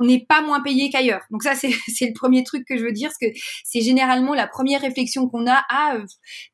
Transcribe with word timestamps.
on 0.00 0.06
n'est 0.06 0.24
pas 0.26 0.40
moins 0.40 0.60
payé 0.60 0.90
qu'ailleurs. 0.90 1.22
Donc 1.30 1.42
ça, 1.42 1.54
c'est 1.54 1.68
le 1.68 2.12
premier 2.14 2.42
truc 2.42 2.64
que 2.66 2.76
je 2.76 2.82
veux 2.82 2.92
dire, 2.92 3.10
parce 3.10 3.32
que 3.32 3.38
c'est 3.64 3.82
généralement 3.82 4.34
la 4.34 4.46
première 4.46 4.80
réflexion 4.80 5.28
qu'on 5.28 5.46
a. 5.46 5.62
Ah, 5.68 5.96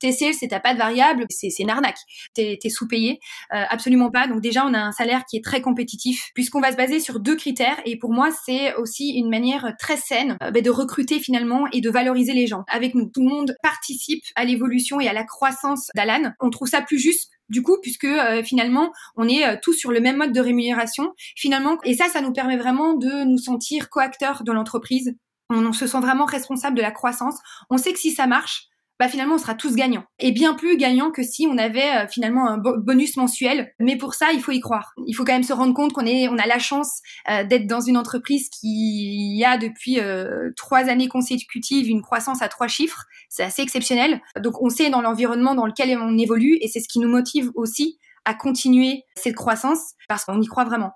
sales, 0.03 0.35
c'est 0.35 0.49
t'as 0.49 0.61
pas 0.61 0.75
de 0.75 0.79
variable, 0.79 1.25
c'est 1.31 1.49
une 1.59 1.71
arnaque. 1.71 1.99
T'es 2.35 2.59
es, 2.63 2.69
sous-payé. 2.69 3.21
Euh, 3.55 3.65
absolument 3.71 4.11
pas. 4.11 4.27
Donc 4.27 4.41
déjà, 4.41 4.67
on 4.67 4.75
a 4.75 4.79
un 4.79 4.93
salaire 4.93 5.25
qui 5.25 5.37
est 5.37 5.45
très 5.45 5.63
compétitif, 5.63 6.31
puisqu'on 6.35 6.61
va 6.61 6.73
se 6.73 6.77
baser 6.77 7.01
sur 7.01 7.21
deux 7.21 7.37
critères. 7.37 7.81
Et 7.85 7.97
pour 7.97 8.13
moi, 8.13 8.31
c'est 8.45 8.75
aussi 8.75 9.11
une 9.11 9.31
manière 9.31 9.75
très 9.79 9.97
saine 9.97 10.37
euh, 10.43 10.51
ben, 10.51 10.63
de 10.63 10.71
recruter 10.71 11.21
finalement 11.21 11.67
et 11.73 11.81
de 11.81 11.91
valoriser 11.91 12.35
les 12.35 12.47
gens. 12.47 12.65
Avec 12.69 12.95
nous, 12.95 13.07
tout 13.07 13.23
le 13.23 13.29
monde 13.29 13.55
participe 13.63 14.25
à 14.35 14.45
l'évolution 14.45 15.01
et 15.01 15.09
à 15.09 15.13
la 15.13 15.25
croissance 15.25 15.89
d'Alan. 15.95 16.33
On 16.41 16.51
trouve 16.51 16.69
ça 16.69 16.83
plus 16.83 16.99
juste 16.99 17.31
du 17.49 17.63
coup, 17.63 17.79
puisque 17.81 18.05
euh, 18.05 18.43
finalement, 18.43 18.93
on 19.17 19.29
est 19.29 19.47
euh, 19.47 19.57
tous 19.61 19.73
sur 19.73 19.93
le 19.93 20.01
même 20.01 20.17
mode 20.17 20.33
de 20.33 20.41
rémunération, 20.41 21.13
finalement, 21.37 21.79
et 21.85 21.95
ça, 21.95 22.09
ça 22.09 22.21
nous 22.21 22.33
permet 22.33 22.57
vraiment 22.57 22.95
de 22.95 23.25
nous 23.25 23.39
sentir 23.39 23.89
coacteurs 23.89 24.43
de 24.43 24.53
l'entreprise. 24.53 25.15
On, 25.49 25.73
se 25.73 25.87
sent 25.87 26.01
vraiment 26.01 26.25
responsable 26.25 26.77
de 26.77 26.83
la 26.83 26.91
croissance. 26.91 27.37
On 27.71 27.79
sait 27.79 27.93
que 27.93 28.01
si 28.01 28.11
ça 28.11 28.27
marche, 28.27 28.67
bah 28.99 29.09
finalement 29.09 29.35
on 29.35 29.39
sera 29.39 29.55
tous 29.55 29.75
gagnants 29.77 30.05
et 30.19 30.33
bien 30.33 30.55
plus 30.55 30.77
gagnants 30.77 31.11
que 31.11 31.23
si 31.23 31.47
on 31.51 31.59
avait 31.59 31.97
euh, 31.97 32.09
finalement 32.09 32.49
un 32.49 32.59
bonus 32.59 33.17
mensuel. 33.17 33.73
Mais 33.79 33.97
pour 33.97 34.15
ça, 34.15 34.33
il 34.33 34.41
faut 34.41 34.53
y 34.53 34.61
croire. 34.61 34.93
Il 35.07 35.15
faut 35.15 35.25
quand 35.25 35.33
même 35.33 35.43
se 35.43 35.53
rendre 35.53 35.75
compte 35.75 35.93
qu'on 35.93 36.07
est, 36.07 36.29
on 36.29 36.39
a 36.39 36.47
la 36.47 36.59
chance 36.59 37.01
euh, 37.31 37.45
d'être 37.45 37.67
dans 37.67 37.81
une 37.81 37.97
entreprise 37.97 38.49
qui 38.49 39.43
a 39.47 39.59
depuis 39.59 40.01
euh, 40.01 40.51
trois 40.57 40.89
années 40.89 41.09
consécutives 41.09 41.89
une 41.89 42.03
croissance 42.03 42.43
à 42.43 42.49
trois 42.49 42.69
chiffres. 42.69 43.05
C'est 43.29 43.43
assez 43.43 43.63
exceptionnel. 43.63 44.21
Donc 44.43 44.63
on 44.63 44.71
sait 44.71 44.91
dans 44.91 45.03
l'environnement 45.03 45.55
dans 45.55 45.67
lequel 45.67 45.97
on 45.99 46.17
évolue 46.17 46.59
et 46.61 46.69
c'est 46.69 46.81
ce 46.81 46.89
qui 46.89 46.99
nous 46.99 47.09
motive 47.09 47.51
aussi 47.55 47.99
à 48.25 48.35
continuer 48.35 49.05
cette 49.15 49.37
croissance 49.37 49.93
parce 50.09 50.25
qu'on 50.25 50.41
y 50.41 50.47
croit 50.47 50.65
vraiment. 50.65 50.93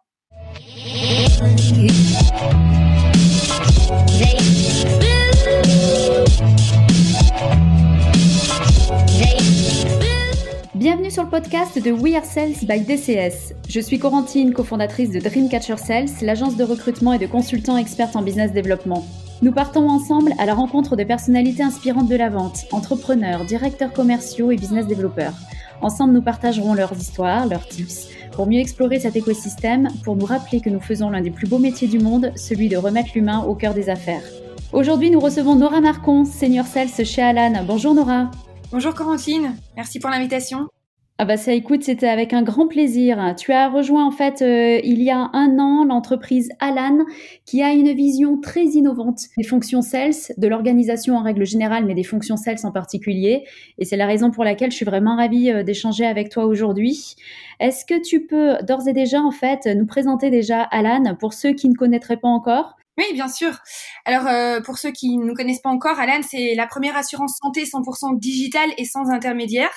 Bienvenue 10.81 11.11
sur 11.11 11.25
le 11.25 11.29
podcast 11.29 11.79
de 11.79 11.93
We 11.93 12.15
Are 12.15 12.25
Sales 12.25 12.55
by 12.63 12.81
DCS. 12.81 13.53
Je 13.69 13.81
suis 13.81 13.99
Corentine, 13.99 14.55
cofondatrice 14.55 15.11
de 15.11 15.21
Dreamcatcher 15.21 15.77
Sales, 15.77 16.09
l'agence 16.23 16.57
de 16.57 16.65
recrutement 16.65 17.13
et 17.13 17.19
de 17.19 17.27
consultants 17.27 17.77
experts 17.77 18.17
en 18.17 18.23
business 18.23 18.51
développement. 18.53 19.05
Nous 19.43 19.53
partons 19.53 19.91
ensemble 19.91 20.33
à 20.39 20.47
la 20.47 20.55
rencontre 20.55 20.97
de 20.97 21.05
personnalités 21.05 21.63
inspirantes 21.63 22.09
de 22.09 22.17
la 22.17 22.31
vente, 22.31 22.65
entrepreneurs, 22.73 23.45
directeurs 23.45 23.93
commerciaux 23.93 24.53
et 24.53 24.57
business 24.57 24.87
développeurs. 24.87 25.35
Ensemble, 25.83 26.15
nous 26.15 26.23
partagerons 26.23 26.73
leurs 26.73 26.97
histoires, 26.97 27.47
leurs 27.47 27.69
tips, 27.69 28.09
pour 28.33 28.47
mieux 28.47 28.61
explorer 28.61 29.01
cet 29.01 29.17
écosystème, 29.17 29.91
pour 30.03 30.17
nous 30.17 30.25
rappeler 30.25 30.63
que 30.63 30.71
nous 30.71 30.81
faisons 30.81 31.11
l'un 31.11 31.21
des 31.21 31.31
plus 31.31 31.47
beaux 31.47 31.59
métiers 31.59 31.89
du 31.89 31.99
monde, 31.99 32.33
celui 32.37 32.71
de 32.71 32.79
remettre 32.79 33.11
l'humain 33.15 33.41
au 33.41 33.55
cœur 33.55 33.75
des 33.75 33.91
affaires. 33.91 34.25
Aujourd'hui, 34.73 35.11
nous 35.11 35.21
recevons 35.21 35.57
Nora 35.57 35.83
Marcon, 35.83 36.25
senior 36.25 36.65
sales 36.65 37.05
chez 37.05 37.21
Alan. 37.21 37.65
Bonjour 37.67 37.93
Nora. 37.95 38.31
Bonjour 38.73 38.95
Corentine, 38.95 39.57
merci 39.75 39.99
pour 39.99 40.11
l'invitation. 40.11 40.69
Ah 41.19 41.25
bah 41.25 41.37
ça 41.37 41.53
écoute, 41.53 41.83
c'était 41.83 42.07
avec 42.07 42.33
un 42.33 42.43
grand 42.43 42.69
plaisir. 42.69 43.35
Tu 43.37 43.53
as 43.53 43.69
rejoint 43.69 44.07
en 44.07 44.13
fait 44.13 44.43
euh, 44.43 44.81
il 44.85 45.03
y 45.03 45.11
a 45.11 45.29
un 45.33 45.59
an 45.59 45.85
l'entreprise 45.85 46.51
Alan 46.61 47.05
qui 47.47 47.63
a 47.65 47.73
une 47.73 47.93
vision 47.93 48.41
très 48.41 48.65
innovante 48.67 49.23
des 49.37 49.43
fonctions 49.43 49.83
sales, 49.83 50.15
de 50.39 50.47
l'organisation 50.47 51.17
en 51.17 51.23
règle 51.25 51.45
générale, 51.45 51.85
mais 51.85 51.95
des 51.95 52.05
fonctions 52.05 52.37
sales 52.37 52.61
en 52.63 52.71
particulier. 52.71 53.45
Et 53.79 53.85
c'est 53.85 53.97
la 53.97 54.07
raison 54.07 54.31
pour 54.31 54.45
laquelle 54.45 54.71
je 54.71 54.77
suis 54.77 54.87
vraiment 54.87 55.17
ravie 55.17 55.51
euh, 55.51 55.65
d'échanger 55.65 56.07
avec 56.07 56.29
toi 56.29 56.47
aujourd'hui. 56.47 57.17
Est-ce 57.59 57.85
que 57.85 58.01
tu 58.01 58.25
peux 58.25 58.55
d'ores 58.63 58.87
et 58.87 58.93
déjà 58.93 59.21
en 59.21 59.33
fait 59.33 59.67
nous 59.67 59.87
présenter 59.87 60.31
déjà 60.31 60.63
Alan 60.63 61.17
pour 61.19 61.33
ceux 61.33 61.55
qui 61.55 61.69
ne 61.69 61.75
connaîtraient 61.75 62.19
pas 62.19 62.29
encore? 62.29 62.77
Oui, 63.01 63.15
bien 63.15 63.29
sûr. 63.29 63.53
Alors, 64.05 64.27
euh, 64.27 64.61
pour 64.61 64.79
ceux 64.79 64.91
qui 64.93 65.17
ne 65.17 65.25
nous 65.25 65.35
connaissent 65.35 65.63
pas 65.63 65.71
encore, 65.71 65.99
Alan, 65.99 66.21
c'est 66.23 66.55
la 66.55 66.67
première 66.67 66.97
assurance 66.97 67.39
santé 67.43 67.65
100% 67.65 68.19
digitale 68.19 68.71
et 68.77 68.85
sans 68.85 69.11
intermédiaire. 69.11 69.73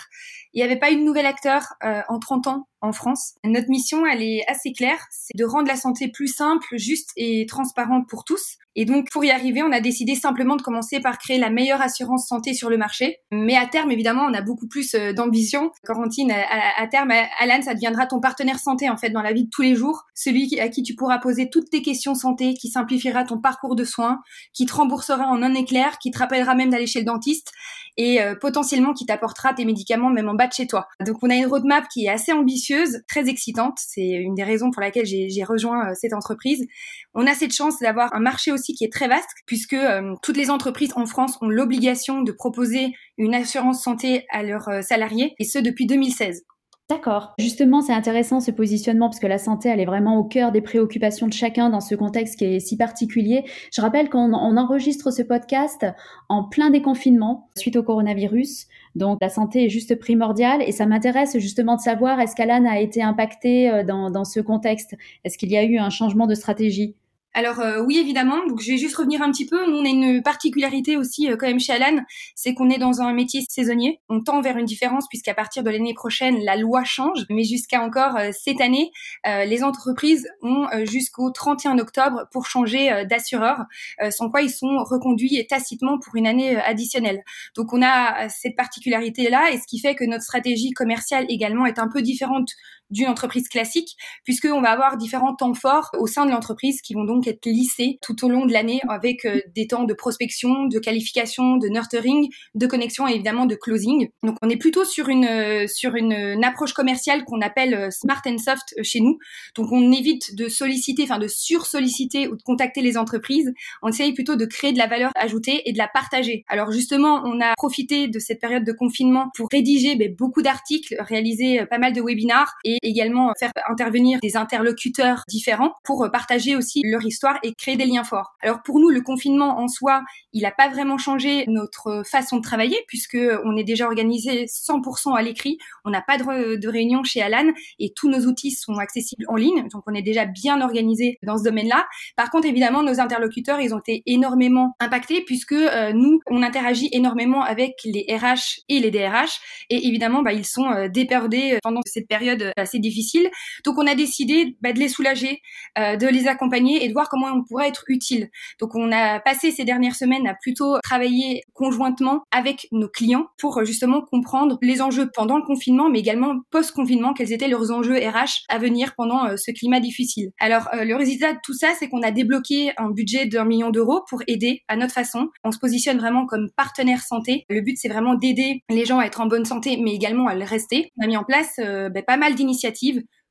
Il 0.53 0.57
n'y 0.59 0.63
avait 0.63 0.79
pas 0.79 0.91
une 0.91 1.05
nouvelle 1.05 1.25
acteur 1.25 1.63
euh, 1.83 2.01
en 2.09 2.19
30 2.19 2.47
ans 2.47 2.67
en 2.83 2.91
France. 2.91 3.35
Notre 3.45 3.69
mission, 3.69 4.05
elle 4.05 4.21
est 4.21 4.43
assez 4.47 4.73
claire, 4.73 4.99
c'est 5.09 5.35
de 5.35 5.45
rendre 5.45 5.67
la 5.67 5.77
santé 5.77 6.09
plus 6.09 6.27
simple, 6.27 6.67
juste 6.73 7.11
et 7.15 7.45
transparente 7.47 8.07
pour 8.07 8.25
tous. 8.25 8.57
Et 8.75 8.85
donc, 8.85 9.09
pour 9.11 9.23
y 9.23 9.31
arriver, 9.31 9.61
on 9.61 9.71
a 9.71 9.79
décidé 9.79 10.15
simplement 10.15 10.55
de 10.55 10.61
commencer 10.61 10.99
par 10.99 11.19
créer 11.19 11.37
la 11.37 11.49
meilleure 11.49 11.81
assurance 11.81 12.27
santé 12.27 12.53
sur 12.53 12.69
le 12.69 12.77
marché. 12.77 13.19
Mais 13.31 13.55
à 13.55 13.67
terme, 13.67 13.91
évidemment, 13.91 14.23
on 14.23 14.33
a 14.33 14.41
beaucoup 14.41 14.67
plus 14.67 14.95
euh, 14.95 15.13
d'ambition. 15.13 15.71
Quarantine, 15.85 16.31
à, 16.31 16.87
terme, 16.87 17.11
Alan, 17.39 17.61
ça 17.61 17.75
deviendra 17.75 18.07
ton 18.07 18.19
partenaire 18.19 18.59
santé, 18.59 18.89
en 18.89 18.97
fait, 18.97 19.11
dans 19.11 19.21
la 19.21 19.31
vie 19.31 19.45
de 19.45 19.49
tous 19.49 19.61
les 19.61 19.75
jours. 19.75 20.05
Celui 20.15 20.59
à 20.59 20.69
qui 20.69 20.81
tu 20.81 20.95
pourras 20.95 21.19
poser 21.19 21.49
toutes 21.51 21.69
tes 21.69 21.83
questions 21.83 22.15
santé, 22.15 22.55
qui 22.55 22.69
simplifiera 22.69 23.23
ton 23.23 23.39
parcours 23.39 23.75
de 23.75 23.83
soins, 23.83 24.19
qui 24.53 24.65
te 24.65 24.73
remboursera 24.73 25.27
en 25.27 25.43
un 25.43 25.53
éclair, 25.53 25.99
qui 25.99 26.09
te 26.09 26.17
rappellera 26.17 26.55
même 26.55 26.71
d'aller 26.71 26.87
chez 26.87 26.99
le 26.99 27.05
dentiste 27.05 27.51
et 27.97 28.21
euh, 28.21 28.35
potentiellement 28.35 28.93
qui 28.93 29.05
t'apportera 29.05 29.53
tes 29.53 29.65
médicaments 29.65 30.09
même 30.09 30.29
en 30.29 30.33
bas 30.33 30.47
de 30.47 30.53
chez 30.53 30.67
toi. 30.67 30.87
Donc, 31.05 31.17
on 31.21 31.29
a 31.29 31.35
une 31.35 31.45
roadmap 31.45 31.87
qui 31.89 32.05
est 32.05 32.09
assez 32.09 32.31
ambitieuse, 32.31 32.72
très 33.07 33.29
excitante. 33.29 33.77
C'est 33.77 34.09
une 34.09 34.35
des 34.35 34.43
raisons 34.43 34.71
pour 34.71 34.81
laquelle 34.81 35.05
j'ai 35.05 35.43
rejoint 35.43 35.89
euh, 35.89 35.93
cette 35.95 36.13
entreprise. 36.13 36.65
On 37.13 37.27
a 37.27 37.33
cette 37.33 37.53
chance 37.53 37.79
d'avoir 37.79 38.13
un 38.13 38.19
marché 38.19 38.51
aussi 38.51 38.73
qui 38.73 38.83
est 38.83 38.91
très 38.91 39.07
vaste 39.07 39.29
puisque 39.45 39.73
euh, 39.73 40.13
toutes 40.21 40.37
les 40.37 40.49
entreprises 40.49 40.93
en 40.95 41.05
France 41.05 41.37
ont 41.41 41.49
l'obligation 41.49 42.21
de 42.21 42.31
proposer 42.31 42.93
une 43.17 43.35
assurance 43.35 43.83
santé 43.83 44.25
à 44.31 44.43
leurs 44.43 44.69
euh, 44.69 44.81
salariés 44.81 45.35
et 45.39 45.43
ce 45.43 45.59
depuis 45.59 45.85
2016. 45.85 46.43
D'accord. 46.89 47.33
Justement, 47.39 47.81
c'est 47.81 47.93
intéressant 47.93 48.41
ce 48.41 48.51
positionnement 48.51 49.07
parce 49.07 49.19
que 49.19 49.27
la 49.27 49.37
santé, 49.37 49.69
elle 49.69 49.79
est 49.79 49.85
vraiment 49.85 50.17
au 50.17 50.25
cœur 50.25 50.51
des 50.51 50.61
préoccupations 50.61 51.27
de 51.27 51.33
chacun 51.33 51.69
dans 51.69 51.79
ce 51.79 51.95
contexte 51.95 52.37
qui 52.37 52.45
est 52.45 52.59
si 52.59 52.75
particulier. 52.75 53.45
Je 53.71 53.81
rappelle 53.81 54.09
qu'on 54.09 54.33
enregistre 54.33 55.09
ce 55.09 55.21
podcast 55.21 55.85
en 56.27 56.43
plein 56.43 56.69
déconfinement 56.69 57.49
suite 57.55 57.77
au 57.77 57.83
coronavirus. 57.83 58.67
Donc 58.95 59.17
la 59.21 59.29
santé 59.29 59.65
est 59.65 59.69
juste 59.69 59.95
primordiale 59.95 60.61
et 60.61 60.73
ça 60.73 60.85
m'intéresse 60.85 61.37
justement 61.39 61.77
de 61.77 61.81
savoir 61.81 62.19
est-ce 62.19 62.35
qu'Alan 62.35 62.65
a 62.65 62.79
été 62.79 63.01
impacté 63.01 63.71
euh, 63.71 63.83
dans, 63.83 64.11
dans 64.11 64.25
ce 64.25 64.41
contexte? 64.41 64.95
Est-ce 65.23 65.37
qu'il 65.37 65.51
y 65.51 65.57
a 65.57 65.63
eu 65.63 65.77
un 65.77 65.89
changement 65.89 66.27
de 66.27 66.35
stratégie? 66.35 66.95
Alors 67.35 67.59
euh, 67.59 67.81
oui 67.81 67.97
évidemment, 67.97 68.45
donc 68.47 68.61
je 68.61 68.71
vais 68.71 68.77
juste 68.77 68.95
revenir 68.95 69.21
un 69.23 69.31
petit 69.31 69.47
peu. 69.47 69.65
Nous 69.67 69.77
on 69.77 69.85
a 69.85 69.89
une 69.89 70.21
particularité 70.21 70.97
aussi 70.97 71.31
euh, 71.31 71.35
quand 71.35 71.47
même 71.47 71.59
chez 71.59 71.73
Alan, 71.73 72.03
c'est 72.35 72.53
qu'on 72.53 72.69
est 72.69 72.77
dans 72.77 73.01
un 73.01 73.11
métier 73.11 73.41
saisonnier. 73.49 73.99
On 74.07 74.21
tend 74.21 74.41
vers 74.41 74.57
une 74.57 74.65
différence 74.65 75.07
puisqu'à 75.09 75.33
partir 75.33 75.63
de 75.63 75.69
l'année 75.71 75.95
prochaine 75.95 76.37
la 76.43 76.55
loi 76.55 76.83
change, 76.83 77.25
mais 77.29 77.43
jusqu'à 77.43 77.81
encore 77.81 78.17
euh, 78.17 78.29
cette 78.31 78.61
année, 78.61 78.91
les 79.25 79.63
entreprises 79.63 80.27
ont 80.41 80.67
jusqu'au 80.83 81.31
31 81.31 81.79
octobre 81.79 82.25
pour 82.31 82.45
changer 82.45 83.05
d'assureur, 83.09 83.63
sans 84.11 84.29
quoi 84.29 84.41
ils 84.41 84.49
sont 84.49 84.83
reconduits 84.83 85.45
tacitement 85.47 85.97
pour 85.99 86.15
une 86.15 86.27
année 86.27 86.55
additionnelle. 86.57 87.23
Donc 87.55 87.73
on 87.73 87.81
a 87.81 88.27
cette 88.29 88.55
particularité 88.55 89.29
là 89.29 89.51
et 89.51 89.57
ce 89.57 89.63
qui 89.67 89.79
fait 89.79 89.95
que 89.95 90.03
notre 90.03 90.23
stratégie 90.23 90.71
commerciale 90.71 91.25
également 91.29 91.65
est 91.65 91.79
un 91.79 91.87
peu 91.87 92.01
différente 92.01 92.49
d'une 92.93 93.07
entreprise 93.07 93.49
classique, 93.49 93.97
puisqu'on 94.23 94.61
va 94.61 94.69
avoir 94.69 94.97
différents 94.97 95.35
temps 95.35 95.53
forts 95.53 95.89
au 95.99 96.07
sein 96.07 96.25
de 96.25 96.31
l'entreprise 96.31 96.81
qui 96.81 96.93
vont 96.93 97.03
donc 97.03 97.27
être 97.27 97.45
lissés 97.45 97.97
tout 98.01 98.23
au 98.23 98.29
long 98.29 98.45
de 98.45 98.53
l'année 98.53 98.81
avec 98.87 99.25
euh, 99.25 99.41
des 99.55 99.67
temps 99.67 99.83
de 99.83 99.93
prospection, 99.93 100.65
de 100.65 100.79
qualification, 100.79 101.57
de 101.57 101.67
nurturing, 101.67 102.29
de 102.53 102.67
connexion 102.67 103.07
et 103.07 103.13
évidemment 103.13 103.45
de 103.45 103.55
closing. 103.55 104.09
Donc 104.21 104.37
on 104.41 104.49
est 104.49 104.57
plutôt 104.57 104.85
sur 104.85 105.09
une 105.09 105.25
euh, 105.25 105.67
sur 105.67 105.95
une, 105.95 106.13
approche 106.43 106.73
commerciale 106.73 107.23
qu'on 107.25 107.41
appelle 107.41 107.73
euh, 107.73 107.89
smart 107.89 108.21
and 108.27 108.37
soft 108.37 108.75
chez 108.83 108.99
nous. 108.99 109.17
Donc 109.55 109.71
on 109.71 109.91
évite 109.91 110.35
de 110.35 110.47
solliciter, 110.47 111.03
enfin 111.03 111.17
de 111.17 111.27
sur-solliciter 111.27 112.27
ou 112.27 112.35
de 112.35 112.43
contacter 112.43 112.81
les 112.81 112.97
entreprises. 112.97 113.51
On 113.81 113.89
essaye 113.89 114.13
plutôt 114.13 114.35
de 114.35 114.45
créer 114.45 114.71
de 114.71 114.77
la 114.77 114.87
valeur 114.87 115.11
ajoutée 115.15 115.67
et 115.67 115.73
de 115.73 115.77
la 115.77 115.87
partager. 115.87 116.45
Alors 116.47 116.71
justement, 116.71 117.23
on 117.25 117.41
a 117.41 117.53
profité 117.55 118.07
de 118.07 118.19
cette 118.19 118.39
période 118.39 118.63
de 118.63 118.71
confinement 118.71 119.29
pour 119.35 119.47
rédiger 119.51 119.95
ben, 119.95 120.13
beaucoup 120.15 120.41
d'articles, 120.41 120.95
réaliser 120.99 121.65
pas 121.65 121.79
mal 121.79 121.93
de 121.93 122.01
webinars 122.01 122.53
et 122.63 122.77
également 122.83 123.31
faire 123.39 123.51
intervenir 123.69 124.19
des 124.21 124.37
interlocuteurs 124.37 125.23
différents 125.27 125.73
pour 125.83 126.07
partager 126.11 126.55
aussi 126.55 126.81
leur 126.83 127.03
histoire 127.05 127.39
et 127.43 127.53
créer 127.53 127.75
des 127.75 127.85
liens 127.85 128.03
forts. 128.03 128.35
Alors 128.41 128.61
pour 128.63 128.79
nous, 128.79 128.89
le 128.89 129.01
confinement 129.01 129.59
en 129.59 129.67
soi, 129.67 130.03
il 130.31 130.43
n'a 130.43 130.51
pas 130.51 130.69
vraiment 130.69 130.97
changé 130.97 131.45
notre 131.47 132.03
façon 132.05 132.37
de 132.37 132.41
travailler 132.41 132.77
puisque 132.87 133.17
on 133.43 133.57
est 133.57 133.63
déjà 133.63 133.85
organisé 133.85 134.45
100% 134.45 135.15
à 135.15 135.21
l'écrit. 135.21 135.57
On 135.85 135.89
n'a 135.89 136.01
pas 136.01 136.17
de, 136.17 136.67
réunion 136.67 137.03
chez 137.03 137.21
Alan 137.21 137.51
et 137.79 137.93
tous 137.95 138.09
nos 138.09 138.25
outils 138.25 138.51
sont 138.51 138.75
accessibles 138.75 139.25
en 139.27 139.35
ligne. 139.35 139.67
Donc 139.71 139.83
on 139.87 139.93
est 139.93 140.01
déjà 140.01 140.25
bien 140.25 140.61
organisé 140.61 141.17
dans 141.23 141.37
ce 141.37 141.43
domaine-là. 141.43 141.85
Par 142.15 142.29
contre, 142.29 142.47
évidemment, 142.47 142.83
nos 142.83 142.99
interlocuteurs, 142.99 143.59
ils 143.59 143.73
ont 143.73 143.79
été 143.79 144.03
énormément 144.05 144.75
impactés 144.79 145.23
puisque 145.25 145.53
euh, 145.53 145.93
nous, 145.93 146.19
on 146.27 146.41
interagit 146.41 146.89
énormément 146.91 147.43
avec 147.43 147.73
les 147.85 148.05
RH 148.09 148.61
et 148.69 148.79
les 148.79 148.91
DRH 148.91 149.39
et 149.69 149.87
évidemment, 149.87 150.21
bah, 150.21 150.33
ils 150.33 150.45
sont 150.45 150.65
euh, 150.65 150.87
déperdés 150.87 151.59
pendant 151.61 151.81
cette 151.85 152.07
période 152.07 152.51
assez 152.57 152.72
assez 152.73 152.79
difficiles. 152.79 153.29
Donc 153.65 153.77
on 153.77 153.87
a 153.87 153.95
décidé 153.95 154.57
bah, 154.61 154.73
de 154.73 154.79
les 154.79 154.87
soulager, 154.87 155.41
euh, 155.77 155.95
de 155.95 156.07
les 156.07 156.27
accompagner 156.27 156.83
et 156.83 156.87
de 156.87 156.93
voir 156.93 157.09
comment 157.09 157.27
on 157.27 157.43
pourrait 157.43 157.67
être 157.67 157.83
utile. 157.87 158.29
Donc 158.59 158.75
on 158.75 158.91
a 158.91 159.19
passé 159.19 159.51
ces 159.51 159.65
dernières 159.65 159.95
semaines 159.95 160.27
à 160.27 160.33
plutôt 160.33 160.79
travailler 160.83 161.43
conjointement 161.53 162.23
avec 162.31 162.67
nos 162.71 162.87
clients 162.87 163.27
pour 163.37 163.63
justement 163.65 164.01
comprendre 164.01 164.57
les 164.61 164.81
enjeux 164.81 165.09
pendant 165.13 165.37
le 165.37 165.43
confinement, 165.43 165.89
mais 165.89 165.99
également 165.99 166.35
post-confinement, 166.51 167.13
quels 167.13 167.33
étaient 167.33 167.47
leurs 167.47 167.71
enjeux 167.71 167.97
RH 167.97 168.43
à 168.49 168.57
venir 168.57 168.93
pendant 168.95 169.25
euh, 169.25 169.35
ce 169.37 169.51
climat 169.51 169.79
difficile. 169.79 170.31
Alors 170.39 170.69
le 170.73 170.95
résultat 170.95 171.33
de 171.33 171.39
tout 171.43 171.53
ça, 171.53 171.73
c'est 171.77 171.89
qu'on 171.89 172.01
a 172.01 172.11
débloqué 172.11 172.71
un 172.77 172.89
budget 172.89 173.25
d'un 173.25 173.45
million 173.45 173.69
d'euros 173.69 174.01
pour 174.09 174.21
aider 174.27 174.61
à 174.67 174.75
notre 174.75 174.93
façon. 174.93 175.29
On 175.43 175.51
se 175.51 175.59
positionne 175.59 175.97
vraiment 175.97 176.25
comme 176.25 176.49
partenaire 176.55 177.01
santé. 177.01 177.45
Le 177.49 177.61
but, 177.61 177.77
c'est 177.77 177.89
vraiment 177.89 178.15
d'aider 178.15 178.61
les 178.69 178.85
gens 178.85 178.99
à 178.99 179.05
être 179.05 179.21
en 179.21 179.27
bonne 179.27 179.45
santé, 179.45 179.77
mais 179.81 179.93
également 179.93 180.27
à 180.27 180.35
le 180.35 180.43
rester. 180.43 180.89
On 180.97 181.03
a 181.03 181.07
mis 181.07 181.17
en 181.17 181.23
place 181.23 181.55
euh, 181.59 181.89
ben, 181.89 182.03
pas 182.03 182.17
mal 182.17 182.35
d'initiatives 182.35 182.52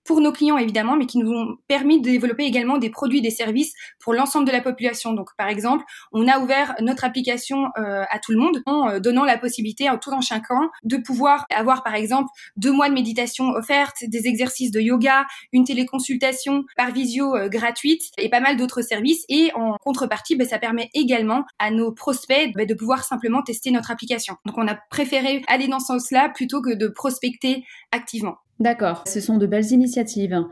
pour 0.05 0.21
nos 0.21 0.33
clients 0.33 0.59
évidemment, 0.59 0.97
mais 0.97 1.07
qui 1.07 1.19
nous 1.19 1.31
ont 1.31 1.57
permis 1.69 2.01
de 2.01 2.11
développer 2.11 2.45
également 2.45 2.79
des 2.79 2.91
produits, 2.91 3.21
des 3.21 3.31
services 3.31 3.73
pour 4.01 4.15
l'ensemble 4.15 4.47
de 4.47 4.53
la 4.53 4.61
population. 4.61 5.13
Donc 5.13 5.31
par 5.37 5.49
exemple, 5.49 5.85
on 6.13 6.27
a 6.29 6.39
ouvert 6.39 6.75
notre 6.81 7.05
application 7.05 7.67
euh, 7.79 8.05
à 8.09 8.19
tout 8.19 8.33
le 8.33 8.39
monde 8.39 8.63
en 8.67 8.89
euh, 8.89 9.01
donnant 9.01 9.25
la 9.25 9.39
possibilité 9.39 9.89
à 9.89 9.97
tout 9.97 10.13
un 10.13 10.21
chacun 10.21 10.71
de 10.83 10.97
pouvoir 10.97 11.47
avoir 11.55 11.83
par 11.83 11.95
exemple 11.95 12.29
deux 12.57 12.73
mois 12.73 12.89
de 12.89 12.95
méditation 12.95 13.51
offerte, 13.51 13.97
des 14.07 14.27
exercices 14.27 14.71
de 14.71 14.81
yoga, 14.81 15.25
une 15.53 15.65
téléconsultation 15.65 16.65
par 16.77 16.93
visio 16.93 17.35
euh, 17.37 17.49
gratuite 17.49 18.03
et 18.19 18.29
pas 18.29 18.41
mal 18.41 18.57
d'autres 18.57 18.83
services. 18.83 19.25
Et 19.29 19.51
en 19.55 19.77
contrepartie, 19.83 20.37
ben, 20.37 20.47
ça 20.47 20.59
permet 20.59 20.91
également 20.95 21.45
à 21.59 21.71
nos 21.71 21.93
prospects 21.93 22.53
ben, 22.55 22.67
de 22.67 22.75
pouvoir 22.75 23.05
simplement 23.05 23.43
tester 23.43 23.71
notre 23.71 23.91
application. 23.91 24.37
Donc 24.47 24.59
on 24.59 24.67
a 24.67 24.77
préféré 24.91 25.43
aller 25.47 25.69
dans 25.69 25.81
ce 25.81 25.87
sens-là 25.87 26.29
plutôt 26.31 26.61
que 26.61 26.75
de 26.75 26.89
prospecter 26.89 27.65
activement. 27.93 28.37
D'accord, 28.61 29.05
ce 29.07 29.21
sont 29.21 29.39
de 29.39 29.47
belles 29.47 29.73
initiatives. 29.73 30.45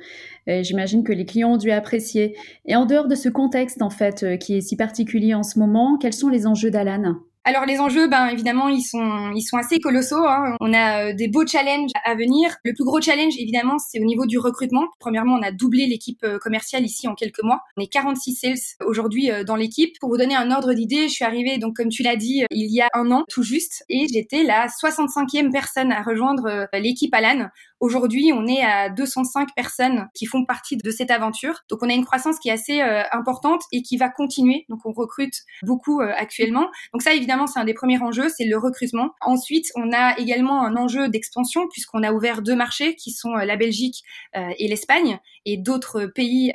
J'imagine 0.47 1.05
que 1.05 1.13
les 1.13 1.25
clients 1.25 1.53
ont 1.53 1.57
dû 1.57 1.71
apprécier. 1.71 2.37
Et 2.67 2.75
en 2.77 2.87
dehors 2.87 3.09
de 3.09 3.15
ce 3.15 3.29
contexte, 3.29 3.83
en 3.83 3.91
fait, 3.91 4.23
euh, 4.23 4.37
qui 4.37 4.57
est 4.57 4.61
si 4.61 4.77
particulier 4.77 5.35
en 5.35 5.43
ce 5.43 5.59
moment, 5.59 5.97
quels 5.99 6.13
sont 6.13 6.29
les 6.29 6.47
enjeux 6.47 6.71
d'Alan? 6.71 7.17
Alors 7.45 7.65
les 7.65 7.81
enjeux, 7.81 8.07
ben 8.07 8.27
évidemment, 8.27 8.69
ils 8.69 8.83
sont 8.83 9.33
ils 9.35 9.43
sont 9.43 9.57
assez 9.57 9.79
colossaux. 9.79 10.27
Hein. 10.27 10.57
On 10.61 10.75
a 10.75 11.07
euh, 11.07 11.15
des 11.15 11.27
beaux 11.27 11.47
challenges 11.47 11.91
à 12.05 12.15
venir. 12.15 12.55
Le 12.65 12.75
plus 12.75 12.85
gros 12.85 13.01
challenge, 13.01 13.33
évidemment, 13.39 13.79
c'est 13.79 13.99
au 13.99 14.05
niveau 14.05 14.27
du 14.27 14.39
recrutement. 14.39 14.85
Premièrement, 14.99 15.37
on 15.37 15.43
a 15.43 15.51
doublé 15.51 15.87
l'équipe 15.87 16.23
euh, 16.23 16.39
commerciale 16.39 16.85
ici 16.85 17.09
en 17.09 17.15
quelques 17.15 17.43
mois. 17.43 17.61
On 17.79 17.83
est 17.83 17.87
46 17.87 18.35
sales 18.35 18.87
aujourd'hui 18.87 19.31
dans 19.47 19.57
l'équipe. 19.57 19.95
Pour 20.01 20.11
vous 20.11 20.19
donner 20.19 20.37
un 20.37 20.51
ordre 20.51 20.75
d'idée, 20.75 21.09
je 21.09 21.15
suis 21.15 21.25
arrivée 21.25 21.57
donc 21.57 21.77
comme 21.77 21.89
tu 21.89 22.03
l'as 22.03 22.17
dit 22.17 22.45
il 22.51 22.71
y 22.71 22.83
a 22.83 22.89
un 22.93 23.11
an 23.11 23.25
tout 23.29 23.43
juste, 23.43 23.85
et 23.89 24.07
j'étais 24.13 24.43
la 24.43 24.67
65e 24.67 25.51
personne 25.51 25.93
à 25.93 26.03
rejoindre 26.03 26.69
l'équipe 26.75 27.15
Alan. 27.15 27.49
Aujourd'hui, 27.81 28.31
on 28.35 28.47
est 28.47 28.61
à 28.61 28.91
205 28.91 29.55
personnes 29.57 30.09
qui 30.15 30.27
font 30.27 30.45
partie 30.45 30.77
de 30.77 30.91
cette 30.91 31.11
aventure. 31.11 31.61
Donc, 31.71 31.83
on 31.83 31.89
a 31.89 31.95
une 31.95 32.05
croissance 32.05 32.39
qui 32.39 32.51
est 32.51 32.53
assez 32.53 32.83
euh, 32.83 33.03
importante 33.11 33.63
et 33.73 33.81
qui 33.81 33.97
va 33.97 34.11
continuer. 34.11 34.67
Donc, 34.69 34.81
on 34.85 34.93
recrute 34.93 35.33
beaucoup 35.63 36.03
euh, 36.03 36.13
actuellement. 36.15 36.69
Donc, 36.93 37.01
ça, 37.01 37.15
évidemment, 37.15 37.47
c'est 37.47 37.59
un 37.59 37.65
des 37.65 37.73
premiers 37.73 37.99
enjeux, 38.03 38.29
c'est 38.29 38.45
le 38.45 38.59
recrutement. 38.59 39.13
Ensuite, 39.23 39.69
on 39.77 39.93
a 39.95 40.19
également 40.19 40.63
un 40.63 40.77
enjeu 40.77 41.09
d'expansion 41.09 41.69
puisqu'on 41.69 42.03
a 42.03 42.13
ouvert 42.13 42.43
deux 42.43 42.55
marchés 42.55 42.97
qui 42.97 43.13
sont 43.13 43.35
euh, 43.35 43.47
la 43.47 43.57
Belgique 43.57 44.03
et 44.35 44.69
l'Espagne 44.69 45.19
et 45.45 45.57
d'autres 45.57 46.07
pays 46.07 46.53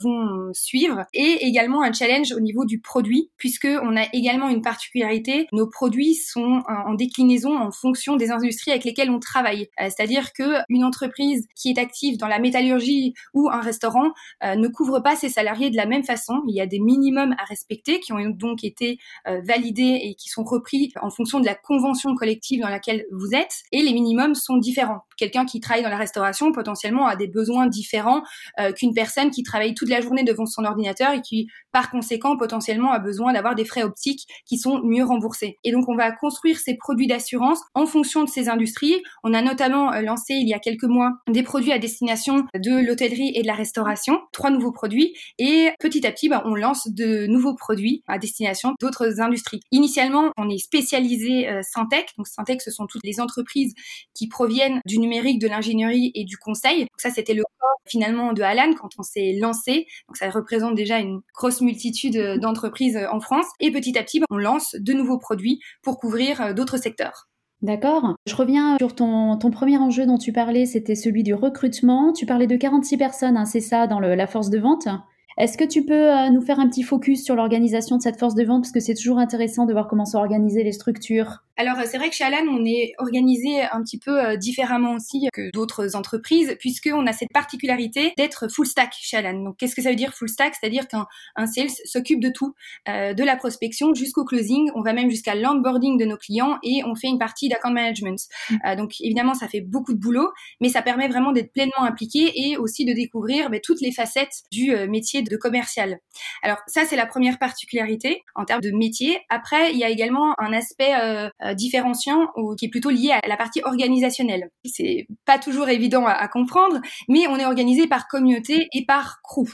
vont 0.00 0.50
suivre. 0.52 1.04
Et 1.12 1.46
également 1.46 1.82
un 1.82 1.92
challenge 1.92 2.32
au 2.32 2.40
niveau 2.40 2.64
du 2.64 2.80
produit 2.80 3.30
puisque 3.36 3.68
on 3.82 3.96
a 3.96 4.04
également 4.12 4.48
une 4.48 4.62
particularité. 4.62 5.46
Nos 5.52 5.68
produits 5.68 6.14
sont 6.14 6.62
en 6.66 6.94
déclinaison 6.94 7.56
en 7.56 7.70
fonction 7.70 8.16
des 8.16 8.30
industries 8.30 8.70
avec 8.70 8.84
lesquelles 8.84 9.10
on 9.10 9.20
travaille. 9.20 9.68
C'est-à-dire 9.78 10.29
que 10.32 10.60
une 10.68 10.84
entreprise 10.84 11.46
qui 11.54 11.70
est 11.70 11.78
active 11.78 12.16
dans 12.18 12.28
la 12.28 12.38
métallurgie 12.38 13.14
ou 13.34 13.48
un 13.50 13.60
restaurant 13.60 14.12
euh, 14.44 14.54
ne 14.54 14.68
couvre 14.68 15.00
pas 15.00 15.16
ses 15.16 15.28
salariés 15.28 15.70
de 15.70 15.76
la 15.76 15.86
même 15.86 16.04
façon. 16.04 16.42
Il 16.48 16.54
y 16.54 16.60
a 16.60 16.66
des 16.66 16.80
minimums 16.80 17.34
à 17.38 17.44
respecter 17.44 18.00
qui 18.00 18.12
ont 18.12 18.18
donc 18.30 18.64
été 18.64 18.98
euh, 19.28 19.40
validés 19.44 20.00
et 20.02 20.14
qui 20.14 20.28
sont 20.28 20.44
repris 20.44 20.92
en 21.00 21.10
fonction 21.10 21.40
de 21.40 21.46
la 21.46 21.54
convention 21.54 22.14
collective 22.14 22.60
dans 22.60 22.68
laquelle 22.68 23.04
vous 23.10 23.34
êtes. 23.34 23.62
Et 23.72 23.82
les 23.82 23.92
minimums 23.92 24.34
sont 24.34 24.56
différents. 24.56 25.02
Quelqu'un 25.16 25.44
qui 25.44 25.60
travaille 25.60 25.82
dans 25.82 25.90
la 25.90 25.98
restauration 25.98 26.52
potentiellement 26.52 27.06
a 27.06 27.16
des 27.16 27.28
besoins 27.28 27.66
différents 27.66 28.22
euh, 28.58 28.72
qu'une 28.72 28.94
personne 28.94 29.30
qui 29.30 29.42
travaille 29.42 29.74
toute 29.74 29.90
la 29.90 30.00
journée 30.00 30.24
devant 30.24 30.46
son 30.46 30.64
ordinateur 30.64 31.12
et 31.12 31.20
qui, 31.20 31.48
par 31.72 31.90
conséquent, 31.90 32.36
potentiellement 32.36 32.92
a 32.92 32.98
besoin 32.98 33.32
d'avoir 33.32 33.54
des 33.54 33.64
frais 33.64 33.82
optiques 33.82 34.26
qui 34.46 34.56
sont 34.56 34.80
mieux 34.82 35.04
remboursés. 35.04 35.58
Et 35.64 35.72
donc, 35.72 35.88
on 35.88 35.96
va 35.96 36.10
construire 36.12 36.58
ces 36.58 36.76
produits 36.76 37.06
d'assurance 37.06 37.60
en 37.74 37.86
fonction 37.86 38.24
de 38.24 38.28
ces 38.28 38.48
industries. 38.48 39.02
On 39.22 39.34
a 39.34 39.42
notamment 39.42 39.90
lancé 40.00 40.19
il 40.28 40.48
y 40.48 40.54
a 40.54 40.58
quelques 40.58 40.84
mois 40.84 41.12
des 41.28 41.42
produits 41.42 41.72
à 41.72 41.78
destination 41.78 42.44
de 42.54 42.86
l'hôtellerie 42.86 43.32
et 43.34 43.42
de 43.42 43.46
la 43.46 43.54
restauration, 43.54 44.20
trois 44.32 44.50
nouveaux 44.50 44.72
produits, 44.72 45.14
et 45.38 45.70
petit 45.80 46.06
à 46.06 46.12
petit, 46.12 46.28
bah, 46.28 46.42
on 46.44 46.54
lance 46.54 46.88
de 46.88 47.26
nouveaux 47.26 47.54
produits 47.54 48.02
à 48.06 48.18
destination 48.18 48.74
d'autres 48.80 49.20
industries. 49.20 49.60
Initialement, 49.72 50.30
on 50.36 50.48
est 50.48 50.58
spécialisé 50.58 51.48
euh, 51.48 51.60
Syntec, 51.62 52.10
donc 52.16 52.26
Syntec, 52.26 52.62
ce 52.62 52.70
sont 52.70 52.86
toutes 52.86 53.04
les 53.04 53.20
entreprises 53.20 53.74
qui 54.14 54.28
proviennent 54.28 54.80
du 54.86 54.98
numérique, 54.98 55.40
de 55.40 55.48
l'ingénierie 55.48 56.12
et 56.14 56.24
du 56.24 56.36
conseil. 56.36 56.86
ça, 56.96 57.10
c'était 57.10 57.34
le 57.34 57.42
corps 57.58 57.80
finalement 57.86 58.32
de 58.32 58.42
Alan 58.42 58.72
quand 58.80 58.90
on 58.98 59.02
s'est 59.02 59.36
lancé. 59.40 59.86
Donc 60.08 60.16
ça 60.16 60.30
représente 60.30 60.74
déjà 60.74 60.98
une 60.98 61.20
grosse 61.34 61.60
multitude 61.60 62.16
euh, 62.16 62.38
d'entreprises 62.38 62.96
euh, 62.96 63.10
en 63.10 63.20
France. 63.20 63.46
Et 63.60 63.70
petit 63.70 63.98
à 63.98 64.02
petit, 64.02 64.20
bah, 64.20 64.26
on 64.30 64.38
lance 64.38 64.76
de 64.78 64.92
nouveaux 64.92 65.18
produits 65.18 65.60
pour 65.82 65.98
couvrir 65.98 66.40
euh, 66.40 66.52
d'autres 66.52 66.78
secteurs. 66.78 67.29
D'accord? 67.62 68.14
Je 68.26 68.34
reviens 68.34 68.76
sur 68.78 68.94
ton, 68.94 69.36
ton, 69.36 69.50
premier 69.50 69.76
enjeu 69.76 70.06
dont 70.06 70.16
tu 70.16 70.32
parlais, 70.32 70.64
c'était 70.64 70.94
celui 70.94 71.22
du 71.22 71.34
recrutement. 71.34 72.12
Tu 72.12 72.24
parlais 72.24 72.46
de 72.46 72.56
46 72.56 72.96
personnes, 72.96 73.36
hein, 73.36 73.44
c'est 73.44 73.60
ça, 73.60 73.86
dans 73.86 74.00
la 74.00 74.26
force 74.26 74.48
de 74.48 74.58
vente? 74.58 74.88
Est-ce 75.38 75.56
que 75.56 75.64
tu 75.64 75.84
peux 75.84 76.12
euh, 76.12 76.30
nous 76.30 76.40
faire 76.40 76.60
un 76.60 76.68
petit 76.68 76.82
focus 76.82 77.24
sur 77.24 77.34
l'organisation 77.34 77.96
de 77.96 78.02
cette 78.02 78.18
force 78.18 78.34
de 78.34 78.44
vente? 78.44 78.62
Parce 78.62 78.72
que 78.72 78.80
c'est 78.80 78.94
toujours 78.94 79.18
intéressant 79.18 79.66
de 79.66 79.72
voir 79.72 79.88
comment 79.88 80.04
sont 80.04 80.18
organisées 80.18 80.64
les 80.64 80.72
structures 80.72 81.42
alors 81.60 81.76
c'est 81.84 81.98
vrai 81.98 82.08
que 82.08 82.14
chez 82.14 82.24
Alan, 82.24 82.50
on 82.50 82.64
est 82.64 82.94
organisé 82.96 83.60
un 83.60 83.82
petit 83.82 83.98
peu 83.98 84.18
euh, 84.18 84.36
différemment 84.36 84.94
aussi 84.94 85.28
que 85.30 85.50
d'autres 85.52 85.94
entreprises, 85.94 86.56
puisqu'on 86.58 87.06
a 87.06 87.12
cette 87.12 87.28
particularité 87.34 88.14
d'être 88.16 88.50
full 88.50 88.66
stack 88.66 88.94
chez 88.98 89.18
Alan. 89.18 89.38
Donc 89.42 89.58
qu'est-ce 89.58 89.74
que 89.74 89.82
ça 89.82 89.90
veut 89.90 89.96
dire 89.96 90.14
full 90.14 90.30
stack? 90.30 90.54
C'est-à-dire 90.58 90.88
qu'un 90.88 91.06
sales 91.46 91.68
s'occupe 91.84 92.20
de 92.20 92.30
tout, 92.30 92.54
euh, 92.88 93.12
de 93.12 93.22
la 93.22 93.36
prospection 93.36 93.92
jusqu'au 93.92 94.24
closing. 94.24 94.70
On 94.74 94.80
va 94.80 94.94
même 94.94 95.10
jusqu'à 95.10 95.34
l'onboarding 95.34 95.98
de 95.98 96.06
nos 96.06 96.16
clients 96.16 96.56
et 96.62 96.80
on 96.86 96.94
fait 96.94 97.08
une 97.08 97.18
partie 97.18 97.50
d'account 97.50 97.72
management. 97.72 98.18
Mm. 98.48 98.56
Euh, 98.64 98.76
donc 98.76 98.94
évidemment, 99.00 99.34
ça 99.34 99.46
fait 99.46 99.60
beaucoup 99.60 99.92
de 99.92 100.00
boulot, 100.00 100.30
mais 100.62 100.70
ça 100.70 100.80
permet 100.80 101.08
vraiment 101.08 101.32
d'être 101.32 101.52
pleinement 101.52 101.82
impliqué 101.82 102.32
et 102.36 102.56
aussi 102.56 102.86
de 102.86 102.94
découvrir 102.94 103.50
ben, 103.50 103.60
toutes 103.62 103.82
les 103.82 103.92
facettes 103.92 104.44
du 104.50 104.74
métier 104.88 105.19
de 105.28 105.36
commercial. 105.36 105.98
Alors 106.42 106.58
ça, 106.66 106.84
c'est 106.84 106.96
la 106.96 107.06
première 107.06 107.38
particularité 107.38 108.22
en 108.34 108.44
termes 108.44 108.60
de 108.60 108.70
métier. 108.70 109.20
Après, 109.28 109.72
il 109.72 109.78
y 109.78 109.84
a 109.84 109.88
également 109.88 110.34
un 110.38 110.52
aspect 110.52 110.94
euh, 110.94 111.28
différenciant 111.54 112.28
ou 112.36 112.54
qui 112.54 112.66
est 112.66 112.68
plutôt 112.70 112.90
lié 112.90 113.12
à 113.12 113.26
la 113.26 113.36
partie 113.36 113.60
organisationnelle. 113.64 114.50
C'est 114.64 115.06
pas 115.24 115.38
toujours 115.38 115.68
évident 115.68 116.06
à, 116.06 116.28
comprendre, 116.28 116.80
mais 117.08 117.26
on 117.26 117.36
est 117.36 117.46
organisé 117.46 117.86
par 117.86 118.08
communauté 118.08 118.68
et 118.72 118.84
par 118.84 119.20
crew. 119.22 119.48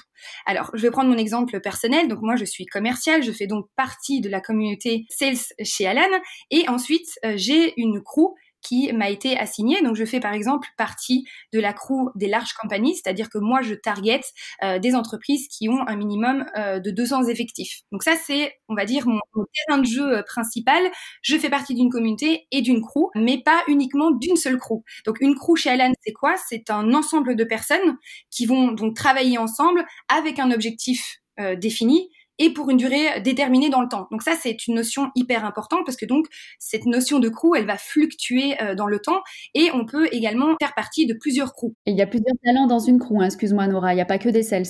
Alors, 0.47 0.71
je 0.75 0.83
vais 0.83 0.91
prendre 0.91 1.11
mon 1.11 1.19
exemple 1.19 1.61
personnel. 1.61 2.09
Donc 2.09 2.21
moi, 2.23 2.37
je 2.37 2.45
suis 2.45 2.67
commercial, 2.67 3.23
je 3.23 3.33
fais 3.33 3.47
donc 3.47 3.67
partie 3.77 4.21
de 4.21 4.29
la 4.29 4.41
communauté 4.41 5.07
sales 5.09 5.37
chez 5.63 5.87
Alan, 5.87 6.03
et 6.51 6.69
ensuite 6.69 7.09
euh, 7.25 7.35
j'ai 7.37 7.75
une 7.81 8.03
crew 8.03 8.35
qui 8.67 8.93
m'a 8.93 9.11
été 9.11 9.39
assigné. 9.39 9.81
Donc, 9.83 9.97
je 9.97 10.05
fais 10.05 10.21
par 10.21 10.33
exemple 10.33 10.69
partie 10.77 11.27
de 11.53 11.61
la 11.61 11.73
crew 11.73 12.11
des 12.15 12.29
larges 12.29 12.55
compagnies, 12.55 12.95
c'est-à-dire 12.95 13.31
que 13.31 13.39
moi, 13.39 13.63
je 13.63 13.75
target 13.75 14.21
euh, 14.63 14.79
des 14.79 14.95
entreprises 14.95 15.47
qui 15.49 15.69
ont 15.69 15.87
un 15.87 15.97
minimum 15.97 16.45
euh, 16.57 16.81
de 16.81 16.91
200 16.91 17.25
effectifs. 17.25 17.83
Donc 17.93 18.03
ça, 18.03 18.15
c'est, 18.17 18.53
on 18.69 18.75
va 18.75 18.85
dire, 18.85 19.07
mon, 19.07 19.21
terrain 19.67 19.79
de 19.79 19.87
jeu 19.87 20.19
euh, 20.19 20.23
principal. 20.23 20.83
Je 21.23 21.37
fais 21.37 21.51
partie 21.51 21.75
d'une 21.75 21.91
communauté 21.91 22.47
et 22.51 22.63
d'une 22.63 22.81
crew, 22.81 23.11
mais 23.15 23.43
pas 23.43 23.63
uniquement 23.69 24.11
d'une 24.11 24.37
seule 24.37 24.59
crew. 24.59 24.83
Donc, 25.05 25.21
une 25.21 25.35
crew 25.35 25.57
chez 25.57 25.71
Alan, 25.71 25.93
c'est 26.05 26.13
quoi? 26.13 26.35
C'est 26.49 26.71
un 26.71 26.93
ensemble 26.95 27.37
de 27.37 27.45
personnes 27.45 27.97
qui 28.31 28.47
vont 28.47 28.73
donc 28.73 28.95
travailler 28.97 29.39
ensemble 29.39 29.85
avec 30.09 30.39
un 30.39 30.51
objectif 30.51 31.19
défini 31.59 32.09
et 32.39 32.51
pour 32.51 32.71
une 32.71 32.77
durée 32.77 33.21
déterminée 33.21 33.71
dans 33.71 33.81
le 33.81 33.89
temps. 33.89 34.09
Donc 34.11 34.23
ça, 34.23 34.33
c'est 34.41 34.67
une 34.67 34.75
notion 34.75 35.11
hyper 35.15 35.45
importante 35.45 35.81
parce 35.85 35.97
que 35.97 36.07
donc 36.07 36.27
cette 36.59 36.87
notion 36.87 37.19
de 37.19 37.29
crew, 37.29 37.57
elle 37.57 37.67
va 37.67 37.79
fluctuer 37.79 38.61
euh, 38.63 38.75
dans 38.75 38.87
le 38.87 38.99
temps 38.99 39.23
et 39.55 39.71
on 39.73 39.85
peut 39.85 40.09
également 40.13 40.55
faire 40.61 40.75
partie 40.75 41.07
de 41.07 41.15
plusieurs 41.15 41.53
crews. 41.53 41.75
il 41.87 41.97
y 41.97 42.03
a 42.03 42.07
plusieurs 42.07 42.37
talents 42.45 42.67
dans 42.67 42.79
une 42.79 42.99
crew, 42.99 43.21
hein, 43.21 43.27
excuse-moi 43.27 43.67
Nora, 43.67 43.93
il 43.93 43.97
n'y 43.97 44.03
a 44.03 44.07
pas 44.07 44.19
que 44.19 44.29
des 44.29 44.43
sales. 44.43 44.67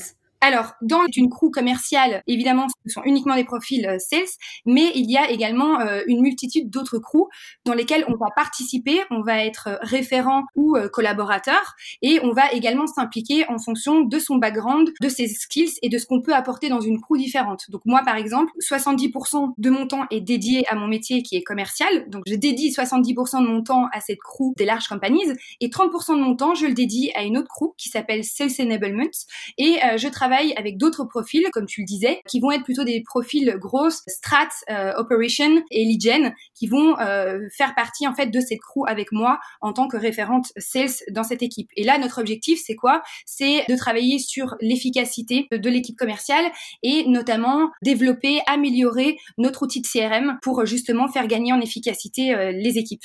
Alors, 0.47 0.75
dans 0.81 1.03
une 1.17 1.29
crew 1.29 1.50
commerciale, 1.50 2.23
évidemment, 2.29 2.69
ce 2.87 2.93
sont 2.93 3.03
uniquement 3.03 3.35
des 3.35 3.43
profils 3.43 3.85
euh, 3.85 3.99
sales, 3.99 4.29
mais 4.65 4.93
il 4.95 5.11
y 5.11 5.17
a 5.17 5.29
également 5.29 5.81
euh, 5.81 6.03
une 6.07 6.21
multitude 6.21 6.71
d'autres 6.71 7.00
crews 7.00 7.29
dans 7.65 7.75
lesquelles 7.75 8.05
on 8.07 8.12
va 8.12 8.29
participer, 8.37 9.00
on 9.11 9.23
va 9.23 9.45
être 9.45 9.67
euh, 9.67 9.76
référent 9.81 10.45
ou 10.55 10.76
collaborateur, 10.93 11.75
et 12.00 12.21
on 12.23 12.31
va 12.31 12.53
également 12.53 12.87
s'impliquer 12.87 13.45
en 13.49 13.59
fonction 13.59 14.03
de 14.03 14.19
son 14.21 14.37
background, 14.37 14.93
de 15.00 15.09
ses 15.09 15.26
skills 15.26 15.73
et 15.83 15.88
de 15.88 15.99
ce 15.99 16.07
qu'on 16.07 16.23
peut 16.23 16.33
apporter 16.33 16.69
dans 16.69 16.81
une 16.81 17.00
crew 17.00 17.17
différente. 17.17 17.65
Donc 17.71 17.81
moi, 17.85 18.03
par 18.05 18.15
exemple, 18.15 18.53
70% 18.61 19.55
de 19.59 19.71
mon 19.71 19.88
temps 19.88 20.07
est 20.12 20.21
dédié 20.21 20.65
à 20.69 20.76
mon 20.76 20.87
métier 20.87 21.25
qui 21.25 21.35
est 21.35 21.43
commercial, 21.43 22.09
donc 22.09 22.23
je 22.29 22.37
dédie 22.37 22.71
70% 22.71 23.43
de 23.43 23.49
mon 23.49 23.65
temps 23.65 23.88
à 23.93 24.00
cette 24.00 24.21
crew 24.21 24.53
des 24.57 24.65
larges 24.65 24.87
companies, 24.87 25.25
et 25.61 25.71
30% 25.71 26.15
de 26.15 26.21
mon 26.21 26.37
temps, 26.37 26.55
je 26.55 26.67
le 26.67 26.75
dédie 26.75 27.11
à 27.17 27.25
une 27.25 27.37
autre 27.37 27.49
crew 27.49 27.75
qui 27.76 27.88
s'appelle 27.88 28.23
Sales 28.23 28.53
Enablement, 28.61 29.11
et 29.59 29.79
je 29.97 30.09
travaille 30.09 30.36
avec 30.57 30.76
d'autres 30.76 31.05
profils, 31.05 31.45
comme 31.52 31.66
tu 31.66 31.83
le 31.83 31.87
disais, 31.87 32.21
qui 32.28 32.40
vont 32.40 32.50
être 32.50 32.64
plutôt 32.64 32.85
des 32.85 33.02
profils 33.02 33.57
grosses, 33.59 34.02
strat, 34.07 34.49
euh, 34.71 34.93
operation 34.97 35.62
et 35.71 35.85
lead 35.85 36.02
gen, 36.02 36.35
qui 36.55 36.66
vont 36.66 36.99
euh, 37.00 37.40
faire 37.57 37.75
partie 37.75 38.07
en 38.07 38.14
fait 38.14 38.26
de 38.26 38.40
cette 38.40 38.61
crew 38.61 38.85
avec 38.87 39.12
moi 39.12 39.38
en 39.61 39.73
tant 39.73 39.88
que 39.88 39.97
référente 39.97 40.47
sales 40.57 40.90
dans 41.11 41.25
cette 41.25 41.43
équipe. 41.43 41.71
Et 41.76 41.85
là, 41.85 41.99
notre 41.99 42.21
objectif, 42.21 42.61
c'est 42.64 42.76
quoi? 42.76 43.02
C'est 43.25 43.64
de 43.69 43.76
travailler 43.76 44.19
sur 44.19 44.57
l'efficacité 44.61 45.47
de 45.50 45.71
l'équipe 45.71 45.97
commerciale 45.97 46.45
et 46.83 47.07
notamment 47.07 47.71
développer, 47.83 48.40
améliorer 48.47 49.16
notre 49.38 49.62
outil 49.62 49.81
de 49.81 49.87
CRM 49.87 50.38
pour 50.43 50.66
justement 50.66 51.09
faire 51.09 51.26
gagner 51.26 51.52
en 51.52 51.61
efficacité 51.61 52.35
euh, 52.35 52.52
les 52.52 52.78
équipes. 52.78 53.05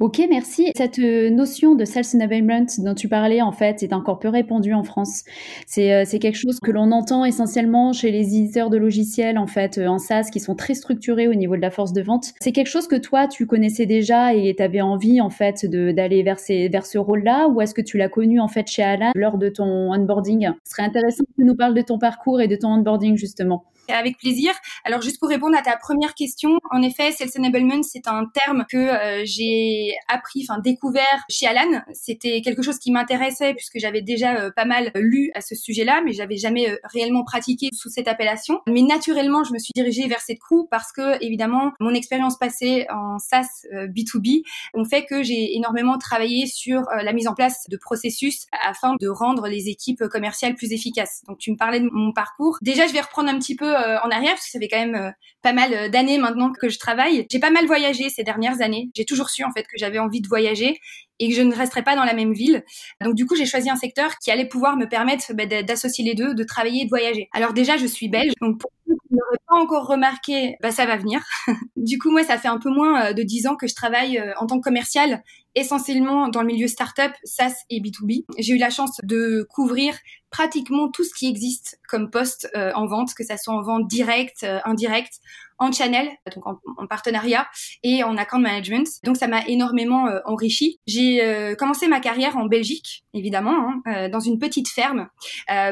Ok, 0.00 0.24
merci. 0.30 0.70
Cette 0.76 1.00
euh, 1.00 1.28
notion 1.28 1.74
de 1.74 1.84
sales 1.84 2.04
enablement 2.14 2.66
dont 2.78 2.94
tu 2.94 3.08
parlais, 3.08 3.42
en 3.42 3.50
fait, 3.50 3.82
est 3.82 3.92
encore 3.92 4.20
peu 4.20 4.28
répandue 4.28 4.72
en 4.72 4.84
France. 4.84 5.24
C'est 5.66 5.92
euh, 5.92 6.04
quelque 6.20 6.38
chose 6.38 6.60
que 6.60 6.70
l'on 6.70 6.92
entend 6.92 7.24
essentiellement 7.24 7.92
chez 7.92 8.12
les 8.12 8.36
éditeurs 8.36 8.70
de 8.70 8.76
logiciels, 8.76 9.38
en 9.38 9.48
fait, 9.48 9.76
euh, 9.76 9.88
en 9.88 9.98
SaaS, 9.98 10.28
qui 10.32 10.38
sont 10.38 10.54
très 10.54 10.74
structurés 10.74 11.26
au 11.26 11.34
niveau 11.34 11.56
de 11.56 11.60
la 11.60 11.72
force 11.72 11.92
de 11.92 12.00
vente. 12.00 12.32
C'est 12.40 12.52
quelque 12.52 12.68
chose 12.68 12.86
que 12.86 12.94
toi, 12.94 13.26
tu 13.26 13.46
connaissais 13.46 13.86
déjà 13.86 14.34
et 14.34 14.54
tu 14.54 14.62
avais 14.62 14.82
envie, 14.82 15.20
en 15.20 15.30
fait, 15.30 15.66
d'aller 15.66 16.22
vers, 16.22 16.38
vers 16.48 16.86
ce 16.86 16.98
rôle-là, 16.98 17.48
ou 17.48 17.60
est-ce 17.60 17.74
que 17.74 17.82
tu 17.82 17.98
l'as 17.98 18.08
connu, 18.08 18.38
en 18.38 18.48
fait, 18.48 18.68
chez 18.68 18.84
Alan 18.84 19.10
lors 19.16 19.36
de 19.36 19.48
ton 19.48 19.92
onboarding? 19.92 20.50
Ce 20.64 20.76
serait 20.76 20.84
intéressant 20.84 21.24
que 21.24 21.42
tu 21.42 21.44
nous 21.44 21.56
parles 21.56 21.74
de 21.74 21.82
ton 21.82 21.98
parcours 21.98 22.40
et 22.40 22.46
de 22.46 22.54
ton 22.54 22.68
onboarding, 22.68 23.16
justement. 23.16 23.64
Avec 23.88 24.18
plaisir. 24.18 24.52
Alors 24.84 25.00
juste 25.00 25.18
pour 25.18 25.28
répondre 25.28 25.56
à 25.56 25.62
ta 25.62 25.76
première 25.76 26.14
question, 26.14 26.58
en 26.70 26.82
effet, 26.82 27.12
Sales 27.12 27.30
Enablement, 27.38 27.82
c'est 27.82 28.06
un 28.06 28.26
terme 28.26 28.66
que 28.70 28.76
euh, 28.76 29.22
j'ai 29.24 29.94
appris, 30.08 30.46
enfin 30.48 30.60
découvert 30.60 31.24
chez 31.30 31.46
Alan. 31.46 31.80
C'était 31.92 32.42
quelque 32.42 32.62
chose 32.62 32.78
qui 32.78 32.90
m'intéressait 32.90 33.54
puisque 33.54 33.78
j'avais 33.78 34.02
déjà 34.02 34.36
euh, 34.36 34.50
pas 34.54 34.64
mal 34.64 34.90
lu 34.94 35.30
à 35.34 35.40
ce 35.40 35.54
sujet-là, 35.54 36.02
mais 36.04 36.12
j'avais 36.12 36.36
jamais 36.36 36.68
euh, 36.68 36.76
réellement 36.84 37.24
pratiqué 37.24 37.68
sous 37.72 37.88
cette 37.88 38.08
appellation. 38.08 38.60
Mais 38.68 38.82
naturellement, 38.82 39.44
je 39.44 39.52
me 39.52 39.58
suis 39.58 39.72
dirigée 39.74 40.06
vers 40.06 40.20
cette 40.20 40.38
crew 40.38 40.68
parce 40.70 40.92
que 40.92 41.22
évidemment, 41.24 41.72
mon 41.80 41.94
expérience 41.94 42.38
passée 42.38 42.86
en 42.90 43.18
SaaS 43.18 43.66
B2B 43.72 44.42
ont 44.74 44.84
fait 44.84 45.04
que 45.04 45.22
j'ai 45.22 45.56
énormément 45.56 45.96
travaillé 45.98 46.46
sur 46.46 46.82
la 47.02 47.12
mise 47.12 47.28
en 47.28 47.34
place 47.34 47.64
de 47.68 47.76
processus 47.76 48.46
afin 48.66 48.94
de 49.00 49.08
rendre 49.08 49.48
les 49.48 49.68
équipes 49.68 50.04
commerciales 50.08 50.54
plus 50.54 50.72
efficaces. 50.72 51.22
Donc 51.26 51.38
tu 51.38 51.50
me 51.50 51.56
parlais 51.56 51.80
de 51.80 51.88
mon 51.90 52.12
parcours. 52.12 52.58
Déjà, 52.62 52.86
je 52.86 52.92
vais 52.92 53.00
reprendre 53.00 53.28
un 53.28 53.38
petit 53.38 53.56
peu 53.56 53.74
en 53.78 54.10
arrière 54.10 54.32
parce 54.32 54.46
que 54.46 54.50
ça 54.50 54.58
fait 54.58 54.68
quand 54.68 54.78
même 54.78 54.94
euh, 54.94 55.10
pas 55.42 55.52
mal 55.52 55.72
euh, 55.72 55.88
d'années 55.88 56.18
maintenant 56.18 56.52
que 56.52 56.68
je 56.68 56.78
travaille. 56.78 57.26
J'ai 57.30 57.38
pas 57.38 57.50
mal 57.50 57.66
voyagé 57.66 58.08
ces 58.08 58.22
dernières 58.22 58.60
années. 58.60 58.90
J'ai 58.94 59.04
toujours 59.04 59.30
su 59.30 59.44
en 59.44 59.52
fait 59.52 59.62
que 59.62 59.76
j'avais 59.76 59.98
envie 59.98 60.20
de 60.20 60.28
voyager 60.28 60.78
et 61.18 61.28
que 61.28 61.34
je 61.34 61.42
ne 61.42 61.54
resterais 61.54 61.82
pas 61.82 61.96
dans 61.96 62.04
la 62.04 62.14
même 62.14 62.32
ville. 62.32 62.64
Donc 63.00 63.14
du 63.14 63.26
coup, 63.26 63.34
j'ai 63.34 63.46
choisi 63.46 63.70
un 63.70 63.76
secteur 63.76 64.18
qui 64.18 64.30
allait 64.30 64.46
pouvoir 64.46 64.76
me 64.76 64.86
permettre 64.86 65.32
bah, 65.34 65.46
d'associer 65.46 66.04
les 66.04 66.14
deux, 66.14 66.34
de 66.34 66.44
travailler 66.44 66.82
et 66.82 66.84
de 66.84 66.90
voyager. 66.90 67.28
Alors 67.32 67.52
déjà, 67.52 67.76
je 67.76 67.86
suis 67.86 68.08
belge, 68.08 68.32
donc 68.40 68.60
pour 68.60 68.70
ceux 68.86 68.94
qui 68.94 69.14
n'auraient 69.14 69.40
pas 69.48 69.56
encore 69.56 69.86
remarqué, 69.86 70.56
bah, 70.62 70.70
ça 70.70 70.86
va 70.86 70.96
venir. 70.96 71.20
du 71.76 71.98
coup, 71.98 72.10
moi, 72.10 72.22
ça 72.22 72.38
fait 72.38 72.48
un 72.48 72.58
peu 72.58 72.70
moins 72.70 73.12
de 73.12 73.22
dix 73.22 73.46
ans 73.46 73.56
que 73.56 73.66
je 73.66 73.74
travaille 73.74 74.22
en 74.38 74.46
tant 74.46 74.58
que 74.58 74.64
commercial, 74.64 75.22
essentiellement 75.58 76.28
dans 76.28 76.40
le 76.40 76.46
milieu 76.46 76.68
startup, 76.68 77.12
SaaS 77.24 77.54
et 77.70 77.80
B2B. 77.80 78.24
J'ai 78.38 78.54
eu 78.54 78.58
la 78.58 78.70
chance 78.70 78.98
de 79.02 79.46
couvrir 79.50 79.94
pratiquement 80.30 80.88
tout 80.88 81.04
ce 81.04 81.14
qui 81.14 81.26
existe 81.26 81.80
comme 81.88 82.10
poste 82.10 82.48
euh, 82.56 82.72
en 82.74 82.86
vente, 82.86 83.14
que 83.14 83.24
ça 83.24 83.36
soit 83.36 83.54
en 83.54 83.62
vente 83.62 83.88
directe, 83.88 84.44
euh, 84.44 84.58
indirecte, 84.64 85.14
en 85.60 85.72
channel, 85.72 86.08
donc 86.34 86.46
en, 86.46 86.86
partenariat 86.86 87.48
et 87.82 88.04
en 88.04 88.16
account 88.16 88.38
management. 88.38 88.86
Donc 89.02 89.16
ça 89.16 89.26
m'a 89.26 89.44
énormément 89.48 90.06
euh, 90.06 90.20
enrichi. 90.24 90.78
J'ai 90.86 91.56
commencé 91.58 91.88
ma 91.88 91.98
carrière 91.98 92.36
en 92.36 92.46
Belgique, 92.46 93.02
évidemment, 93.12 93.72
hein, 93.84 94.08
dans 94.08 94.20
une 94.20 94.38
petite 94.38 94.68
ferme 94.68 95.08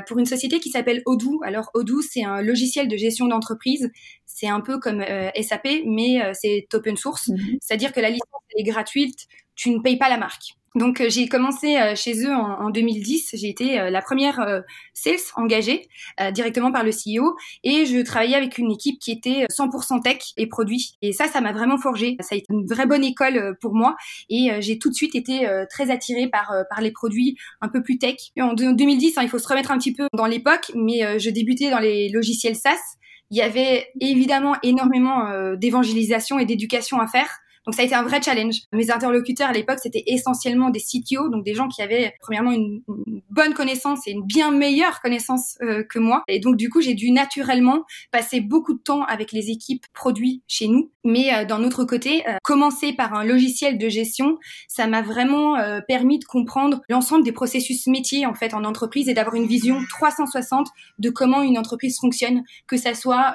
pour 0.09 0.19
une 0.19 0.27
société 0.27 0.59
qui 0.59 0.71
s'appelle 0.71 1.03
Odoo. 1.07 1.41
Alors 1.45 1.71
Odoo, 1.75 2.01
c'est 2.03 2.25
un 2.25 2.43
logiciel 2.43 2.89
de 2.89 2.97
gestion 2.97 3.29
d'entreprise. 3.29 3.93
C'est 4.25 4.49
un 4.49 4.61
peu 4.61 4.81
comme 4.81 5.05
SAP, 5.41 5.69
mais 5.87 6.33
c'est 6.35 6.67
open 6.75 6.97
source, 6.97 7.29
mhm. 7.29 7.59
c'est-à-dire 7.61 7.93
que 7.93 8.01
la 8.01 8.11
licence 8.11 8.43
est 8.59 8.65
gratuite. 8.65 9.29
Tu 9.57 9.71
ne 9.71 9.81
payes 9.81 9.99
pas 9.99 10.09
la 10.09 10.19
marque. 10.19 10.57
Donc 10.77 11.01
euh, 11.01 11.09
j'ai 11.09 11.27
commencé 11.27 11.79
euh, 11.79 11.95
chez 11.97 12.25
eux 12.25 12.33
en, 12.33 12.69
2010. 12.71 13.31
J'ai 13.33 13.49
été 13.49 13.81
euh, 13.81 13.91
la 13.91 14.03
première 14.03 14.63
sales 14.93 15.17
engagée 15.37 15.89
directement 16.33 16.71
par 16.71 16.85
le 16.85 16.91
CEO 16.91 17.37
et 17.65 17.87
je 17.87 18.03
travaillais 18.03 18.37
avec 18.37 18.59
une 18.59 18.71
équipe 18.71 18.99
qui 18.99 19.11
était 19.11 19.47
100% 19.47 20.03
tech 20.03 20.19
et 20.37 20.47
produits. 20.47 20.97
Et 21.03 21.13
ça, 21.13 21.27
ça 21.27 21.41
m'a 21.41 21.53
vraiment 21.53 21.79
forgé. 21.79 22.17
Ça 22.21 22.35
a 22.35 22.37
été 22.37 22.47
une 22.51 22.67
vraie 22.67 22.87
bonne 22.87 23.05
école 23.05 23.57
pour 23.61 23.75
moi 23.75 23.97
et 24.29 24.51
j'ai 24.61 24.79
tout 24.79 24.91
de 24.91 24.95
suite 24.95 25.15
été 25.15 25.49
très 25.71 25.91
attirée 25.91 26.29
par 26.29 26.81
les 26.81 26.91
produits 26.91 27.37
un 27.61 27.69
peu 27.69 27.83
plus 27.83 27.99
tech. 27.99 28.17
en 28.41 28.53
2010, 28.53 29.19
hein, 29.19 29.23
il 29.23 29.29
faut 29.29 29.39
se 29.39 29.49
remettre 29.49 29.71
un 29.71 29.79
petit 29.79 29.93
peu 29.93 30.09
dans 30.13 30.27
l'époque, 30.27 30.73
mais 30.75 31.19
je 31.19 31.31
débutais 31.31 31.71
dans 31.71 31.81
les 31.81 32.09
logiciels 32.11 32.57
SaaS. 32.57 32.97
Il 33.31 33.37
y 33.37 33.43
avait 33.43 33.89
évidemment 34.01 34.57
énormément 34.63 35.55
d'évangélisation 35.57 36.39
et 36.39 36.45
d'éducation 36.45 37.01
à 37.01 37.07
faire. 37.07 37.29
Donc 37.67 37.75
ça 37.75 37.83
a 37.83 37.85
été 37.85 37.95
un 37.97 38.05
vrai 38.05 38.23
challenge. 38.23 38.61
Mes 38.73 38.91
interlocuteurs 38.93 39.49
à 39.49 39.53
l'époque, 39.53 39.81
c'était 39.83 40.05
essentiellement 40.07 40.71
des 40.71 40.81
CTO, 40.81 41.29
donc 41.29 41.45
des 41.45 41.55
gens 41.55 41.67
qui 41.67 41.83
avaient 41.83 42.15
premièrement 42.21 42.53
une, 42.53 42.83
bonne 43.29 43.55
connaissance 43.55 44.07
et 44.07 44.13
une 44.13 44.25
bien 44.25 44.53
meilleure 44.53 45.01
connaissance 45.01 45.57
euh, 45.63 45.83
que 45.83 45.99
moi. 45.99 46.23
Et 46.29 46.39
donc 46.39 46.57
du 46.57 46.71
coup, 46.71 46.81
j'ai 46.81 46.95
dû 46.95 47.11
naturellement 47.11 47.85
passer 48.13 48.41
beaucoup 48.41 48.73
de 48.73 48.79
temps 48.79 49.03
avec 49.03 49.33
les 49.33 49.51
équipes 49.51 49.85
produits 49.93 50.43
chez 50.47 50.69
nous. 50.69 50.91
Mais 51.05 51.35
euh, 51.35 51.45
d'un 51.45 51.65
autre 51.65 51.85
côté, 51.85 52.27
euh, 52.29 52.37
commencer 52.45 52.93
par 52.93 53.15
un 53.15 53.25
logiciel 53.25 53.79
de 53.79 53.89
gestion, 53.89 54.39
ça 54.69 54.87
m'a 54.87 55.03
vraiment 55.03 55.57
permis 55.89 56.19
de 56.19 56.25
comprendre 56.25 56.83
l'ensemble 56.89 57.25
des 57.25 57.33
processus 57.33 57.87
métiers 57.87 58.27
en 58.27 58.35
fait 58.35 58.55
en 58.55 58.65
entreprise 58.65 59.09
et 59.09 59.15
d'avoir 59.15 59.35
une 59.35 59.47
vision 59.47 59.81
360 59.89 60.69
de 60.99 61.11
comment 61.11 61.43
une 61.43 61.59
entreprise 61.59 61.99
fonctionne, 62.01 62.43
que 62.67 62.77
ça 62.77 62.95
soit 62.95 63.33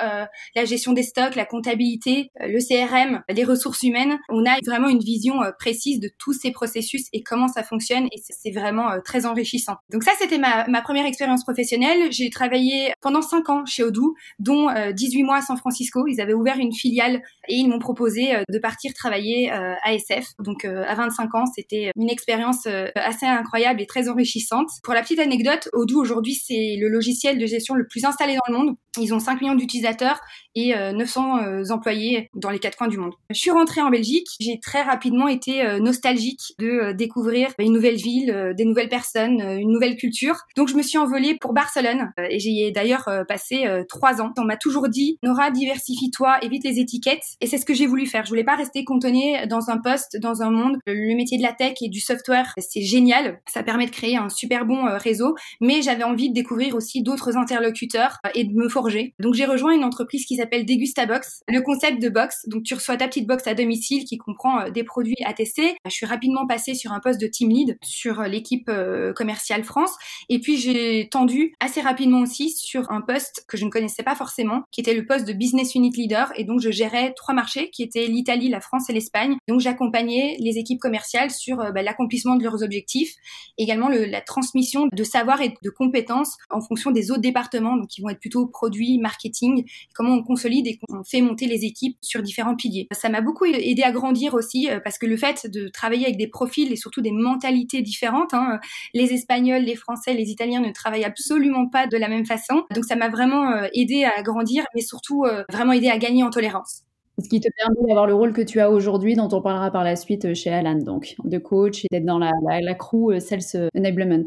la 0.55 0.65
gestion 0.65 0.93
des 0.93 1.03
stocks, 1.03 1.35
la 1.35 1.45
comptabilité, 1.45 2.31
le 2.39 2.59
CRM, 2.59 3.23
les 3.29 3.43
ressources 3.43 3.83
humaines 3.83 4.19
on 4.29 4.45
a 4.45 4.57
vraiment 4.65 4.89
une 4.89 4.99
vision 4.99 5.41
euh, 5.43 5.51
précise 5.57 5.99
de 5.99 6.09
tous 6.17 6.33
ces 6.33 6.51
processus 6.51 7.03
et 7.13 7.23
comment 7.23 7.47
ça 7.47 7.63
fonctionne 7.63 8.05
et 8.05 8.21
c'est 8.29 8.51
vraiment 8.51 8.91
euh, 8.91 8.99
très 9.03 9.25
enrichissant. 9.25 9.75
Donc 9.91 10.03
ça, 10.03 10.11
c'était 10.19 10.37
ma, 10.37 10.65
première 10.81 11.05
expérience 11.05 11.43
professionnelle. 11.43 12.11
J'ai 12.11 12.29
travaillé 12.29 12.93
pendant 13.01 13.21
5 13.21 13.49
ans 13.49 13.65
chez 13.65 13.83
Odoo, 13.83 14.15
dont 14.39 14.67
18 14.93 15.21
euh, 15.21 15.25
mois 15.25 15.37
à 15.37 15.41
San 15.41 15.57
Francisco. 15.57 16.05
Ils 16.07 16.19
avaient 16.21 16.33
ouvert 16.33 16.57
une 16.57 16.73
filiale 16.73 17.21
et 17.47 17.55
ils 17.55 17.67
m'ont 17.67 17.79
proposé 17.79 18.33
de 18.49 18.59
partir 18.59 18.93
travailler 18.93 19.51
à 19.51 19.93
SF. 19.93 20.25
Donc 20.39 20.65
à 20.65 20.95
25 20.95 21.35
ans, 21.35 21.45
c'était 21.45 21.91
une 21.95 22.09
expérience 22.09 22.67
assez 22.95 23.25
incroyable 23.25 23.81
et 23.81 23.85
très 23.85 24.09
enrichissante. 24.09 24.69
Pour 24.83 24.93
la 24.93 25.01
petite 25.01 25.19
anecdote, 25.19 25.69
Odoo 25.73 25.99
aujourd'hui, 25.99 26.35
c'est 26.35 26.77
le 26.79 26.87
logiciel 26.87 27.37
de 27.37 27.45
gestion 27.45 27.75
le 27.75 27.87
plus 27.87 28.05
installé 28.05 28.35
dans 28.35 28.53
le 28.53 28.57
monde. 28.57 28.75
Ils 28.99 29.13
ont 29.13 29.19
5 29.19 29.41
millions 29.41 29.55
d'utilisateurs 29.55 30.19
et 30.55 30.73
900 30.73 31.71
employés 31.71 32.29
dans 32.33 32.49
les 32.49 32.59
quatre 32.59 32.77
coins 32.77 32.87
du 32.87 32.97
monde. 32.97 33.13
Je 33.29 33.39
suis 33.39 33.51
rentrée 33.51 33.81
en 33.81 33.89
Belgique 33.89 34.10
j'ai 34.39 34.59
très 34.59 34.81
rapidement 34.81 35.27
été 35.27 35.63
euh, 35.63 35.79
nostalgique 35.79 36.53
de 36.59 36.67
euh, 36.67 36.93
découvrir 36.93 37.49
une 37.59 37.73
nouvelle 37.73 37.95
ville, 37.95 38.31
euh, 38.31 38.53
des 38.53 38.65
nouvelles 38.65 38.89
personnes, 38.89 39.41
une 39.41 39.71
nouvelle 39.71 39.95
culture. 39.95 40.35
Donc 40.55 40.67
je 40.67 40.75
me 40.75 40.81
suis 40.81 40.97
envolée 40.97 41.37
pour 41.39 41.53
Barcelone 41.53 42.11
et 42.17 42.39
j'y 42.39 42.63
ai 42.63 42.71
d'ailleurs 42.71 43.09
passé 43.27 43.65
trois 43.87 44.21
ans. 44.21 44.31
On 44.37 44.43
m'a 44.43 44.57
toujours 44.57 44.89
dit 44.89 45.17
Nora, 45.23 45.51
diversifie-toi, 45.51 46.43
évite 46.43 46.63
les 46.63 46.79
étiquettes 46.79 47.23
et 47.39 47.47
c'est 47.47 47.57
ce 47.57 47.65
que 47.65 47.73
j'ai 47.73 47.87
voulu 47.87 48.05
faire. 48.05 48.25
Je 48.25 48.29
voulais 48.29 48.43
pas 48.43 48.55
rester 48.55 48.83
cantonnée 48.83 49.45
dans 49.47 49.69
un 49.69 49.77
poste, 49.77 50.17
dans 50.17 50.41
un 50.41 50.51
monde. 50.51 50.77
Le 50.85 51.15
métier 51.15 51.37
de 51.37 51.43
la 51.43 51.53
tech 51.53 51.75
et 51.81 51.89
du 51.89 51.99
software, 51.99 52.53
c'est 52.57 52.81
génial. 52.81 53.39
Ça 53.47 53.63
permet 53.63 53.85
de 53.85 53.91
créer 53.91 54.17
un 54.17 54.29
super 54.29 54.65
bon 54.65 54.85
réseau, 54.97 55.35
mais 55.59 55.81
j'avais 55.81 56.03
envie 56.03 56.29
de 56.29 56.33
découvrir 56.33 56.75
aussi 56.75 57.03
d'autres 57.03 57.37
interlocuteurs 57.37 58.17
et 58.35 58.43
de 58.43 58.53
me 58.53 58.69
forger. 58.69 59.13
Donc 59.19 59.33
j'ai 59.33 59.45
rejoint 59.45 59.73
une 59.73 59.83
entreprise 59.83 60.25
qui 60.25 60.35
s'appelle 60.35 60.65
Degusta 60.65 61.05
Box. 61.05 61.41
Le 61.47 61.61
concept 61.61 62.01
de 62.01 62.09
box, 62.09 62.47
donc 62.47 62.63
tu 62.63 62.73
reçois 62.73 62.97
ta 62.97 63.07
petite 63.07 63.27
box 63.27 63.47
à 63.47 63.53
domicile 63.53 64.00
qui 64.05 64.17
comprend 64.17 64.69
des 64.69 64.83
produits 64.83 65.15
à 65.25 65.33
tester. 65.33 65.75
Je 65.85 65.91
suis 65.91 66.05
rapidement 66.05 66.47
passée 66.47 66.73
sur 66.73 66.91
un 66.91 66.99
poste 66.99 67.19
de 67.19 67.27
team 67.27 67.49
lead 67.49 67.77
sur 67.83 68.23
l'équipe 68.23 68.69
commerciale 69.15 69.63
France. 69.63 69.95
Et 70.29 70.39
puis 70.39 70.57
j'ai 70.57 71.09
tendu 71.09 71.53
assez 71.59 71.81
rapidement 71.81 72.19
aussi 72.19 72.51
sur 72.51 72.91
un 72.91 73.01
poste 73.01 73.45
que 73.47 73.57
je 73.57 73.65
ne 73.65 73.69
connaissais 73.69 74.03
pas 74.03 74.15
forcément, 74.15 74.63
qui 74.71 74.81
était 74.81 74.93
le 74.93 75.05
poste 75.05 75.27
de 75.27 75.33
business 75.33 75.75
unit 75.75 75.91
leader. 75.91 76.31
Et 76.35 76.43
donc 76.43 76.61
je 76.61 76.71
gérais 76.71 77.13
trois 77.15 77.33
marchés 77.33 77.69
qui 77.69 77.83
étaient 77.83 78.07
l'Italie, 78.07 78.49
la 78.49 78.61
France 78.61 78.89
et 78.89 78.93
l'Espagne. 78.93 79.35
Donc 79.47 79.59
j'accompagnais 79.59 80.37
les 80.39 80.57
équipes 80.57 80.79
commerciales 80.79 81.31
sur 81.31 81.57
bah, 81.57 81.81
l'accomplissement 81.81 82.35
de 82.35 82.43
leurs 82.43 82.63
objectifs, 82.63 83.13
également 83.57 83.89
le, 83.89 84.05
la 84.05 84.21
transmission 84.21 84.87
de 84.91 85.03
savoir 85.03 85.41
et 85.41 85.53
de 85.63 85.69
compétences 85.69 86.37
en 86.49 86.61
fonction 86.61 86.91
des 86.91 87.11
autres 87.11 87.21
départements, 87.21 87.77
donc 87.77 87.87
qui 87.87 88.01
vont 88.01 88.09
être 88.09 88.19
plutôt 88.19 88.47
produits, 88.47 88.99
marketing, 88.99 89.65
comment 89.93 90.13
on 90.13 90.23
consolide 90.23 90.67
et 90.67 90.77
qu'on 90.77 91.03
fait 91.03 91.21
monter 91.21 91.47
les 91.47 91.65
équipes 91.65 91.97
sur 92.01 92.21
différents 92.21 92.55
piliers. 92.55 92.87
Ça 92.91 93.09
m'a 93.09 93.21
beaucoup 93.21 93.45
aidé 93.45 93.80
à 93.83 93.91
grandir 93.91 94.33
aussi 94.33 94.69
euh, 94.69 94.79
parce 94.83 94.97
que 94.97 95.05
le 95.05 95.17
fait 95.17 95.49
de 95.49 95.67
travailler 95.67 96.05
avec 96.05 96.17
des 96.17 96.27
profils 96.27 96.71
et 96.71 96.75
surtout 96.75 97.01
des 97.01 97.11
mentalités 97.11 97.81
différentes, 97.81 98.33
hein, 98.33 98.59
les 98.93 99.13
Espagnols, 99.13 99.63
les 99.63 99.75
Français, 99.75 100.13
les 100.13 100.29
Italiens 100.29 100.61
ne 100.61 100.71
travaillent 100.71 101.03
absolument 101.03 101.67
pas 101.67 101.87
de 101.87 101.97
la 101.97 102.07
même 102.07 102.25
façon. 102.25 102.63
Donc 102.73 102.85
ça 102.85 102.95
m'a 102.95 103.09
vraiment 103.09 103.51
euh, 103.51 103.67
aidé 103.73 104.03
à 104.05 104.21
grandir, 104.21 104.65
mais 104.75 104.81
surtout 104.81 105.25
euh, 105.25 105.43
vraiment 105.49 105.73
aidé 105.73 105.89
à 105.89 105.97
gagner 105.97 106.23
en 106.23 106.29
tolérance. 106.29 106.83
Ce 107.21 107.29
qui 107.29 107.39
te 107.39 107.49
permet 107.55 107.87
d'avoir 107.87 108.07
le 108.07 108.15
rôle 108.15 108.33
que 108.33 108.41
tu 108.41 108.59
as 108.59 108.71
aujourd'hui, 108.71 109.15
dont 109.15 109.29
on 109.31 109.41
parlera 109.41 109.69
par 109.69 109.83
la 109.83 109.95
suite 109.95 110.33
chez 110.33 110.49
Alan, 110.49 110.75
donc 110.75 111.15
de 111.23 111.37
coach 111.37 111.85
et 111.85 111.87
d'être 111.91 112.05
dans 112.05 112.17
la, 112.17 112.31
la, 112.49 112.61
la 112.61 112.73
crew 112.73 113.19
Sales 113.19 113.69
Enablement. 113.77 114.25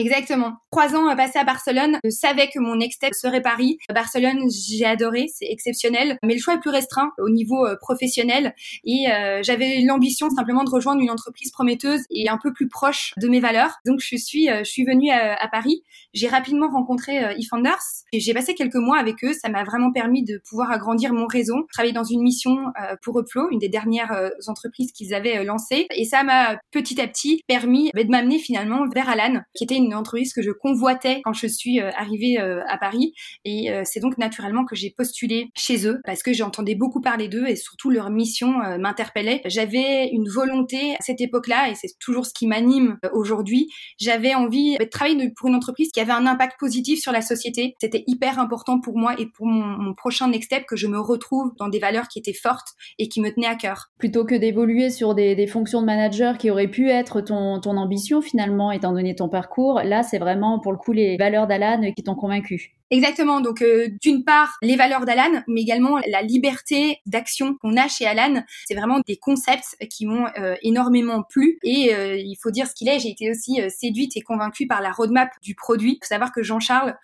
Exactement. 0.00 0.54
Trois 0.70 0.94
ans 0.94 1.14
passés 1.14 1.38
à 1.38 1.44
Barcelone, 1.44 1.98
je 2.04 2.08
savais 2.08 2.48
que 2.48 2.58
mon 2.58 2.76
next 2.76 2.96
step 2.96 3.12
serait 3.12 3.42
Paris. 3.42 3.76
Barcelone, 3.92 4.48
j'ai 4.48 4.86
adoré, 4.86 5.26
c'est 5.28 5.44
exceptionnel, 5.44 6.16
mais 6.24 6.32
le 6.32 6.40
choix 6.40 6.54
est 6.54 6.60
plus 6.60 6.70
restreint 6.70 7.10
au 7.18 7.28
niveau 7.28 7.66
euh, 7.66 7.76
professionnel 7.78 8.54
et 8.84 9.10
euh, 9.10 9.42
j'avais 9.42 9.82
l'ambition 9.82 10.30
simplement 10.30 10.64
de 10.64 10.70
rejoindre 10.70 11.02
une 11.02 11.10
entreprise 11.10 11.50
prometteuse 11.50 12.00
et 12.10 12.30
un 12.30 12.38
peu 12.42 12.54
plus 12.54 12.68
proche 12.68 13.12
de 13.18 13.28
mes 13.28 13.40
valeurs. 13.40 13.72
Donc 13.84 14.00
je 14.00 14.16
suis, 14.16 14.48
euh, 14.48 14.60
je 14.64 14.70
suis 14.70 14.84
venue 14.84 15.10
à, 15.10 15.48
Paris. 15.52 15.82
J'ai 16.14 16.28
rapidement 16.28 16.70
rencontré 16.70 17.18
eFounders 17.36 17.82
et 18.12 18.20
j'ai 18.20 18.32
passé 18.32 18.54
quelques 18.54 18.76
mois 18.76 18.98
avec 18.98 19.22
eux. 19.24 19.32
Ça 19.34 19.48
m'a 19.48 19.64
vraiment 19.64 19.92
permis 19.92 20.22
de 20.22 20.40
pouvoir 20.48 20.70
agrandir 20.70 21.12
mon 21.12 21.26
réseau, 21.26 21.66
travailler 21.72 21.92
dans 21.92 22.04
une 22.04 22.22
mission 22.22 22.56
pour 23.02 23.18
Uplo, 23.18 23.50
une 23.50 23.58
des 23.58 23.68
dernières 23.68 24.30
entreprises 24.46 24.92
qu'ils 24.92 25.12
avaient 25.12 25.42
lancées, 25.44 25.86
et 25.94 26.04
ça 26.04 26.22
m'a 26.22 26.56
petit 26.70 27.00
à 27.00 27.08
petit 27.08 27.42
permis 27.48 27.90
bah, 27.94 28.04
de 28.04 28.08
m'amener 28.08 28.38
finalement 28.38 28.86
vers 28.94 29.08
Alan, 29.08 29.40
qui 29.54 29.64
était 29.64 29.76
une 29.76 29.89
entreprise 29.94 30.32
que 30.32 30.42
je 30.42 30.50
convoitais 30.50 31.20
quand 31.24 31.32
je 31.32 31.46
suis 31.46 31.80
euh, 31.80 31.90
arrivée 31.96 32.40
euh, 32.40 32.62
à 32.68 32.78
Paris. 32.78 33.12
Et 33.44 33.70
euh, 33.70 33.82
c'est 33.84 34.00
donc 34.00 34.18
naturellement 34.18 34.64
que 34.64 34.76
j'ai 34.76 34.90
postulé 34.90 35.50
chez 35.56 35.86
eux 35.86 36.00
parce 36.04 36.22
que 36.22 36.32
j'entendais 36.32 36.74
beaucoup 36.74 37.00
parler 37.00 37.28
d'eux 37.28 37.46
et 37.46 37.56
surtout 37.56 37.90
leur 37.90 38.10
mission 38.10 38.52
m'interpellait. 38.78 39.40
J'avais 39.46 40.08
une 40.08 40.28
volonté 40.28 40.94
à 40.94 40.98
cette 41.00 41.20
époque-là 41.20 41.70
et 41.70 41.74
c'est 41.74 41.98
toujours 41.98 42.26
ce 42.26 42.32
qui 42.32 42.46
m'anime 42.46 42.98
aujourd'hui. 43.12 43.68
J'avais 43.98 44.34
envie 44.34 44.76
de 44.78 44.84
travailler 44.84 45.30
pour 45.36 45.48
une 45.48 45.54
entreprise 45.54 45.90
qui 45.92 46.00
avait 46.00 46.12
un 46.12 46.26
impact 46.26 46.58
positif 46.58 47.00
sur 47.00 47.12
la 47.12 47.22
société. 47.22 47.74
C'était 47.80 48.04
hyper 48.06 48.38
important 48.38 48.80
pour 48.80 48.98
moi 48.98 49.14
et 49.18 49.26
pour 49.26 49.46
mon, 49.46 49.94
prochain 49.94 50.28
next 50.28 50.46
step 50.46 50.64
que 50.66 50.76
je 50.76 50.86
me 50.86 50.98
retrouve 50.98 51.52
dans 51.58 51.68
des 51.68 51.78
valeurs 51.78 52.08
qui 52.08 52.18
étaient 52.18 52.32
fortes 52.32 52.68
et 52.98 53.08
qui 53.08 53.20
me 53.20 53.30
tenaient 53.30 53.46
à 53.46 53.56
cœur. 53.56 53.90
Plutôt 53.98 54.24
que 54.24 54.34
d'évoluer 54.34 54.90
sur 54.90 55.14
des, 55.14 55.46
fonctions 55.46 55.80
de 55.80 55.86
manager 55.86 56.38
qui 56.38 56.50
auraient 56.50 56.68
pu 56.68 56.88
être 56.88 57.20
ton 57.20 57.76
ambition 57.76 58.20
finalement, 58.20 58.70
étant 58.72 58.92
donné 58.92 59.14
ton 59.14 59.28
parcours, 59.28 59.69
Là, 59.78 60.02
c'est 60.02 60.18
vraiment 60.18 60.58
pour 60.58 60.72
le 60.72 60.78
coup 60.78 60.92
les 60.92 61.16
valeurs 61.16 61.46
d'Alan 61.46 61.92
qui 61.92 62.02
t'ont 62.02 62.14
convaincu. 62.14 62.79
Exactement. 62.92 63.40
Donc, 63.40 63.62
euh, 63.62 63.88
d'une 64.00 64.24
part, 64.24 64.56
les 64.62 64.74
valeurs 64.74 65.04
d'Alan, 65.04 65.42
mais 65.46 65.60
également 65.60 65.98
la 66.08 66.22
liberté 66.22 67.00
d'action 67.06 67.54
qu'on 67.54 67.76
a 67.76 67.86
chez 67.86 68.04
Alan. 68.04 68.42
C'est 68.66 68.74
vraiment 68.74 69.00
des 69.06 69.16
concepts 69.16 69.76
qui 69.88 70.06
m'ont 70.06 70.26
euh, 70.38 70.56
énormément 70.62 71.22
plu. 71.22 71.58
Et 71.62 71.94
euh, 71.94 72.16
il 72.16 72.36
faut 72.42 72.50
dire 72.50 72.66
ce 72.66 72.74
qu'il 72.74 72.88
est. 72.88 72.98
J'ai 72.98 73.10
été 73.10 73.30
aussi 73.30 73.60
séduite 73.70 74.16
et 74.16 74.22
convaincue 74.22 74.66
par 74.66 74.80
la 74.80 74.90
roadmap 74.90 75.30
du 75.40 75.54
produit. 75.54 75.92
Il 75.92 76.04
faut 76.04 76.08
savoir 76.08 76.32
que 76.32 76.42
Jean-Charles, 76.42 76.96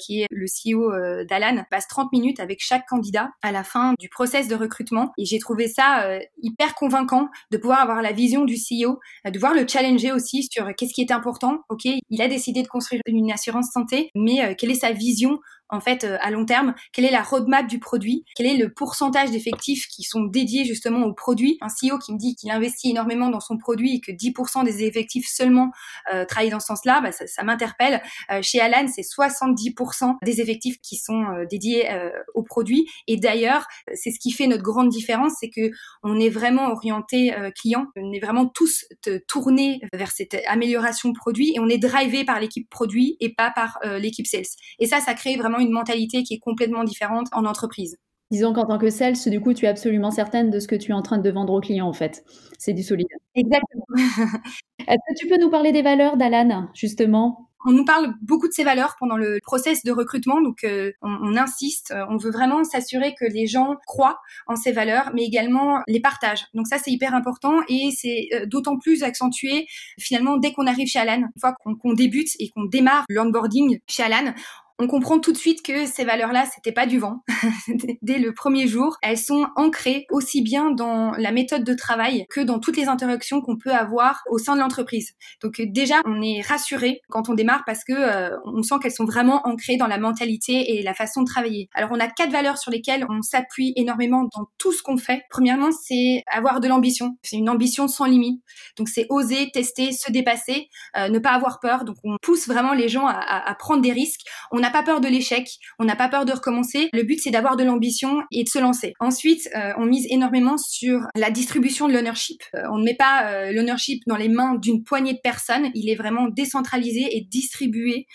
qui 0.00 0.22
est 0.22 0.26
le 0.30 0.46
CEO 0.46 1.24
d'Alan, 1.24 1.64
passe 1.70 1.86
30 1.88 2.12
minutes 2.12 2.40
avec 2.40 2.60
chaque 2.62 2.86
candidat 2.86 3.30
à 3.42 3.52
la 3.52 3.64
fin 3.64 3.94
du 3.98 4.08
process 4.08 4.48
de 4.48 4.54
recrutement. 4.54 5.12
Et 5.18 5.24
j'ai 5.24 5.38
trouvé 5.38 5.68
ça 5.68 6.18
hyper 6.42 6.74
convaincant 6.74 7.28
de 7.50 7.58
pouvoir 7.58 7.80
avoir 7.80 8.02
la 8.02 8.12
vision 8.12 8.44
du 8.44 8.54
CEO, 8.54 8.98
de 9.28 9.38
voir 9.38 9.54
le 9.54 9.66
challenger 9.66 10.12
aussi 10.12 10.48
sur 10.50 10.74
qu'est-ce 10.76 10.94
qui 10.94 11.02
est 11.02 11.12
important. 11.12 11.60
Ok, 11.68 11.84
il 11.84 12.22
a 12.22 12.28
décidé 12.28 12.62
de 12.62 12.68
construire 12.68 13.02
une 13.06 13.30
assurance 13.30 13.70
santé, 13.72 14.10
mais 14.14 14.54
quelle 14.56 14.70
est 14.70 14.74
sa 14.74 14.92
vision 14.92 15.33
um 15.34 15.40
en 15.68 15.80
fait 15.80 16.04
euh, 16.04 16.16
à 16.20 16.30
long 16.30 16.44
terme 16.44 16.74
Quelle 16.92 17.04
est 17.04 17.10
la 17.10 17.22
roadmap 17.22 17.66
du 17.66 17.78
produit 17.78 18.24
Quel 18.36 18.46
est 18.46 18.56
le 18.56 18.72
pourcentage 18.72 19.30
d'effectifs 19.30 19.86
qui 19.88 20.02
sont 20.02 20.22
dédiés 20.22 20.64
justement 20.64 21.04
au 21.06 21.12
produit 21.12 21.58
Un 21.60 21.68
CEO 21.68 21.98
qui 21.98 22.12
me 22.12 22.18
dit 22.18 22.34
qu'il 22.36 22.50
investit 22.50 22.90
énormément 22.90 23.30
dans 23.30 23.40
son 23.40 23.56
produit 23.56 23.96
et 23.96 24.00
que 24.00 24.12
10% 24.12 24.64
des 24.64 24.84
effectifs 24.84 25.26
seulement 25.28 25.70
euh, 26.12 26.24
travaillent 26.24 26.50
dans 26.50 26.60
ce 26.60 26.66
sens-là, 26.66 27.00
bah, 27.00 27.12
ça, 27.12 27.42
m'interpelle. 27.42 28.02
Euh, 28.30 28.40
chez 28.42 28.60
Alan, 28.60 28.86
c'est 28.88 29.02
70% 29.02 30.16
des 30.22 30.40
effectifs 30.40 30.80
qui 30.80 30.96
sont 30.96 31.24
dédiés 31.50 31.88
au 32.34 32.42
produit. 32.42 32.86
Et 33.06 33.16
d'ailleurs, 33.16 33.66
c'est 33.94 34.10
ce 34.10 34.18
qui 34.18 34.30
fait 34.30 34.46
notre 34.46 34.62
grande 34.62 34.88
différence, 34.88 35.32
c'est 35.40 35.50
que 35.50 35.70
on 36.02 36.18
est 36.18 36.28
vraiment 36.28 36.70
orienté 36.70 37.34
client, 37.54 37.86
on 37.96 38.12
est 38.12 38.20
vraiment 38.20 38.46
tous 38.46 38.84
tournés 39.28 39.80
vers 39.92 40.10
cette 40.10 40.36
amélioration 40.46 41.12
produit 41.12 41.54
et 41.54 41.60
on 41.60 41.68
est 41.68 41.78
drivé 41.78 42.24
par 42.24 42.40
l'équipe 42.40 42.68
produit 42.68 43.16
et 43.20 43.34
pas 43.34 43.50
par 43.50 43.78
l'équipe 43.98 44.26
sales. 44.26 44.42
Et 44.78 44.86
ça, 44.86 45.00
ça 45.00 45.14
crée 45.14 45.36
vraiment 45.36 45.53
une 45.58 45.72
mentalité 45.72 46.22
qui 46.22 46.34
est 46.34 46.38
complètement 46.38 46.84
différente 46.84 47.28
en 47.32 47.44
entreprise. 47.44 47.96
Disons 48.30 48.52
qu'en 48.52 48.66
tant 48.66 48.78
que 48.78 48.90
sales, 48.90 49.14
du 49.26 49.40
coup, 49.40 49.54
tu 49.54 49.66
es 49.66 49.68
absolument 49.68 50.10
certaine 50.10 50.50
de 50.50 50.58
ce 50.58 50.66
que 50.66 50.74
tu 50.74 50.90
es 50.90 50.94
en 50.94 51.02
train 51.02 51.18
de 51.18 51.30
vendre 51.30 51.52
aux 51.52 51.60
clients, 51.60 51.86
en 51.86 51.92
fait. 51.92 52.24
C'est 52.58 52.72
du 52.72 52.82
solide. 52.82 53.06
Exactement. 53.34 53.84
Est-ce 54.88 54.96
que 54.96 55.18
tu 55.18 55.28
peux 55.28 55.38
nous 55.38 55.50
parler 55.50 55.72
des 55.72 55.82
valeurs 55.82 56.16
d'Alan, 56.16 56.68
justement? 56.74 57.50
On 57.66 57.72
nous 57.72 57.84
parle 57.84 58.12
beaucoup 58.20 58.46
de 58.46 58.52
ces 58.52 58.62
valeurs 58.62 58.94
pendant 58.98 59.16
le 59.16 59.38
process 59.42 59.84
de 59.84 59.90
recrutement, 59.90 60.42
donc 60.42 60.64
euh, 60.64 60.92
on, 61.00 61.34
insiste, 61.36 61.92
euh, 61.92 62.04
on 62.10 62.18
veut 62.18 62.30
vraiment 62.30 62.62
s'assurer 62.62 63.14
que 63.18 63.24
les 63.24 63.46
gens 63.46 63.76
croient 63.86 64.18
en 64.46 64.54
ces 64.54 64.70
valeurs, 64.70 65.12
mais 65.14 65.22
également 65.22 65.80
les 65.88 66.00
partagent. 66.00 66.44
Donc 66.52 66.66
ça 66.66 66.76
c'est 66.76 66.90
hyper 66.90 67.14
important 67.14 67.60
et 67.68 67.88
c'est 67.96 68.28
euh, 68.34 68.44
d'autant 68.44 68.78
plus 68.78 69.02
accentué 69.02 69.66
finalement 69.98 70.36
dès 70.36 70.52
qu'on 70.52 70.66
arrive 70.66 70.88
chez 70.88 70.98
Alan. 70.98 71.22
Une 71.22 71.40
fois 71.40 71.54
qu'on 71.54 71.94
débute 71.94 72.28
et 72.38 72.50
qu'on 72.50 72.64
démarre 72.64 73.04
l'onboarding 73.08 73.78
chez 73.88 74.02
Alan, 74.02 74.34
on 74.80 74.88
comprend 74.88 75.20
tout 75.20 75.32
de 75.32 75.36
suite 75.36 75.62
que 75.64 75.86
ces 75.86 76.04
valeurs-là, 76.04 76.46
c'était 76.52 76.72
pas 76.72 76.86
du 76.86 76.98
vent. 76.98 77.22
Dès 78.02 78.18
le 78.18 78.34
premier 78.34 78.66
jour, 78.66 78.96
elles 79.02 79.18
sont 79.18 79.46
ancrées 79.54 80.06
aussi 80.10 80.42
bien 80.42 80.72
dans 80.72 81.12
la 81.12 81.30
méthode 81.30 81.62
de 81.62 81.74
travail 81.74 82.26
que 82.28 82.40
dans 82.40 82.58
toutes 82.58 82.76
les 82.76 82.88
interactions 82.88 83.40
qu'on 83.40 83.56
peut 83.56 83.72
avoir 83.72 84.22
au 84.28 84.38
sein 84.38 84.56
de 84.56 84.60
l'entreprise. 84.60 85.12
Donc 85.42 85.60
déjà, 85.60 86.00
on 86.06 86.20
est 86.22 86.40
rassuré 86.40 87.00
quand 87.08 87.28
on 87.28 87.34
démarre 87.34 87.62
parce 87.66 87.84
que 87.84 87.92
euh, 87.92 88.36
on 88.46 88.62
sent 88.62 88.74
qu'elles 88.82 88.92
sont 88.92 89.04
vraiment 89.04 89.46
ancrées 89.46 89.76
dans 89.76 89.86
la 89.86 89.98
mentalité 89.98 90.76
et 90.76 90.82
la 90.82 90.94
façon 90.94 91.22
de 91.22 91.26
travailler. 91.26 91.68
Alors 91.72 91.90
on 91.92 92.00
a 92.00 92.08
quatre 92.08 92.32
valeurs 92.32 92.58
sur 92.58 92.72
lesquelles 92.72 93.06
on 93.08 93.22
s'appuie 93.22 93.72
énormément 93.76 94.28
dans 94.34 94.48
tout 94.58 94.72
ce 94.72 94.82
qu'on 94.82 94.96
fait. 94.96 95.22
Premièrement, 95.30 95.70
c'est 95.70 96.24
avoir 96.26 96.58
de 96.58 96.66
l'ambition. 96.66 97.16
C'est 97.22 97.36
une 97.36 97.48
ambition 97.48 97.86
sans 97.86 98.06
limite. 98.06 98.42
Donc 98.76 98.88
c'est 98.88 99.06
oser, 99.08 99.50
tester, 99.52 99.92
se 99.92 100.10
dépasser, 100.10 100.68
euh, 100.96 101.08
ne 101.08 101.20
pas 101.20 101.30
avoir 101.30 101.60
peur. 101.60 101.84
Donc 101.84 101.96
on 102.02 102.16
pousse 102.20 102.48
vraiment 102.48 102.72
les 102.74 102.88
gens 102.88 103.06
à, 103.06 103.14
à 103.14 103.54
prendre 103.54 103.80
des 103.80 103.92
risques. 103.92 104.22
N'a 104.64 104.70
pas 104.70 104.82
peur 104.82 105.00
de 105.00 105.08
l'échec, 105.08 105.58
on 105.78 105.84
n'a 105.84 105.96
pas 105.96 106.08
peur 106.08 106.24
de 106.24 106.32
recommencer. 106.32 106.88
Le 106.92 107.02
but, 107.02 107.20
c'est 107.20 107.30
d'avoir 107.30 107.56
de 107.56 107.64
l'ambition 107.64 108.22
et 108.32 108.44
de 108.44 108.48
se 108.48 108.58
lancer. 108.58 108.94
Ensuite, 108.98 109.48
euh, 109.54 109.72
on 109.76 109.84
mise 109.84 110.06
énormément 110.08 110.56
sur 110.56 111.00
la 111.14 111.30
distribution 111.30 111.86
de 111.86 111.92
l'ownership. 111.92 112.42
Euh, 112.54 112.62
on 112.72 112.78
ne 112.78 112.84
met 112.84 112.94
pas 112.94 113.26
euh, 113.26 113.52
l'ownership 113.52 114.02
dans 114.06 114.16
les 114.16 114.28
mains 114.28 114.54
d'une 114.54 114.82
poignée 114.82 115.12
de 115.12 115.20
personnes. 115.22 115.70
Il 115.74 115.90
est 115.90 115.94
vraiment 115.94 116.28
décentralisé 116.28 117.16
et 117.16 117.20
distribué. 117.20 118.06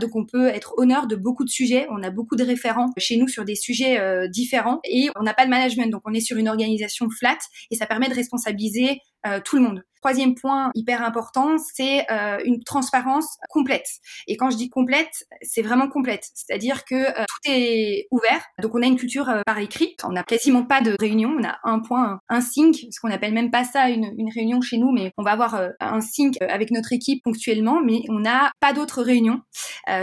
donc, 0.00 0.14
on 0.14 0.24
peut 0.24 0.48
être 0.48 0.74
honneur 0.76 1.06
de 1.06 1.16
beaucoup 1.16 1.44
de 1.44 1.50
sujets. 1.50 1.86
On 1.90 2.02
a 2.02 2.10
beaucoup 2.10 2.36
de 2.36 2.44
référents 2.44 2.90
chez 2.98 3.16
nous 3.16 3.28
sur 3.28 3.44
des 3.44 3.56
sujets 3.56 4.00
différents 4.28 4.80
et 4.84 5.08
on 5.16 5.22
n'a 5.22 5.34
pas 5.34 5.44
de 5.44 5.50
management. 5.50 5.90
Donc, 5.90 6.02
on 6.04 6.14
est 6.14 6.20
sur 6.20 6.36
une 6.36 6.48
organisation 6.48 7.08
flat 7.10 7.38
et 7.70 7.76
ça 7.76 7.86
permet 7.86 8.08
de 8.08 8.14
responsabiliser 8.14 9.00
tout 9.44 9.56
le 9.56 9.62
monde. 9.62 9.82
Troisième 10.00 10.36
point 10.36 10.70
hyper 10.74 11.02
important, 11.02 11.56
c'est 11.58 12.06
euh, 12.10 12.38
une 12.44 12.62
transparence 12.62 13.26
complète. 13.50 13.86
Et 14.28 14.36
quand 14.36 14.50
je 14.50 14.56
dis 14.56 14.70
complète, 14.70 15.26
c'est 15.42 15.62
vraiment 15.62 15.88
complète. 15.88 16.24
C'est-à-dire 16.34 16.84
que 16.84 16.94
euh, 16.94 17.24
tout 17.26 17.50
est 17.50 18.06
ouvert. 18.12 18.44
Donc 18.62 18.74
on 18.76 18.82
a 18.82 18.86
une 18.86 18.96
culture 18.96 19.28
euh, 19.28 19.42
par 19.44 19.58
écrit. 19.58 19.96
On 20.04 20.12
n'a 20.12 20.22
quasiment 20.22 20.62
pas 20.62 20.82
de 20.82 20.94
réunion. 21.00 21.36
On 21.36 21.44
a 21.44 21.58
un 21.64 21.80
point, 21.80 22.20
un 22.28 22.40
sync, 22.40 22.76
ce 22.90 23.00
qu'on 23.00 23.10
appelle 23.10 23.32
même 23.34 23.50
pas 23.50 23.64
ça 23.64 23.90
une, 23.90 24.14
réunion 24.32 24.60
chez 24.60 24.78
nous, 24.78 24.92
mais 24.92 25.10
on 25.16 25.22
va 25.22 25.32
avoir 25.32 25.60
un 25.80 26.00
sync 26.00 26.36
avec 26.40 26.70
notre 26.70 26.92
équipe 26.92 27.24
ponctuellement, 27.24 27.80
mais 27.82 28.02
on 28.08 28.20
n'a 28.20 28.52
pas 28.60 28.72
d'autres 28.72 29.02
réunions. 29.02 29.40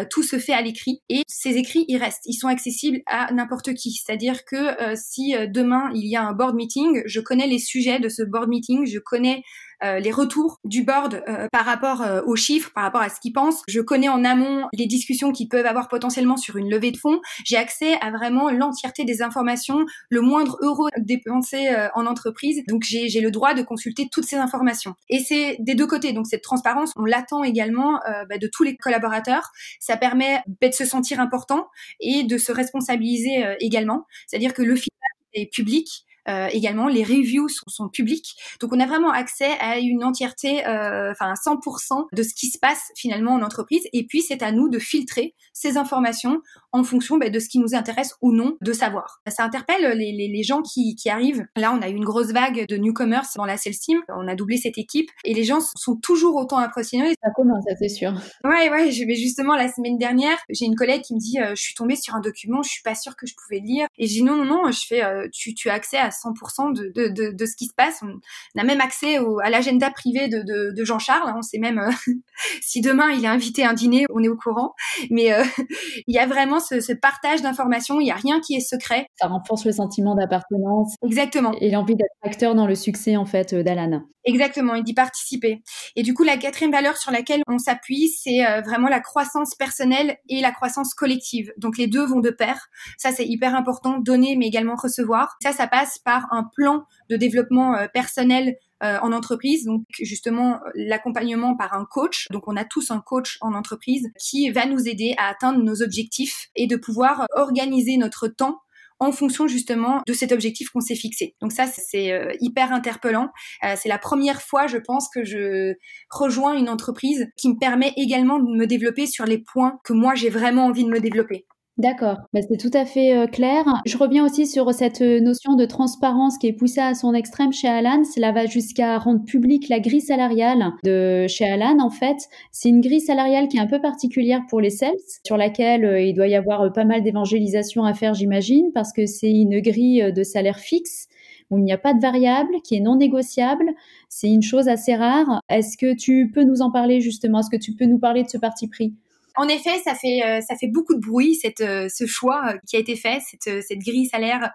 tout 0.10 0.24
se 0.24 0.40
fait 0.40 0.54
à 0.54 0.62
l'écrit 0.62 1.02
et 1.10 1.22
ces 1.28 1.58
écrits, 1.58 1.86
ils 1.88 1.98
restent. 1.98 2.24
Ils 2.26 2.34
sont 2.34 2.48
accessibles 2.48 3.02
à 3.06 3.32
n'importe 3.32 3.74
qui. 3.76 3.92
C'est-à-dire 3.92 4.46
que 4.46 4.96
si 4.96 5.36
demain 5.48 5.92
il 5.94 6.08
y 6.08 6.16
a 6.16 6.24
un 6.24 6.34
board 6.34 6.56
meeting, 6.56 7.04
je 7.06 7.20
connais 7.20 7.48
les 7.48 7.60
sujets 7.60 8.00
de 8.00 8.10
ce 8.10 8.24
board 8.24 8.50
meeting, 8.50 8.86
connais 9.06 9.44
euh, 9.84 10.00
les 10.00 10.12
retours 10.12 10.60
du 10.64 10.84
board 10.84 11.22
euh, 11.28 11.48
par 11.52 11.66
rapport 11.66 12.02
euh, 12.02 12.22
aux 12.26 12.36
chiffres, 12.36 12.72
par 12.74 12.84
rapport 12.84 13.02
à 13.02 13.10
ce 13.10 13.20
qu'ils 13.20 13.34
pensent. 13.34 13.62
Je 13.68 13.82
connais 13.82 14.08
en 14.08 14.24
amont 14.24 14.68
les 14.74 14.86
discussions 14.86 15.32
qu'ils 15.32 15.50
peuvent 15.50 15.66
avoir 15.66 15.90
potentiellement 15.90 16.38
sur 16.38 16.56
une 16.56 16.70
levée 16.70 16.92
de 16.92 16.98
fonds. 16.98 17.20
J'ai 17.44 17.58
accès 17.58 17.96
à 18.02 18.12
vraiment 18.12 18.50
l'entièreté 18.50 19.04
des 19.04 19.22
informations, 19.22 19.86
le 20.10 20.22
moindre 20.22 20.58
euro 20.62 20.88
dépensé 20.98 21.68
en 21.94 22.06
entreprise. 22.06 22.64
Donc 22.68 22.84
j'ai 22.84 23.22
le 23.22 23.32
droit 23.32 23.54
de 23.54 23.62
consulter 23.62 24.08
toutes 24.12 24.26
ces 24.26 24.38
informations. 24.38 24.96
Et 25.10 25.20
c'est 25.20 25.58
des 25.60 25.76
deux 25.76 25.88
côtés. 25.88 26.14
Donc 26.14 26.28
cette 26.28 26.44
transparence, 26.44 26.92
on 26.96 27.06
l'attend 27.06 27.44
également 27.44 28.00
bah, 28.30 28.38
de 28.38 28.50
tous 28.52 28.64
les 28.64 28.76
collaborateurs. 28.78 29.52
Ça 29.80 29.98
permet 29.98 30.42
bah, 30.62 30.70
de 30.70 30.74
se 30.74 30.86
sentir 30.86 31.20
important 31.20 31.68
et 32.00 32.24
de 32.24 32.38
se 32.38 32.52
responsabiliser 32.52 33.44
également. 33.60 34.06
C'est-à-dire 34.28 34.54
que 34.54 34.62
le 34.62 34.76
feedback 34.76 35.12
est 35.34 35.52
public 35.52 36.06
euh, 36.28 36.48
également, 36.52 36.88
les 36.88 37.04
reviews 37.04 37.50
sont, 37.50 37.66
sont, 37.68 37.90
publics. 37.90 38.36
Donc, 38.60 38.74
on 38.74 38.80
a 38.80 38.86
vraiment 38.86 39.12
accès 39.12 39.52
à 39.60 39.78
une 39.80 40.04
entièreté, 40.04 40.66
euh, 40.66 41.12
enfin, 41.12 41.32
à 41.32 41.34
100% 41.34 42.08
de 42.12 42.24
ce 42.24 42.34
qui 42.34 42.48
se 42.48 42.58
passe 42.58 42.92
finalement 42.96 43.34
en 43.34 43.42
entreprise. 43.42 43.84
Et 43.94 44.06
puis, 44.06 44.22
c'est 44.22 44.42
à 44.42 44.52
nous 44.52 44.70
de 44.70 44.80
filtrer 44.80 45.36
ces 45.54 45.78
informations 45.78 46.42
en 46.72 46.84
fonction 46.84 47.18
bah, 47.18 47.30
de 47.30 47.40
ce 47.40 47.48
qui 47.48 47.60
nous 47.60 47.74
intéresse 47.74 48.16
ou 48.22 48.34
non 48.34 48.58
de 48.62 48.74
savoir. 48.74 49.22
Ça 49.28 49.44
interpelle 49.44 49.98
les, 49.98 50.12
les, 50.12 50.28
les 50.28 50.44
gens 50.44 50.62
qui, 50.62 50.96
qui, 50.96 51.10
arrivent. 51.10 51.46
Là, 51.56 51.72
on 51.74 51.82
a 51.82 51.90
eu 51.90 51.94
une 51.94 52.04
grosse 52.04 52.32
vague 52.32 52.68
de 52.68 52.76
newcomers 52.76 53.26
dans 53.36 53.46
la 53.46 53.58
sales 53.58 53.76
team. 53.76 54.02
On 54.10 54.28
a 54.28 54.36
doublé 54.36 54.58
cette 54.58 54.78
équipe 54.78 55.10
et 55.24 55.34
les 55.34 55.44
gens 55.44 55.60
sont 55.78 55.96
toujours 55.96 56.36
autant 56.36 56.58
impressionnés. 56.58 57.14
Ça 57.24 57.30
commence, 57.36 57.64
ça 57.68 57.76
c'est 57.80 57.90
sûr. 57.90 58.14
Ouais, 58.44 58.70
ouais. 58.70 58.92
Je 58.92 59.06
vais 59.06 59.16
justement 59.16 59.56
la 59.56 59.72
semaine 59.72 59.98
dernière, 59.98 60.38
j'ai 60.50 60.66
une 60.66 60.76
collègue 60.76 61.02
qui 61.02 61.14
me 61.14 61.20
dit, 61.20 61.40
euh, 61.40 61.56
je 61.56 61.62
suis 61.62 61.76
tombée 61.76 61.96
sur 61.96 62.16
un 62.16 62.20
document, 62.20 62.62
je 62.62 62.70
suis 62.70 62.84
pas 62.84 62.96
sûre 62.96 63.16
que 63.16 63.26
je 63.26 63.36
pouvais 63.36 63.62
le 63.62 63.68
lire. 63.68 63.88
Et 63.98 64.08
dis 64.08 64.24
non, 64.24 64.36
non, 64.36 64.46
non. 64.46 64.72
Je 64.72 64.86
fais, 64.86 65.02
tu, 65.32 65.54
tu 65.54 65.70
as 65.70 65.74
accès 65.74 65.98
à 65.98 66.12
100% 66.24 66.74
de, 66.74 66.92
de, 66.96 67.08
de, 67.10 67.32
de, 67.32 67.46
ce 67.46 67.56
qui 67.56 67.66
se 67.66 67.74
passe. 67.76 68.02
On 68.04 68.60
a 68.60 68.64
même 68.64 68.82
accès 68.82 69.20
au, 69.20 69.40
à 69.40 69.50
l'agenda 69.50 69.90
privé 69.92 70.28
de, 70.28 70.42
de, 70.44 70.84
Jean-Charles. 70.86 71.34
On 71.36 71.42
sait 71.42 71.58
même 71.58 71.80
euh, 71.80 71.92
si 72.62 72.82
demain 72.82 73.12
il 73.12 73.24
est 73.24 73.28
invité 73.28 73.64
à 73.64 73.72
un 73.72 73.74
dîner, 73.74 74.06
on 74.14 74.24
est 74.24 74.28
au 74.28 74.38
courant. 74.38 74.74
Mais 75.10 75.34
euh, 75.34 75.44
il 76.08 76.16
y 76.16 76.20
a 76.20 76.26
vraiment 76.26 76.60
ce, 76.60 76.80
ce 76.80 76.94
partage 76.94 77.42
d'informations. 77.42 78.00
Il 78.00 78.06
n'y 78.06 78.12
a 78.12 78.16
rien 78.16 78.40
qui 78.40 78.56
est 78.56 78.60
secret. 78.60 79.08
Ça 79.20 79.28
renforce 79.28 79.66
le 79.66 79.72
sentiment 79.72 80.16
d'appartenance. 80.16 80.96
Exactement. 81.04 81.54
Et 81.60 81.72
l'envie 81.72 81.96
d'être 81.96 82.10
acteur 82.24 82.56
dans 82.56 82.68
le 82.68 82.76
succès 82.76 83.18
en 83.18 83.26
fait 83.26 83.54
euh, 83.54 83.64
d'Alan. 83.64 84.04
Exactement, 84.28 84.74
et 84.74 84.82
d'y 84.82 84.96
participer. 84.96 85.62
Et 85.96 86.02
du 86.02 86.16
coup, 86.16 86.24
la 86.24 86.36
quatrième 86.36 86.72
valeur 86.72 86.98
sur 86.98 87.12
laquelle 87.12 87.44
on 87.48 87.60
s'appuie, 87.60 88.08
c'est 88.08 88.42
vraiment 88.66 88.88
la 88.88 89.00
croissance 89.00 89.54
personnelle 89.54 90.18
et 90.30 90.42
la 90.42 90.52
croissance 90.52 90.96
collective. 90.96 91.54
Donc 91.58 91.78
les 91.78 91.86
deux 91.86 92.04
vont 92.04 92.22
de 92.22 92.32
pair. 92.32 92.68
Ça, 92.98 93.12
c'est 93.12 93.28
hyper 93.28 93.54
important, 93.54 94.00
donner 94.00 94.36
mais 94.36 94.48
également 94.48 94.74
recevoir. 94.76 95.38
Ça, 95.44 95.52
ça 95.52 95.68
passe 95.68 96.00
par 96.06 96.28
un 96.32 96.50
plan 96.56 96.86
de 97.10 97.18
développement 97.18 97.76
euh, 97.76 97.88
personnel 97.94 98.56
euh, 98.84 98.98
en 99.02 99.12
entreprise, 99.12 99.66
donc 99.66 99.84
justement 100.00 100.60
l'accompagnement 100.76 101.58
par 101.58 101.74
un 101.74 101.86
coach. 101.86 102.28
Donc 102.32 102.48
on 102.48 102.56
a 102.56 102.64
tous 102.64 102.92
un 102.92 103.02
coach 103.02 103.38
en 103.42 103.54
entreprise 103.54 104.10
qui 104.20 104.50
va 104.52 104.66
nous 104.66 104.88
aider 104.88 105.16
à 105.18 105.28
atteindre 105.28 105.62
nos 105.62 105.82
objectifs 105.82 106.48
et 106.56 106.68
de 106.68 106.76
pouvoir 106.76 107.26
organiser 107.36 107.98
notre 107.98 108.28
temps 108.28 108.60
en 109.00 109.12
fonction 109.12 109.48
justement 109.48 110.02
de 110.08 110.14
cet 110.14 110.32
objectif 110.32 110.70
qu'on 110.70 110.80
s'est 110.80 110.96
fixé. 110.96 111.36
Donc 111.42 111.52
ça, 111.52 111.66
c'est 111.68 112.14
euh, 112.14 112.32
hyper 112.40 112.72
interpellant. 112.72 113.30
c'est 113.76 113.90
la 113.90 113.98
première 113.98 114.42
fois, 114.42 114.68
je 114.68 114.78
pense, 114.78 115.10
que 115.10 115.26
je 115.26 115.74
rejoins 116.10 116.54
une 116.54 116.70
entreprise 116.70 117.28
qui 117.36 117.50
me 117.50 117.58
permet 117.58 117.92
également 117.98 118.40
de 118.40 118.56
me 118.56 118.66
développer 118.66 119.06
sur 119.06 119.26
les 119.26 119.40
points 119.40 119.80
que 119.84 119.92
moi 119.92 120.16
j'ai 120.16 120.30
vraiment 120.30 120.68
envie 120.68 120.86
de 120.86 120.90
me 120.90 121.00
développer. 121.00 121.46
D'accord, 121.78 122.20
bah, 122.34 122.40
c'est 122.42 122.56
tout 122.56 122.72
à 122.74 122.86
fait 122.86 123.14
euh, 123.14 123.28
clair. 123.28 123.66
Je 123.86 123.98
reviens 123.98 124.24
aussi 124.24 124.48
sur 124.48 124.74
cette 124.74 125.02
euh, 125.02 125.20
notion 125.20 125.56
de 125.56 125.66
transparence 125.66 126.38
qui 126.38 126.48
est 126.48 126.54
poussée 126.54 126.80
à 126.80 126.94
son 126.94 127.14
extrême 127.14 127.52
chez 127.52 127.68
Alan. 127.68 128.02
Cela 128.06 128.32
va 128.32 128.46
jusqu'à 128.46 128.98
rendre 128.98 129.26
publique 129.26 129.68
la 129.68 129.82
grille 129.82 130.00
salariale 130.00 130.72
de 130.86 131.26
chez 131.28 131.44
Alan. 131.44 131.80
En 131.82 131.90
fait, 131.90 132.16
c'est 132.54 132.70
une 132.70 132.80
grille 132.80 133.02
salariale 133.02 133.50
qui 133.50 133.58
est 133.58 133.60
un 133.60 133.68
peu 133.68 133.82
particulière 133.82 134.40
pour 134.50 134.62
les 134.62 134.70
sales, 134.70 134.94
sur 135.26 135.36
laquelle 135.36 135.84
euh, 135.84 136.00
il 136.00 136.14
doit 136.14 136.30
y 136.30 136.36
avoir 136.36 136.72
pas 136.72 136.86
mal 136.86 137.04
d'évangélisation 137.04 137.84
à 137.84 137.94
faire, 137.94 138.14
j'imagine, 138.14 138.72
parce 138.74 138.94
que 138.94 139.06
c'est 139.06 139.32
une 139.32 139.60
grille 139.60 140.14
de 140.14 140.24
salaire 140.24 140.60
fixe 140.60 141.10
où 141.52 141.58
il 141.58 141.66
n'y 141.66 141.74
a 141.74 141.78
pas 141.78 141.94
de 141.94 142.00
variable, 142.00 142.54
qui 142.64 142.76
est 142.76 142.80
non 142.80 142.96
négociable. 142.96 143.66
C'est 144.08 144.30
une 144.30 144.42
chose 144.42 144.70
assez 144.70 144.96
rare. 144.96 145.42
Est-ce 145.50 145.78
que 145.78 145.94
tu 145.94 146.32
peux 146.34 146.44
nous 146.44 146.62
en 146.62 146.72
parler 146.72 147.02
justement? 147.02 147.40
Est-ce 147.40 147.50
que 147.50 147.62
tu 147.62 147.74
peux 147.76 147.86
nous 147.86 148.00
parler 148.00 148.24
de 148.24 148.30
ce 148.30 148.38
parti 148.38 148.70
pris? 148.70 148.94
En 149.38 149.48
effet, 149.48 149.80
ça 149.84 149.96
fait 149.96 150.24
euh, 150.24 150.42
ça 150.42 150.56
fait 150.56 150.68
beaucoup 150.68 150.96
de 150.96 151.00
bruit 151.00 151.36
cette 151.36 151.62
euh, 151.62 151.88
ce 151.90 152.06
choix 152.06 152.44
euh, 152.48 152.58
qui 152.68 152.76
a 152.76 152.80
été 152.80 152.96
fait, 152.96 153.20
cette 153.22 153.64
cette 153.64 153.80
grille 153.80 154.08
salaire 154.08 154.52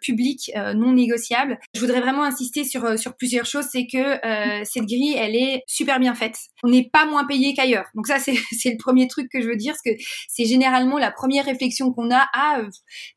publique 0.00 0.50
non 0.74 0.92
négociable. 0.92 1.58
Je 1.74 1.80
voudrais 1.80 2.00
vraiment 2.00 2.24
insister 2.24 2.64
sur 2.64 2.98
sur 2.98 3.16
plusieurs 3.16 3.44
choses, 3.44 3.66
c'est 3.70 3.86
que 3.86 4.18
cette 4.64 4.86
grille, 4.86 5.14
elle 5.18 5.36
est 5.36 5.62
super 5.66 6.00
bien 6.00 6.14
faite. 6.14 6.36
On 6.62 6.68
n'est 6.68 6.88
pas 6.88 7.04
moins 7.04 7.26
payé 7.26 7.54
qu'ailleurs. 7.54 7.86
Donc 7.94 8.06
ça 8.06 8.18
c'est 8.18 8.32
le 8.32 8.76
premier 8.78 9.08
truc 9.08 9.28
que 9.30 9.42
je 9.42 9.46
veux 9.46 9.56
dire, 9.56 9.74
parce 9.74 9.96
que 9.96 10.02
c'est 10.28 10.46
généralement 10.46 10.98
la 10.98 11.10
première 11.10 11.44
réflexion 11.44 11.92
qu'on 11.92 12.10
a. 12.10 12.26
Ah, 12.32 12.60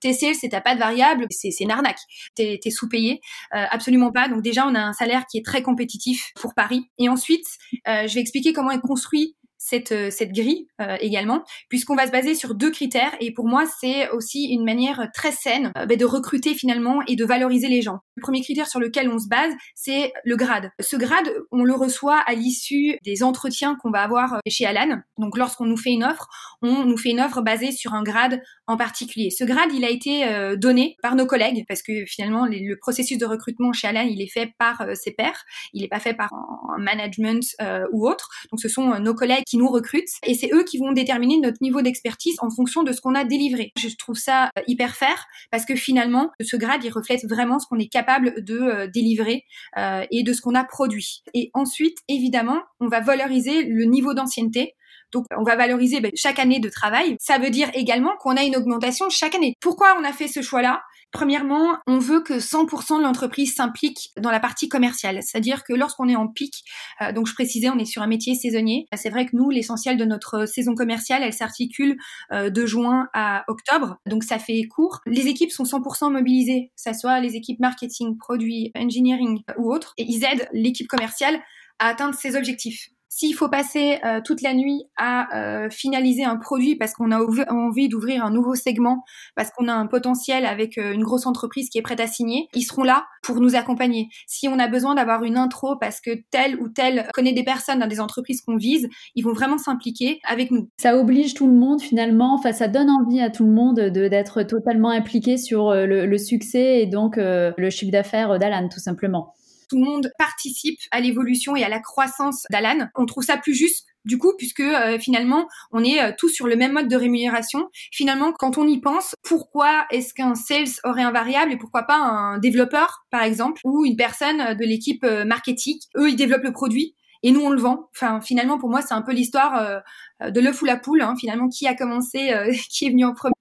sales, 0.04 0.36
c'est 0.36 0.50
t'as 0.50 0.62
pas 0.62 0.76
de 0.76 0.80
variable, 0.80 1.26
c'est 1.30 1.52
c'est 1.52 1.64
une 1.64 1.72
arnaque. 1.72 2.00
T'es 2.36 2.60
es 2.64 2.70
sous-payé, 2.70 3.22
absolument 3.52 4.12
pas. 4.12 4.28
Donc 4.28 4.42
déjà 4.42 4.68
on 4.68 4.76
a 4.76 4.82
un 4.82 4.94
salaire 4.94 5.26
qui 5.32 5.38
est 5.38 5.46
très 5.46 5.62
compétitif 5.62 6.32
pour 6.36 6.54
Paris. 6.54 6.90
Et 6.98 7.08
ensuite, 7.08 7.46
je 7.86 8.14
vais 8.14 8.22
expliquer 8.22 8.52
comment 8.52 8.72
est 8.72 8.82
construit 8.82 9.36
cette, 9.68 9.92
euh, 9.92 10.10
cette 10.10 10.32
grille 10.32 10.68
euh, 10.82 10.96
également, 11.02 11.44
puisqu'on 11.70 11.96
va 11.96 12.08
se 12.08 12.12
baser 12.12 12.36
sur 12.36 12.56
deux 12.56 12.72
critères. 12.72 13.12
Et 13.20 13.34
pour 13.34 13.48
moi, 13.48 13.66
c'est 13.80 14.10
aussi 14.10 14.46
une 14.46 14.64
manière 14.64 15.10
très 15.14 15.32
saine 15.32 15.72
euh, 15.78 15.86
ben, 15.86 15.98
de 15.98 16.06
recruter 16.06 16.54
finalement 16.56 17.02
et 17.08 17.16
de 17.16 17.26
valoriser 17.26 17.68
les 17.68 17.82
gens. 17.82 18.00
Le 18.18 18.22
premier 18.22 18.42
critère 18.42 18.68
sur 18.68 18.80
lequel 18.80 19.10
on 19.10 19.20
se 19.20 19.28
base, 19.28 19.54
c'est 19.76 20.12
le 20.26 20.36
grade. 20.36 20.72
Ce 20.80 20.96
grade, 20.96 21.32
on 21.52 21.64
le 21.64 21.74
reçoit 21.74 22.20
à 22.26 22.34
l'issue 22.34 22.98
des 23.04 23.24
entretiens 23.24 23.76
qu'on 23.76 23.92
va 23.92 24.02
avoir 24.02 24.40
chez 24.48 24.66
Alan. 24.66 25.00
Donc 25.18 25.38
lorsqu'on 25.38 25.66
nous 25.66 25.78
fait 25.78 25.92
une 25.92 26.04
offre, 26.04 26.28
on 26.62 26.84
nous 26.84 26.98
fait 26.98 27.12
une 27.12 27.22
offre 27.22 27.42
basée 27.42 27.72
sur 27.72 27.94
un 27.94 28.04
grade 28.04 28.42
en 28.66 28.76
particulier. 28.76 29.30
Ce 29.30 29.44
grade, 29.44 29.70
il 29.74 29.86
a 29.86 29.90
été 29.90 30.56
donné 30.58 30.98
par 31.02 31.16
nos 31.16 31.26
collègues, 31.26 31.64
parce 31.68 31.82
que 31.82 32.06
finalement, 32.06 32.46
le 32.46 32.76
processus 32.76 33.18
de 33.18 33.26
recrutement 33.26 33.72
chez 33.72 33.88
Alan, 33.88 34.02
il 34.02 34.22
est 34.22 34.32
fait 34.32 34.52
par 34.58 34.84
ses 34.96 35.12
pairs, 35.12 35.46
il 35.74 35.84
n'est 35.84 35.88
pas 35.88 36.00
fait 36.00 36.14
par 36.14 36.34
un 36.34 36.82
management 36.82 37.56
ou 37.92 38.08
autre. 38.08 38.30
Donc 38.52 38.60
ce 38.60 38.68
sont 38.68 39.00
nos 39.00 39.14
collègues 39.14 39.44
qui 39.46 39.58
nous 39.58 39.70
recrutent 39.70 40.10
et 40.24 40.34
c'est 40.34 40.50
eux 40.54 40.64
qui 40.64 40.78
vont 40.80 40.92
déterminer 40.92 41.40
notre 41.40 41.58
niveau 41.62 41.82
d'expertise 41.82 42.36
en 42.40 42.50
fonction 42.50 42.84
de 42.84 42.92
ce 42.92 43.02
qu'on 43.02 43.16
a 43.16 43.24
délivré. 43.24 43.72
Je 43.78 43.88
trouve 43.96 44.18
ça 44.18 44.46
euh, 44.58 44.62
hyper 44.68 44.96
fair 44.96 45.28
parce 45.52 45.66
que 45.66 45.76
finalement, 45.76 46.32
ce 46.42 46.58
grade, 46.58 46.84
il 46.84 46.92
reflète 46.92 47.26
vraiment 47.26 47.60
ce 47.60 47.68
qu'on 47.68 47.80
est 47.80 47.88
capable 47.88 48.07
de 48.20 48.60
euh, 48.60 48.88
délivrer 48.88 49.44
euh, 49.78 50.06
et 50.12 50.24
de 50.24 50.34
ce 50.34 50.42
qu'on 50.42 50.56
a 50.56 50.64
produit. 50.64 51.24
Et 51.34 51.52
ensuite, 51.54 51.98
évidemment, 52.08 52.62
on 52.80 52.88
va 52.88 53.02
valoriser 53.02 53.64
le 53.64 53.86
niveau 53.86 54.14
d'ancienneté 54.14 54.76
donc, 55.14 55.26
on 55.38 55.44
va 55.44 55.56
valoriser 55.56 56.00
ben, 56.00 56.12
chaque 56.16 56.40
année 56.40 56.60
de 56.60 56.70
travail. 56.70 57.16
Ça 57.20 57.38
veut 57.38 57.50
dire 57.50 57.70
également 57.74 58.16
qu'on 58.20 58.36
a 58.36 58.44
une 58.44 58.56
augmentation 58.56 59.10
chaque 59.10 59.36
année. 59.36 59.54
Pourquoi 59.62 59.96
on 60.00 60.04
a 60.04 60.12
fait 60.12 60.28
ce 60.28 60.42
choix-là? 60.42 60.82
Premièrement, 61.12 61.78
on 61.88 62.00
veut 62.00 62.22
que 62.22 62.34
100% 62.34 62.98
de 62.98 63.04
l'entreprise 63.04 63.56
s'implique 63.56 64.12
dans 64.20 64.30
la 64.30 64.42
partie 64.42 64.68
commerciale, 64.68 65.20
c'est-à-dire 65.24 65.64
que 65.64 65.72
lorsqu'on 65.72 66.10
est 66.10 66.18
en 66.18 66.28
pic, 66.28 66.66
euh, 67.02 67.14
donc 67.14 67.28
je 67.28 67.34
précisais, 67.34 67.70
on 67.70 67.80
est 67.80 67.86
sur 67.86 68.02
un 68.02 68.08
métier 68.08 68.36
saisonnier. 68.36 68.88
C'est 68.94 69.10
vrai 69.10 69.26
que 69.26 69.32
nous, 69.34 69.50
l'essentiel 69.50 69.96
de 69.96 70.04
notre 70.04 70.46
saison 70.46 70.76
commerciale, 70.76 71.24
elle 71.24 71.34
s'articule 71.34 71.96
euh, 72.34 72.50
de 72.50 72.66
juin 72.66 73.08
à 73.14 73.46
octobre, 73.48 73.98
donc 74.06 74.24
ça 74.24 74.38
fait 74.38 74.64
court. 74.64 75.00
Les 75.06 75.28
équipes 75.28 75.52
sont 75.52 75.64
100% 75.64 76.12
mobilisées, 76.12 76.72
que 76.76 76.92
ce 76.92 77.00
soit 77.00 77.22
les 77.22 77.36
équipes 77.36 77.62
marketing, 77.62 78.18
produits, 78.18 78.72
engineering 78.76 79.44
ou 79.58 79.74
autres, 79.74 79.94
et 79.98 80.04
ils 80.04 80.26
aident 80.26 80.50
l'équipe 80.52 80.88
commerciale 80.88 81.40
à 81.80 81.88
atteindre 81.88 82.16
ses 82.16 82.36
objectifs. 82.36 82.90
S'il 83.10 83.34
faut 83.34 83.48
passer 83.48 84.00
euh, 84.06 84.20
toute 84.24 84.42
la 84.42 84.54
nuit 84.54 84.84
à 84.98 85.36
euh, 85.36 85.70
finaliser 85.70 86.26
un 86.26 86.36
produit 86.36 86.76
parce 86.76 86.94
qu'on 86.94 87.12
a 87.12 87.20
envie 87.50 87.88
d'ouvrir 87.88 88.24
un 88.24 88.32
nouveau 88.32 88.54
segment, 88.56 89.04
parce 89.36 89.50
qu'on 89.52 89.68
a 89.70 89.74
un 89.74 89.88
potentiel 89.88 90.46
avec 90.46 90.78
euh, 90.78 90.94
une 90.94 91.04
grosse 91.04 91.26
entreprise 91.26 91.70
qui 91.70 91.78
est 91.78 91.82
prête 91.82 92.02
à 92.02 92.08
signer, 92.08 92.50
ils 92.54 92.64
seront 92.64 92.84
là 92.84 93.06
pour 93.24 93.40
nous 93.40 93.56
accompagner. 93.56 94.10
Si 94.28 94.48
on 94.48 94.60
a 94.60 94.68
besoin 94.68 94.94
d'avoir 94.94 95.24
une 95.24 95.38
intro 95.38 95.78
parce 95.80 96.02
que 96.02 96.12
tel 96.32 96.62
ou 96.62 96.68
tel 96.68 97.08
connaît 97.14 97.34
des 97.34 97.44
personnes 97.44 97.80
dans 97.80 97.88
des 97.88 98.02
entreprises 98.02 98.42
qu'on 98.42 98.58
vise, 98.58 98.90
ils 99.16 99.24
vont 99.24 99.34
vraiment 99.34 99.58
s'impliquer 99.58 100.20
avec 100.26 100.52
nous. 100.52 100.70
Ça 100.78 100.98
oblige 100.98 101.34
tout 101.34 101.48
le 101.48 101.56
monde 101.56 101.82
finalement, 101.82 102.34
enfin 102.34 102.52
ça 102.52 102.68
donne 102.68 102.90
envie 102.90 103.22
à 103.22 103.30
tout 103.30 103.46
le 103.46 103.52
monde 103.52 103.80
d'être 103.80 104.44
totalement 104.44 104.90
impliqué 104.90 105.38
sur 105.38 105.74
le, 105.74 106.06
le, 106.06 106.18
succès 106.18 106.82
et 106.82 106.88
donc 106.88 107.16
le 107.18 107.70
chiffre 107.70 107.92
d'affaires 107.92 108.40
d'Alan 108.40 108.68
tout 108.70 108.80
simplement 108.80 109.34
tout 109.70 109.78
le 109.78 109.86
monde 109.86 110.12
participe 110.18 110.80
à 110.92 111.00
l'évolution 111.00 111.56
et 111.56 111.64
à 111.64 111.70
la 111.70 111.80
croissance 111.80 112.46
d'Alan. 112.52 112.88
On 112.96 113.06
trouve 113.06 113.24
ça 113.24 113.38
plus 113.38 113.54
juste 113.54 113.88
du 114.08 114.18
coup, 114.18 114.34
puisque 114.38 114.62
euh, 114.62 114.98
finalement, 114.98 115.48
on 115.72 115.84
est 115.84 116.02
euh, 116.02 116.12
tous 116.18 116.30
sur 116.30 116.48
le 116.48 116.56
même 116.56 116.72
mode 116.72 116.88
de 116.88 116.96
rémunération. 116.96 117.70
Finalement, 117.92 118.32
quand 118.32 118.58
on 118.58 118.66
y 118.66 118.80
pense, 118.80 119.14
pourquoi 119.22 119.86
est-ce 119.92 120.14
qu'un 120.14 120.34
sales 120.34 120.80
aurait 120.84 121.04
un 121.04 121.12
variable 121.12 121.52
et 121.52 121.58
pourquoi 121.58 121.84
pas 121.84 121.98
un 121.98 122.40
développeur, 122.40 123.06
par 123.12 123.22
exemple, 123.22 123.62
ou 123.66 123.86
une 123.86 123.98
personne 123.98 124.56
de 124.56 124.66
l'équipe 124.66 125.04
euh, 125.04 125.26
marketing? 125.26 125.78
Eux, 125.98 126.10
ils 126.10 126.16
développent 126.16 126.44
le 126.44 126.54
produit 126.54 126.96
et 127.22 127.32
nous 127.32 127.42
on 127.42 127.50
le 127.50 127.60
vend. 127.60 127.90
Enfin, 127.96 128.22
finalement, 128.22 128.58
pour 128.58 128.70
moi, 128.70 128.82
c'est 128.82 128.94
un 128.94 129.02
peu 129.02 129.12
l'histoire 129.12 129.82
de 130.22 130.40
l'œuf 130.40 130.62
ou 130.62 130.66
la 130.66 130.78
poule. 130.78 131.02
Hein. 131.02 131.16
finalement, 131.20 131.50
qui 131.50 131.68
a 131.68 131.74
commencé, 131.74 132.32
qui 132.70 132.86
est 132.86 132.90
venu 132.90 133.06
en 133.06 133.14
premier? 133.14 133.34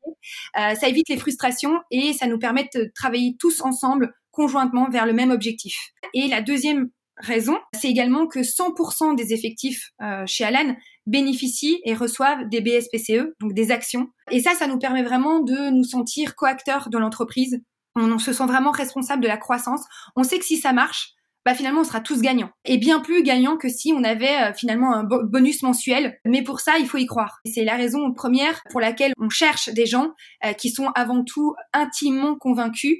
ça 0.55 0.89
évite 0.89 1.09
les 1.09 1.19
frustrations 1.19 1.79
et 1.93 2.13
ça 2.13 2.27
nous 2.27 2.39
permet 2.39 2.69
de 2.75 2.91
travailler 2.95 3.37
tous 3.39 3.61
ensemble 3.61 4.13
conjointement 4.37 4.89
vers 4.91 5.07
le 5.07 5.15
même 5.15 5.31
objectif. 5.31 5.75
Et 6.15 6.29
la 6.29 6.43
deuxième 6.43 6.91
raison, 7.17 7.59
c'est 7.73 7.89
également 7.89 8.27
que 8.27 8.41
100% 8.41 9.17
des 9.17 9.33
effectifs 9.33 9.91
euh, 10.03 10.25
chez 10.27 10.45
Alan 10.45 10.77
bénéficient 11.07 11.81
et 11.85 11.95
reçoivent 11.95 12.49
des 12.49 12.61
BSPCE, 12.61 13.35
donc 13.41 13.55
des 13.55 13.71
actions. 13.71 14.09
Et 14.31 14.41
ça, 14.41 14.55
ça 14.55 14.67
nous 14.67 14.79
permet 14.79 15.03
vraiment 15.03 15.41
de 15.41 15.71
nous 15.71 15.85
sentir 15.85 16.37
co-acteurs 16.37 16.91
de 16.91 16.99
l'entreprise. 16.99 17.63
On, 17.95 18.19
se 18.19 18.35
sent 18.35 18.45
vraiment 18.45 18.73
responsable 18.73 19.23
de 19.23 19.29
la 19.29 19.39
croissance. 19.39 19.83
On 20.17 20.23
sait 20.23 20.39
que 20.39 20.45
si 20.45 20.59
ça 20.59 20.75
marche, 20.75 21.15
bah 21.47 21.55
finalement 21.55 21.81
on 21.81 21.85
sera 21.85 22.01
tous 22.01 22.21
gagnants. 22.21 22.51
Et 22.67 22.77
bien 22.77 23.01
plus 23.01 23.23
gagnants 23.23 23.57
que 23.57 23.71
si 23.71 23.95
on 23.97 24.05
avait 24.05 24.51
euh, 24.51 24.53
finalement 24.53 24.93
un 24.93 25.05
bonus 25.05 25.63
mensuel. 25.63 26.19
Mais 26.27 26.43
pour 26.43 26.61
ça, 26.61 26.73
il 26.79 26.87
faut 26.87 26.99
y 26.99 27.07
croire. 27.07 27.39
C'est 27.47 27.65
la 27.65 27.77
raison 27.77 28.13
première 28.13 28.61
pour 28.71 28.81
laquelle 28.81 29.13
on 29.19 29.31
cherche 29.31 29.71
des 29.71 29.87
gens 29.87 30.11
euh, 30.45 30.53
qui 30.53 30.69
sont 30.69 30.89
avant 30.95 31.25
tout 31.25 31.55
intimement 31.73 32.37
convaincus 32.37 32.99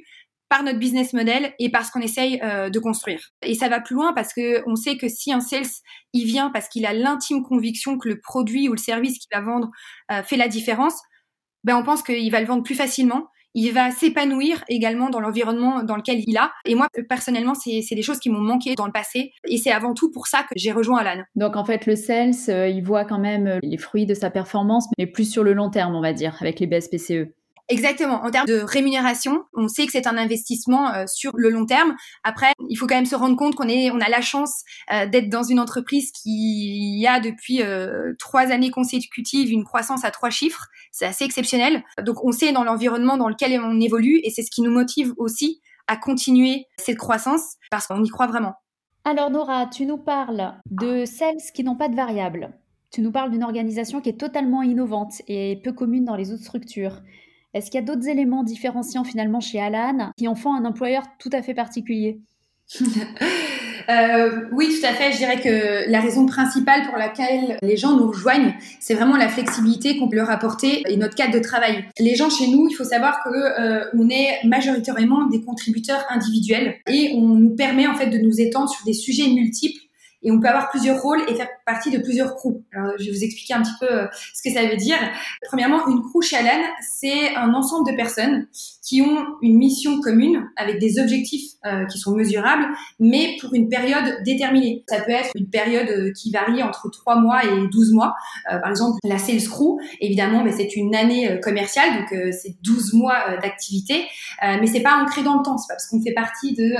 par 0.49 0.63
notre 0.63 0.79
business 0.79 1.13
model 1.13 1.53
et 1.59 1.69
parce 1.69 1.91
qu'on 1.91 2.01
essaye 2.01 2.39
euh, 2.43 2.69
de 2.69 2.79
construire. 2.79 3.31
Et 3.41 3.55
ça 3.55 3.69
va 3.69 3.79
plus 3.79 3.95
loin 3.95 4.13
parce 4.13 4.33
que 4.33 4.63
on 4.67 4.75
sait 4.75 4.97
que 4.97 5.07
si 5.07 5.31
un 5.31 5.41
sales 5.41 5.65
il 6.13 6.25
vient 6.25 6.49
parce 6.49 6.69
qu'il 6.69 6.85
a 6.85 6.93
l'intime 6.93 7.43
conviction 7.43 7.97
que 7.97 8.09
le 8.09 8.19
produit 8.19 8.69
ou 8.69 8.71
le 8.71 8.77
service 8.77 9.17
qu'il 9.19 9.29
va 9.33 9.41
vendre 9.41 9.69
euh, 10.11 10.23
fait 10.23 10.37
la 10.37 10.47
différence, 10.47 11.01
ben 11.63 11.75
on 11.75 11.83
pense 11.83 12.01
qu'il 12.03 12.31
va 12.31 12.39
le 12.39 12.47
vendre 12.47 12.63
plus 12.63 12.75
facilement. 12.75 13.27
Il 13.53 13.71
va 13.71 13.89
s'épanouir 13.89 14.63
également 14.69 15.09
dans 15.09 15.19
l'environnement 15.19 15.81
dans 15.81 15.95
lequel 15.95 16.21
il 16.27 16.37
a. 16.37 16.51
Et 16.65 16.75
moi, 16.75 16.87
personnellement, 17.09 17.55
c'est 17.55 17.81
des 17.89 18.03
choses 18.03 18.19
qui 18.19 18.29
m'ont 18.29 18.41
manqué 18.41 18.75
dans 18.75 18.85
le 18.85 18.91
passé. 18.91 19.31
Et 19.47 19.57
c'est 19.57 19.71
avant 19.71 19.95
tout 19.95 20.11
pour 20.11 20.27
ça 20.27 20.43
que 20.43 20.53
j'ai 20.55 20.71
rejoint 20.71 20.99
Alan. 20.99 21.23
Donc, 21.35 21.55
en 21.55 21.65
fait, 21.65 21.87
le 21.87 21.95
sales, 21.95 22.35
euh, 22.49 22.67
il 22.67 22.83
voit 22.83 23.03
quand 23.03 23.17
même 23.17 23.59
les 23.63 23.77
fruits 23.77 24.05
de 24.05 24.13
sa 24.13 24.29
performance, 24.29 24.85
mais 24.99 25.07
plus 25.07 25.31
sur 25.31 25.43
le 25.43 25.53
long 25.53 25.71
terme, 25.71 25.95
on 25.95 26.01
va 26.01 26.13
dire, 26.13 26.37
avec 26.39 26.59
les 26.59 26.67
BSPCE. 26.67 27.33
Exactement. 27.69 28.23
En 28.23 28.31
termes 28.31 28.47
de 28.47 28.59
rémunération, 28.59 29.43
on 29.53 29.67
sait 29.67 29.85
que 29.85 29.91
c'est 29.91 30.07
un 30.07 30.17
investissement 30.17 30.93
euh, 30.93 31.05
sur 31.05 31.33
le 31.35 31.49
long 31.49 31.65
terme. 31.65 31.95
Après, 32.23 32.53
il 32.69 32.75
faut 32.77 32.87
quand 32.87 32.95
même 32.95 33.05
se 33.05 33.15
rendre 33.15 33.35
compte 33.35 33.55
qu'on 33.55 33.67
est, 33.67 33.91
on 33.91 33.99
a 33.99 34.07
la 34.07 34.21
chance 34.21 34.63
euh, 34.93 35.05
d'être 35.05 35.29
dans 35.29 35.43
une 35.43 35.59
entreprise 35.59 36.11
qui 36.11 37.05
a 37.07 37.19
depuis 37.19 37.61
euh, 37.61 38.13
trois 38.19 38.51
années 38.51 38.71
consécutives 38.71 39.51
une 39.51 39.65
croissance 39.65 40.05
à 40.05 40.11
trois 40.11 40.29
chiffres. 40.29 40.67
C'est 40.91 41.05
assez 41.05 41.25
exceptionnel. 41.25 41.83
Donc, 42.03 42.23
on 42.23 42.31
sait 42.31 42.53
dans 42.53 42.63
l'environnement 42.63 43.17
dans 43.17 43.27
lequel 43.27 43.59
on 43.59 43.79
évolue 43.81 44.21
et 44.23 44.29
c'est 44.29 44.43
ce 44.43 44.51
qui 44.51 44.61
nous 44.61 44.71
motive 44.71 45.13
aussi 45.17 45.61
à 45.87 45.97
continuer 45.97 46.65
cette 46.77 46.97
croissance 46.97 47.55
parce 47.69 47.87
qu'on 47.87 48.03
y 48.03 48.09
croit 48.09 48.27
vraiment. 48.27 48.55
Alors 49.03 49.29
Nora, 49.29 49.67
tu 49.67 49.85
nous 49.85 49.97
parles 49.97 50.53
de 50.69 51.05
sales 51.05 51.37
qui 51.53 51.63
n'ont 51.63 51.77
pas 51.77 51.87
de 51.87 51.95
variables. 51.95 52.53
Tu 52.91 53.01
nous 53.01 53.11
parles 53.11 53.31
d'une 53.31 53.43
organisation 53.43 54.01
qui 54.01 54.09
est 54.09 54.19
totalement 54.19 54.63
innovante 54.63 55.21
et 55.27 55.61
peu 55.63 55.71
commune 55.71 56.05
dans 56.05 56.15
les 56.15 56.31
autres 56.31 56.43
structures. 56.43 57.01
Est-ce 57.57 57.71
qu'il 57.71 57.79
y 57.79 57.83
a 57.83 57.85
d'autres 57.85 58.07
éléments 58.07 58.43
différenciants 58.43 59.03
finalement 59.03 59.39
chez 59.39 59.59
Alan 59.59 60.11
qui 60.15 60.27
en 60.27 60.35
font 60.35 60.53
un 60.53 60.63
employeur 60.63 61.03
tout 61.17 61.31
à 61.33 61.41
fait 61.41 61.55
particulier 61.55 62.19
euh, 63.89 64.41
oui, 64.51 64.67
tout 64.79 64.85
à 64.85 64.93
fait. 64.93 65.11
Je 65.13 65.17
dirais 65.17 65.39
que 65.41 65.89
la 65.89 66.01
raison 66.01 66.27
principale 66.27 66.83
pour 66.83 66.97
laquelle 66.97 67.57
les 67.63 67.77
gens 67.77 67.95
nous 67.95 68.09
rejoignent, 68.09 68.53
c'est 68.79 68.93
vraiment 68.93 69.15
la 69.15 69.29
flexibilité 69.29 69.97
qu'on 69.97 70.07
peut 70.07 70.17
leur 70.17 70.29
apporter 70.29 70.83
et 70.87 70.97
notre 70.97 71.15
cadre 71.15 71.33
de 71.33 71.39
travail. 71.39 71.85
Les 71.97 72.15
gens 72.15 72.29
chez 72.29 72.47
nous, 72.47 72.67
il 72.69 72.75
faut 72.75 72.83
savoir 72.83 73.23
que 73.23 73.29
euh, 73.29 73.85
on 73.97 74.07
est 74.09 74.45
majoritairement 74.45 75.25
des 75.25 75.41
contributeurs 75.41 76.05
individuels 76.09 76.75
et 76.87 77.13
on 77.15 77.21
nous 77.21 77.55
permet 77.55 77.87
en 77.87 77.95
fait 77.95 78.07
de 78.07 78.17
nous 78.17 78.39
étendre 78.39 78.69
sur 78.69 78.85
des 78.85 78.93
sujets 78.93 79.29
multiples 79.29 79.86
et 80.23 80.31
on 80.31 80.39
peut 80.39 80.47
avoir 80.47 80.69
plusieurs 80.69 81.01
rôles 81.01 81.21
et 81.27 81.35
faire 81.35 81.47
partie 81.65 81.91
de 81.91 81.99
plusieurs 81.99 82.35
crews. 82.35 82.63
Alors, 82.73 82.93
je 82.97 83.05
vais 83.05 83.11
vous 83.11 83.23
expliquer 83.23 83.53
un 83.53 83.61
petit 83.61 83.75
peu 83.79 83.91
euh, 83.91 84.07
ce 84.33 84.41
que 84.41 84.53
ça 84.53 84.67
veut 84.67 84.77
dire. 84.77 84.97
Premièrement, 85.47 85.87
une 85.87 86.01
crew 86.01 86.21
chez 86.23 86.37
Alan, 86.37 86.63
c'est 86.81 87.35
un 87.35 87.53
ensemble 87.53 87.91
de 87.91 87.95
personnes 87.95 88.47
qui 88.83 89.01
ont 89.01 89.25
une 89.41 89.57
mission 89.57 89.99
commune 90.01 90.47
avec 90.55 90.79
des 90.79 90.99
objectifs 90.99 91.51
euh, 91.65 91.85
qui 91.85 91.99
sont 91.99 92.15
mesurables, 92.15 92.65
mais 92.99 93.37
pour 93.41 93.53
une 93.53 93.69
période 93.69 94.23
déterminée. 94.23 94.83
Ça 94.89 95.01
peut 95.01 95.11
être 95.11 95.29
une 95.35 95.49
période 95.49 95.89
euh, 95.89 96.11
qui 96.13 96.31
varie 96.31 96.63
entre 96.63 96.89
3 96.89 97.19
mois 97.19 97.43
et 97.45 97.67
12 97.71 97.93
mois. 97.93 98.15
par 98.49 98.69
exemple, 98.69 98.97
la 99.03 99.17
Sales 99.17 99.47
Crew, 99.47 99.79
évidemment, 100.01 100.43
mais 100.43 100.51
c'est 100.51 100.75
une 100.75 100.95
année 100.95 101.39
commerciale, 101.41 101.99
donc 101.99 102.33
c'est 102.33 102.55
12 102.63 102.93
mois 102.93 103.37
d'activité, 103.41 104.05
mais 104.41 104.67
c'est 104.67 104.81
pas 104.81 105.01
ancré 105.01 105.23
dans 105.23 105.37
le 105.37 105.43
temps. 105.43 105.57
C'est 105.57 105.67
pas 105.67 105.75
parce 105.75 105.87
qu'on 105.87 106.01
fait 106.01 106.13
partie 106.13 106.53
de 106.53 106.73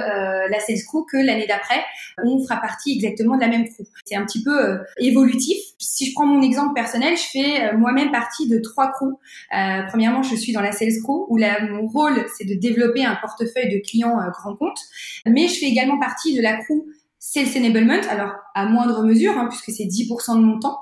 la 0.49 0.59
Sales 0.59 0.83
Crew 0.87 1.05
que 1.11 1.17
l'année 1.17 1.47
d'après, 1.47 1.83
on 2.23 2.41
fera 2.43 2.57
partie 2.57 2.93
exactement 2.93 3.26
de 3.35 3.41
la 3.41 3.47
même 3.47 3.67
crew. 3.67 3.83
C'est 4.05 4.15
un 4.15 4.25
petit 4.25 4.43
peu 4.43 4.57
euh, 4.57 4.77
évolutif. 4.97 5.57
Si 5.79 6.05
je 6.07 6.13
prends 6.13 6.25
mon 6.25 6.41
exemple 6.41 6.73
personnel, 6.73 7.15
je 7.17 7.23
fais 7.31 7.63
euh, 7.63 7.77
moi-même 7.77 8.11
partie 8.11 8.47
de 8.47 8.59
trois 8.59 8.91
crews. 8.91 9.19
Euh, 9.55 9.81
premièrement, 9.89 10.23
je 10.23 10.35
suis 10.35 10.53
dans 10.53 10.61
la 10.61 10.71
sales 10.71 11.01
crew 11.03 11.25
où 11.29 11.37
mon 11.37 11.87
rôle 11.87 12.25
c'est 12.37 12.45
de 12.45 12.53
développer 12.55 13.05
un 13.05 13.15
portefeuille 13.15 13.69
de 13.69 13.81
clients 13.85 14.17
grands 14.31 14.55
comptes, 14.55 14.79
mais 15.25 15.47
je 15.47 15.59
fais 15.59 15.65
également 15.65 15.99
partie 15.99 16.35
de 16.35 16.41
la 16.41 16.57
crew 16.57 16.85
Sales 17.19 17.57
Enablement, 17.57 18.07
alors 18.09 18.35
à 18.53 18.67
moindre 18.67 19.03
mesure, 19.03 19.37
hein, 19.37 19.49
puisque 19.49 19.75
c'est 19.75 19.85
10% 19.85 20.35
de 20.35 20.41
mon 20.41 20.59
temps, 20.59 20.77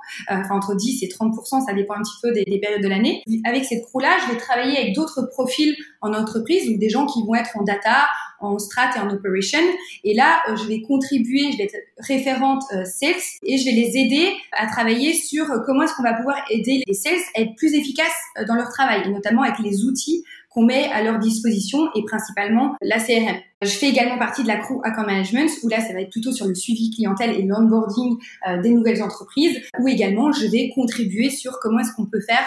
entre 0.52 0.76
10 0.76 1.02
et 1.02 1.08
30%, 1.08 1.66
ça 1.66 1.74
dépend 1.74 1.96
un 1.96 2.02
petit 2.02 2.20
peu 2.22 2.34
des, 2.34 2.44
des 2.44 2.60
périodes 2.60 2.84
de 2.84 2.88
l'année. 2.88 3.24
Avec 3.46 3.64
cette 3.64 3.84
crew-là, 3.86 4.18
je 4.26 4.34
vais 4.34 4.38
travailler 4.38 4.78
avec 4.78 4.94
d'autres 4.94 5.28
profils 5.32 5.76
en 6.02 6.14
entreprise, 6.14 6.70
ou 6.70 6.78
des 6.78 6.90
gens 6.90 7.06
qui 7.06 7.24
vont 7.26 7.36
être 7.36 7.58
en 7.58 7.64
data, 7.64 8.08
en 8.40 8.58
strat 8.60 8.92
et 8.96 9.00
en 9.00 9.10
operation. 9.10 9.60
Et 10.04 10.14
là, 10.14 10.42
euh, 10.50 10.56
je 10.56 10.68
vais 10.68 10.82
contribuer, 10.82 11.52
je 11.52 11.58
vais 11.58 11.64
être 11.66 11.78
référente 12.00 12.64
euh, 12.74 12.86
sales 12.86 13.16
et 13.44 13.58
je 13.58 13.66
vais 13.66 13.72
les 13.72 13.98
aider 13.98 14.34
à 14.52 14.68
travailler 14.68 15.14
sur 15.14 15.50
euh, 15.50 15.60
comment 15.66 15.84
est-ce 15.84 15.94
qu'on 15.96 16.04
va 16.04 16.14
pouvoir 16.14 16.38
aider 16.50 16.84
les 16.86 16.94
sales 16.94 17.14
à 17.36 17.42
être 17.42 17.56
plus 17.56 17.74
efficaces 17.74 18.08
dans 18.48 18.56
leur 18.56 18.70
travail, 18.70 19.04
et 19.06 19.10
notamment 19.10 19.44
avec 19.44 19.60
les 19.60 19.84
outils 19.84 20.24
qu'on 20.56 20.64
met 20.64 20.90
à 20.92 21.04
leur 21.04 21.20
disposition 21.20 21.90
et 21.96 22.04
principalement 22.04 22.76
la 22.82 22.98
CRM. 22.98 23.38
Je 23.62 23.70
fais 23.70 23.90
également 23.90 24.18
partie 24.18 24.44
de 24.44 24.48
la 24.48 24.58
crew 24.58 24.80
Account 24.84 25.06
Management 25.06 25.50
où 25.64 25.68
là 25.70 25.80
ça 25.80 25.94
va 25.94 26.02
être 26.02 26.12
plutôt 26.12 26.32
sur 26.32 26.46
le 26.46 26.56
suivi 26.56 26.92
clientèle 26.92 27.32
et 27.32 27.44
l'onboarding 27.44 28.18
des 28.62 28.70
nouvelles 28.70 29.02
entreprises 29.02 29.62
où 29.80 29.88
également 29.88 30.32
je 30.32 30.46
vais 30.46 30.70
contribuer 30.76 31.30
sur 31.30 31.58
comment 31.62 31.80
est-ce 31.80 31.94
qu'on 31.96 32.06
peut 32.06 32.22
faire 32.22 32.46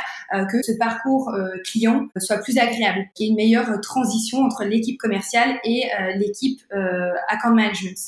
que 0.49 0.63
ce 0.63 0.73
parcours 0.79 1.33
client 1.65 2.07
soit 2.19 2.39
plus 2.39 2.59
agréable, 2.59 3.09
qu'il 3.15 3.27
y 3.27 3.29
ait 3.29 3.31
une 3.31 3.37
meilleure 3.37 3.81
transition 3.81 4.43
entre 4.43 4.65
l'équipe 4.65 4.99
commerciale 4.99 5.59
et 5.65 5.85
euh, 5.85 6.13
l'équipe 6.17 6.61
euh, 6.73 7.13
account 7.29 7.55
management. 7.55 7.99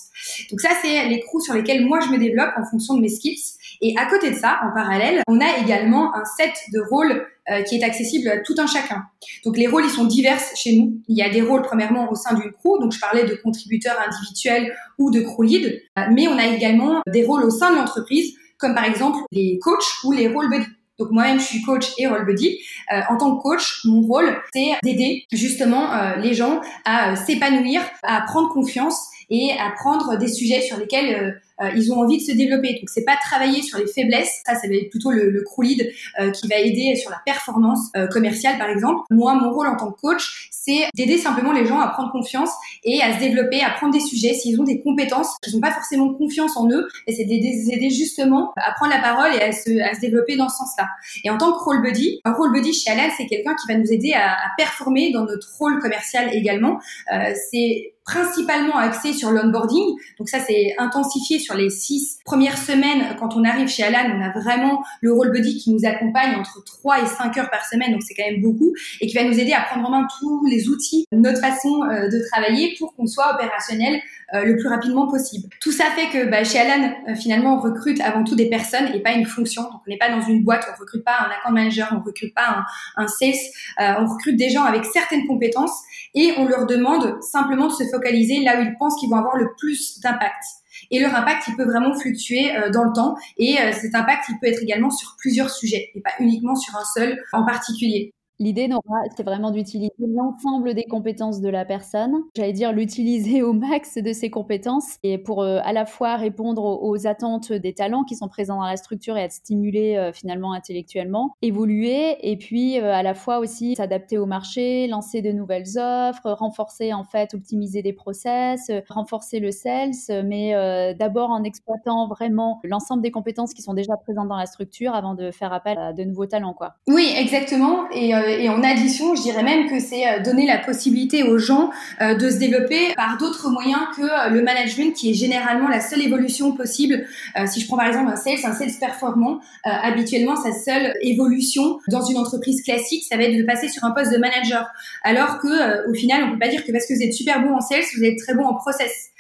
Donc 0.51 0.61
ça, 0.61 0.71
c'est 0.83 1.09
les 1.09 1.21
crews 1.21 1.41
sur 1.41 1.55
lesquels 1.55 1.87
moi 1.87 2.01
je 2.01 2.11
me 2.11 2.19
développe 2.19 2.51
en 2.57 2.65
fonction 2.65 2.95
de 2.95 3.01
mes 3.01 3.09
skills. 3.09 3.59
Et 3.81 3.95
à 3.97 4.07
côté 4.07 4.31
de 4.31 4.37
ça, 4.37 4.61
en 4.63 4.75
parallèle, 4.75 5.23
on 5.27 5.41
a 5.41 5.59
également 5.63 6.15
un 6.15 6.25
set 6.25 6.53
de 6.73 6.81
rôles 6.91 7.27
euh, 7.51 7.63
qui 7.63 7.77
est 7.77 7.85
accessible 7.85 8.29
à 8.29 8.39
tout 8.41 8.55
un 8.59 8.67
chacun. 8.67 9.05
Donc 9.45 9.57
les 9.57 9.67
rôles, 9.67 9.85
ils 9.85 9.91
sont 9.91 10.05
divers 10.05 10.41
chez 10.55 10.77
nous. 10.77 11.01
Il 11.09 11.17
y 11.17 11.23
a 11.23 11.31
des 11.31 11.43
rôles 11.43 11.63
premièrement 11.63 12.11
au 12.11 12.15
sein 12.15 12.35
d'une 12.35 12.53
crew, 12.53 12.79
donc 12.81 12.93
je 12.93 13.01
parlais 13.01 13.25
de 13.25 13.35
contributeurs 13.43 13.97
individuels 14.07 14.75
ou 14.99 15.11
de 15.11 15.21
crew 15.21 15.43
lead, 15.43 15.83
mais 16.13 16.29
on 16.29 16.39
a 16.39 16.47
également 16.47 17.01
des 17.07 17.25
rôles 17.25 17.45
au 17.45 17.51
sein 17.51 17.73
de 17.73 17.77
l'entreprise, 17.77 18.35
comme 18.59 18.75
par 18.75 18.85
exemple 18.85 19.19
les 19.33 19.59
coachs 19.63 20.05
ou 20.05 20.13
les 20.13 20.29
rôles 20.29 20.51
buddy. 20.51 20.67
Donc 21.01 21.11
moi-même, 21.13 21.41
je 21.41 21.47
suis 21.47 21.63
coach 21.63 21.93
et 21.97 22.07
role 22.07 22.27
buddy. 22.27 22.59
Euh, 22.93 23.01
en 23.09 23.17
tant 23.17 23.35
que 23.35 23.43
coach, 23.43 23.81
mon 23.87 24.03
rôle, 24.03 24.37
c'est 24.53 24.73
d'aider 24.85 25.25
justement 25.33 25.93
euh, 25.95 26.17
les 26.17 26.35
gens 26.35 26.61
à 26.85 27.13
euh, 27.13 27.17
s'épanouir, 27.17 27.81
à 28.03 28.21
prendre 28.21 28.51
confiance 28.51 29.09
et 29.31 29.53
à 29.53 29.71
prendre 29.71 30.19
des 30.19 30.29
sujets 30.29 30.61
sur 30.61 30.77
lesquels 30.77 31.15
euh, 31.15 31.33
ils 31.75 31.93
ont 31.93 32.01
envie 32.01 32.19
de 32.19 32.23
se 32.23 32.33
développer. 32.33 32.75
Donc 32.75 32.89
c'est 32.89 33.05
pas 33.05 33.17
travailler 33.23 33.63
sur 33.63 33.79
les 33.79 33.87
faiblesses, 33.87 34.41
ça 34.47 34.55
ça 34.55 34.69
va 34.69 34.75
être 34.75 34.91
plutôt 34.91 35.11
le, 35.11 35.31
le 35.31 35.43
crew 35.43 35.63
lead 35.63 35.93
euh, 36.21 36.31
qui 36.31 36.49
va 36.49 36.57
aider 36.57 36.97
sur 36.97 37.11
la 37.11 37.21
performance 37.25 37.91
euh, 37.97 38.07
commerciale 38.09 38.59
par 38.59 38.69
exemple. 38.69 39.01
Moi 39.11 39.35
mon 39.35 39.51
rôle 39.51 39.67
en 39.67 39.77
tant 39.77 39.93
que 39.93 40.01
coach, 40.01 40.49
c'est 40.51 40.89
d'aider 40.95 41.19
simplement 41.19 41.53
les 41.53 41.67
gens 41.67 41.81
à 41.81 41.89
prendre 41.89 42.13
confiance 42.13 42.51
et 42.85 43.03
à 43.03 43.15
se 43.15 43.21
développer, 43.21 43.63
à 43.63 43.71
prendre 43.71 43.93
des 43.93 44.01
sujets 44.01 44.35
s'ils 44.35 44.61
ont 44.61 44.65
des 44.65 44.81
compétences, 44.81 45.37
qu'ils 45.43 45.55
n'ont 45.55 45.61
pas 45.61 45.73
forcément 45.73 46.13
confiance 46.15 46.57
en 46.57 46.69
eux, 46.71 46.89
et 47.07 47.13
c'est 47.13 47.25
d'aider 47.25 47.51
aider 47.71 47.91
justement 47.91 48.53
à 48.57 48.73
prendre 48.73 48.93
la 48.93 49.01
parole 49.01 49.35
et 49.35 49.43
à 49.43 49.53
se, 49.53 49.81
à 49.81 49.95
se 49.95 50.01
développer 50.01 50.37
dans 50.37 50.49
ce 50.49 50.57
sens-là. 50.57 50.89
Et 51.25 51.31
en 51.31 51.39
tant 51.39 51.53
que 51.53 51.59
role 51.59 51.83
buddy, 51.83 52.21
un 52.25 52.33
role 52.33 52.53
buddy 52.53 52.73
chez 52.73 52.91
Alan, 52.91 53.13
c'est 53.17 53.27
quelqu'un 53.27 53.55
qui 53.55 53.73
va 53.73 53.79
nous 53.79 53.93
aider 53.93 54.13
à, 54.13 54.33
à, 54.33 54.51
performer 54.57 55.13
dans 55.13 55.25
notre 55.25 55.49
rôle 55.59 55.79
commercial 55.81 56.35
également. 56.35 56.81
Euh, 57.13 57.33
c'est 57.51 57.93
principalement 58.05 58.77
axé 58.77 59.13
sur 59.13 59.31
l'onboarding. 59.31 59.85
Donc 60.19 60.29
ça, 60.29 60.39
c'est 60.41 60.75
intensifié 60.79 61.39
sur 61.39 61.50
les 61.55 61.71
six 61.71 62.19
premières 62.25 62.59
semaines. 62.59 63.17
Quand 63.19 63.37
on 63.37 63.45
arrive 63.45 63.69
chez 63.69 63.83
Alan, 63.83 64.17
on 64.17 64.23
a 64.23 64.31
vraiment 64.31 64.83
le 65.01 65.13
role 65.13 65.31
buddy 65.33 65.57
qui 65.59 65.73
nous 65.73 65.85
accompagne 65.85 66.35
entre 66.37 66.63
3 66.65 67.03
et 67.03 67.07
5 67.07 67.37
heures 67.39 67.51
par 67.51 67.65
semaine. 67.65 67.93
Donc 67.93 68.03
c'est 68.03 68.15
quand 68.15 68.29
même 68.29 68.41
beaucoup 68.41 68.73
et 69.01 69.07
qui 69.07 69.15
va 69.15 69.25
nous 69.25 69.39
aider 69.39 69.53
à 69.53 69.63
prendre 69.63 69.89
en 69.89 69.91
main 69.91 70.07
tous 70.19 70.47
les 70.47 70.69
outils, 70.69 71.07
notre 71.13 71.41
façon 71.41 71.83
euh, 71.85 72.09
de 72.09 72.21
travailler 72.31 72.75
pour 72.79 72.95
qu'on 72.95 73.07
soit 73.07 73.35
opérationnel 73.35 74.01
euh, 74.35 74.45
le 74.45 74.57
plus 74.57 74.69
rapidement 74.69 75.09
possible. 75.09 75.49
Tout 75.61 75.73
ça 75.73 75.87
fait 75.97 76.09
que 76.09 76.31
bah, 76.31 76.45
chez 76.45 76.59
Alan, 76.59 76.95
euh, 77.09 77.15
finalement, 77.15 77.57
on 77.57 77.61
recrute 77.61 78.01
avant 78.01 78.25
tout 78.25 78.37
des 78.37 78.49
personnes 78.49 78.89
et 78.95 79.01
pas 79.01 79.13
une 79.13 79.27
fonction. 79.27 79.63
Donc 79.63 79.81
on 79.87 79.91
n'est 79.91 79.99
pas 79.99 80.11
dans 80.11 80.21
une 80.21 80.45
boîte, 80.45 80.67
on 80.75 80.81
recrute 80.81 81.05
pas 81.05 81.19
un 81.21 81.31
account 81.31 81.53
manager, 81.53 81.89
on 81.93 82.01
recrute 82.05 82.35
pas 82.35 82.65
un, 82.97 83.03
un 83.05 83.09
sales, 83.09 83.35
on 83.79 84.07
recrute 84.07 84.37
des 84.37 84.51
gens 84.51 84.65
avec 84.65 84.85
certaines 84.85 85.27
compétences 85.27 85.73
et 86.15 86.33
on 86.39 86.47
leur 86.47 86.67
demande 86.67 87.21
simplement 87.23 87.69
de 87.69 87.73
se 87.73 87.85
focaliser 87.85 88.41
là 88.41 88.59
où 88.59 88.63
ils 88.63 88.77
pensent 88.79 88.99
qu'ils 88.99 89.11
vont 89.11 89.17
avoir 89.17 89.37
le 89.37 89.49
plus 89.59 90.01
d'impact. 90.01 90.43
Et 90.91 91.01
leur 91.01 91.15
impact, 91.15 91.49
il 91.49 91.57
peut 91.57 91.65
vraiment 91.65 91.95
fluctuer 91.95 92.57
euh, 92.57 92.71
dans 92.71 92.85
le 92.85 92.93
temps. 92.93 93.17
Et 93.37 93.59
euh, 93.61 93.73
cet 93.73 93.95
impact, 93.95 94.25
il 94.29 94.39
peut 94.41 94.47
être 94.47 94.63
également 94.63 94.91
sur 94.91 95.17
plusieurs 95.19 95.51
sujets 95.51 95.91
et 95.95 96.01
pas 96.01 96.13
uniquement 96.21 96.57
sur 96.57 96.77
un 96.77 96.85
seul 96.85 97.23
en 97.33 97.45
particulier. 97.45 98.13
L'idée, 98.43 98.69
Nora, 98.69 99.03
c'est 99.15 99.23
vraiment 99.23 99.51
d'utiliser 99.51 99.93
l'ensemble 99.99 100.73
des 100.73 100.85
compétences 100.85 101.43
de 101.43 101.51
la 101.51 101.67
personne. 101.67 102.15
J'allais 102.35 102.55
dire 102.55 102.73
l'utiliser 102.73 103.43
au 103.43 103.53
max 103.53 103.99
de 103.99 104.15
ses 104.15 104.31
compétences 104.31 104.97
et 105.03 105.19
pour 105.19 105.43
euh, 105.43 105.59
à 105.63 105.75
la 105.75 105.85
fois 105.85 106.17
répondre 106.17 106.65
aux, 106.65 107.07
attentes 107.07 107.53
des 107.53 107.75
talents 107.75 108.03
qui 108.03 108.17
sont 108.17 108.29
présents 108.29 108.57
dans 108.57 108.67
la 108.67 108.79
structure 108.79 109.19
et 109.19 109.21
être 109.21 109.33
stimulés 109.33 109.97
euh, 109.99 110.11
finalement 110.15 110.55
intellectuellement, 110.55 111.35
évoluer 111.43 112.17
et 112.23 112.39
puis 112.39 112.81
euh, 112.81 112.95
à 112.95 113.03
la 113.03 113.13
fois 113.13 113.41
aussi 113.41 113.77
s'adapter 113.77 114.17
au 114.17 114.25
marché, 114.25 114.87
lancer 114.87 115.21
de 115.21 115.33
nouvelles 115.33 115.77
offres, 115.77 116.31
renforcer 116.31 116.95
en 116.95 117.05
fait, 117.05 117.35
optimiser 117.35 117.83
des 117.83 117.93
process, 117.93 118.71
renforcer 118.89 119.41
le 119.41 119.51
sales, 119.51 119.93
mais 120.25 120.55
d'abord 120.95 121.29
en 121.29 121.45
exploitant 121.45 122.09
vraiment 122.09 122.61
l'ensemble 122.65 123.03
des 123.03 123.11
compétences 123.11 123.53
qui 123.53 123.61
sont 123.61 123.75
déjà 123.75 123.93
présentes 123.99 124.29
dans 124.29 124.39
la 124.39 124.47
structure 124.47 124.95
avant 124.95 125.15
de 125.15 125.31
faire 125.31 125.53
appel 125.53 125.77
à 125.77 125.93
de 125.93 126.05
nouveaux 126.05 126.27
talents, 126.27 126.55
quoi. 126.55 126.77
Oui, 126.89 127.13
exactement. 127.17 127.91
Et 127.93 128.15
et 128.39 128.49
en 128.49 128.63
addition, 128.63 129.15
je 129.15 129.23
dirais 129.23 129.43
même 129.43 129.69
que 129.69 129.81
c'est 129.81 130.07
euh, 130.07 130.21
donner 130.21 130.47
la 130.47 130.59
possibilité 130.59 131.23
aux 131.23 131.39
gens 131.39 131.71
euh, 132.01 132.15
de 132.15 132.31
se 132.31 132.37
développer 132.37 132.95
par 132.95 133.17
d'autres 133.19 133.51
moyens 133.51 133.81
que 133.97 134.03
euh, 134.03 134.31
le 134.31 134.43
management, 134.43 134.93
qui 134.93 135.11
est 135.11 135.15
généralement 135.15 135.69
la 135.69 135.81
seule 135.81 136.03
évolution 136.03 136.53
possible. 136.53 137.07
si 137.47 137.61
je 137.61 137.67
prends 137.67 137.77
par 137.77 137.87
exemple 137.87 138.11
un 138.11 138.17
sales, 138.17 138.39
un 138.45 138.53
sales 138.53 138.71
performant, 138.79 139.41
habituellement 139.65 140.37
sa 140.37 140.53
seule 140.53 140.95
évolution 141.01 141.79
dans 141.89 142.03
une 142.03 142.19
entreprise 142.19 142.63
classique, 142.63 143.05
ça 143.09 143.17
va 143.17 143.25
être 143.25 143.37
de 143.37 143.43
passer 143.45 143.69
sur 143.69 143.85
un 143.85 143.93
poste 143.93 144.13
de 144.13 144.19
manager. 144.19 144.67
Alors 145.03 145.39
que 145.39 145.89
au 145.89 145.95
final, 145.95 146.25
on 146.25 146.33
peut 146.33 146.39
pas 146.39 146.49
dire 146.49 146.65
que 146.65 146.73
parce 146.73 146.87
que 146.87 146.95
vous 146.95 147.03
êtes 147.03 147.13
super 147.13 147.43
bon 147.43 147.55
en 147.55 147.61
sales, 147.61 147.83
vous 147.97 148.05
êtes 148.05 148.19
très 148.19 148.35
bon 148.35 148.45
en 148.45 148.55
process. 148.55 149.11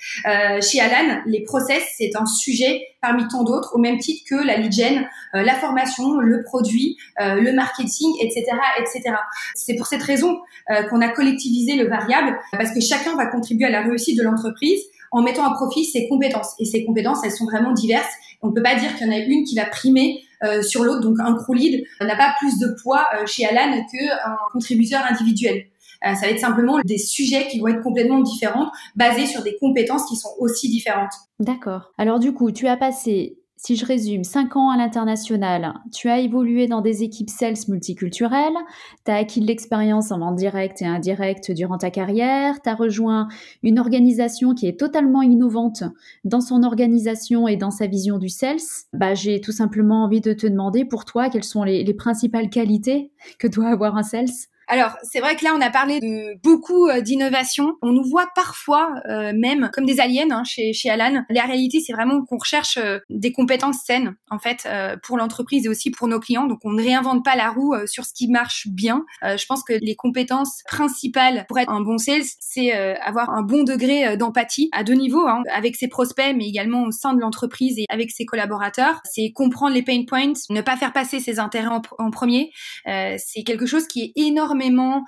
chez 0.62 0.80
Alan, 0.80 1.20
les 1.26 1.42
process, 1.42 1.82
c'est 1.96 2.10
un 2.16 2.26
sujet 2.26 2.82
parmi 3.00 3.26
tant 3.28 3.44
d'autres, 3.44 3.74
au 3.74 3.78
même 3.78 3.98
titre 3.98 4.22
que 4.28 4.34
la 4.34 4.56
lead 4.56 4.72
gen, 4.72 5.08
la 5.32 5.54
formation, 5.54 6.18
le 6.18 6.42
produit, 6.42 6.96
le 7.18 7.52
marketing, 7.52 8.10
etc., 8.20 8.44
etc. 8.78 8.99
C'est 9.54 9.76
pour 9.76 9.86
cette 9.86 10.02
raison 10.02 10.38
euh, 10.70 10.82
qu'on 10.84 11.00
a 11.00 11.08
collectivisé 11.08 11.76
le 11.76 11.88
variable, 11.88 12.38
parce 12.52 12.72
que 12.72 12.80
chacun 12.80 13.16
va 13.16 13.26
contribuer 13.26 13.66
à 13.66 13.70
la 13.70 13.82
réussite 13.82 14.18
de 14.18 14.22
l'entreprise 14.22 14.80
en 15.12 15.22
mettant 15.22 15.44
à 15.44 15.54
profit 15.54 15.84
ses 15.84 16.08
compétences. 16.08 16.54
Et 16.58 16.64
ces 16.64 16.84
compétences, 16.84 17.18
elles 17.24 17.32
sont 17.32 17.46
vraiment 17.46 17.72
diverses. 17.72 18.12
On 18.42 18.48
ne 18.48 18.52
peut 18.52 18.62
pas 18.62 18.76
dire 18.76 18.94
qu'il 18.96 19.06
y 19.06 19.10
en 19.10 19.12
a 19.12 19.18
une 19.18 19.44
qui 19.44 19.56
va 19.56 19.66
primer 19.66 20.22
euh, 20.44 20.62
sur 20.62 20.84
l'autre. 20.84 21.00
Donc 21.00 21.16
un 21.20 21.34
crew 21.34 21.54
lead 21.54 21.84
n'a 22.00 22.16
pas 22.16 22.34
plus 22.38 22.58
de 22.58 22.74
poids 22.82 23.04
euh, 23.14 23.26
chez 23.26 23.44
Alan 23.44 23.84
qu'un 23.90 24.36
contributeur 24.52 25.02
individuel. 25.04 25.64
ça 26.02 26.14
va 26.14 26.28
être 26.28 26.38
simplement 26.38 26.78
des 26.84 26.98
sujets 26.98 27.48
qui 27.48 27.58
vont 27.58 27.68
être 27.68 27.82
complètement 27.82 28.20
différents, 28.20 28.70
basés 28.94 29.26
sur 29.26 29.42
des 29.42 29.56
compétences 29.58 30.06
qui 30.08 30.16
sont 30.16 30.30
aussi 30.38 30.68
différentes. 30.70 31.12
D'accord. 31.40 31.92
Alors 31.98 32.20
du 32.20 32.32
coup, 32.32 32.52
tu 32.52 32.68
as 32.68 32.76
passé 32.76 33.39
si 33.62 33.76
je 33.76 33.84
résume, 33.84 34.24
5 34.24 34.56
ans 34.56 34.70
à 34.70 34.78
l'international, 34.78 35.74
tu 35.92 36.08
as 36.08 36.20
évolué 36.20 36.66
dans 36.66 36.80
des 36.80 37.02
équipes 37.02 37.28
sales 37.28 37.58
multiculturelles, 37.68 38.56
tu 39.04 39.12
as 39.12 39.16
acquis 39.16 39.42
de 39.42 39.46
l'expérience 39.46 40.10
en 40.12 40.18
vente 40.18 40.36
directe 40.36 40.80
et 40.80 40.86
indirecte 40.86 41.50
durant 41.50 41.76
ta 41.76 41.90
carrière, 41.90 42.62
tu 42.62 42.70
as 42.70 42.74
rejoint 42.74 43.28
une 43.62 43.78
organisation 43.78 44.54
qui 44.54 44.66
est 44.66 44.80
totalement 44.80 45.20
innovante 45.20 45.84
dans 46.24 46.40
son 46.40 46.62
organisation 46.62 47.48
et 47.48 47.56
dans 47.56 47.70
sa 47.70 47.86
vision 47.86 48.16
du 48.16 48.30
sales. 48.30 48.56
Bah, 48.94 49.12
j'ai 49.12 49.42
tout 49.42 49.52
simplement 49.52 50.04
envie 50.04 50.22
de 50.22 50.32
te 50.32 50.46
demander 50.46 50.86
pour 50.86 51.04
toi 51.04 51.28
quelles 51.28 51.44
sont 51.44 51.62
les, 51.62 51.84
les 51.84 51.94
principales 51.94 52.48
qualités 52.48 53.12
que 53.38 53.46
doit 53.46 53.68
avoir 53.68 53.98
un 53.98 54.02
sales? 54.02 54.48
Alors, 54.70 54.96
c'est 55.02 55.18
vrai 55.18 55.34
que 55.34 55.44
là, 55.44 55.52
on 55.56 55.60
a 55.60 55.68
parlé 55.68 55.98
de 55.98 56.40
beaucoup 56.44 56.86
euh, 56.86 57.00
d'innovation. 57.00 57.72
On 57.82 57.90
nous 57.90 58.04
voit 58.04 58.28
parfois 58.36 58.94
euh, 59.08 59.32
même 59.34 59.68
comme 59.72 59.84
des 59.84 59.98
aliens 59.98 60.30
hein, 60.30 60.44
chez, 60.44 60.72
chez 60.72 60.88
Alan. 60.88 61.24
La 61.28 61.42
réalité, 61.42 61.80
c'est 61.80 61.92
vraiment 61.92 62.24
qu'on 62.24 62.38
recherche 62.38 62.76
euh, 62.76 63.00
des 63.10 63.32
compétences 63.32 63.78
saines, 63.84 64.14
en 64.30 64.38
fait, 64.38 64.68
pour 65.02 65.18
l'entreprise 65.18 65.66
et 65.66 65.68
aussi 65.68 65.90
pour 65.90 66.06
nos 66.06 66.20
clients. 66.20 66.46
Donc, 66.46 66.60
on 66.62 66.70
ne 66.70 66.80
réinvente 66.80 67.24
pas 67.24 67.34
la 67.34 67.50
roue 67.50 67.74
sur 67.86 68.04
ce 68.04 68.12
qui 68.12 68.28
marche 68.28 68.68
bien. 68.68 69.04
je 69.22 69.44
pense 69.46 69.64
que 69.64 69.72
les 69.72 69.96
compétences 69.96 70.62
principales 70.68 71.46
pour 71.48 71.58
être 71.58 71.70
un 71.70 71.80
bon 71.80 71.98
sales, 71.98 72.22
c'est 72.38 72.72
avoir 72.72 73.30
un 73.30 73.42
bon 73.42 73.64
degré 73.64 74.16
d'empathie 74.16 74.68
à 74.72 74.84
deux 74.84 74.94
niveaux, 74.94 75.26
hein, 75.26 75.42
avec 75.52 75.76
ses 75.76 75.88
prospects, 75.88 76.34
mais 76.36 76.46
également 76.46 76.84
au 76.84 76.90
sein 76.90 77.14
de 77.14 77.20
l'entreprise 77.20 77.78
et 77.78 77.86
avec 77.88 78.10
ses 78.10 78.24
collaborateurs. 78.24 79.00
C'est 79.04 79.32
comprendre 79.34 79.74
les 79.74 79.82
pain 79.82 80.04
points, 80.06 80.32
ne 80.50 80.60
pas 80.60 80.76
faire 80.76 80.92
passer 80.92 81.18
ses 81.18 81.38
intérêts 81.40 81.68
en, 81.68 81.82
en 81.98 82.10
premier. 82.10 82.52
c'est 82.84 83.42
quelque 83.44 83.66
chose 83.66 83.86
qui 83.86 84.02
est 84.02 84.20
énorme 84.20 84.59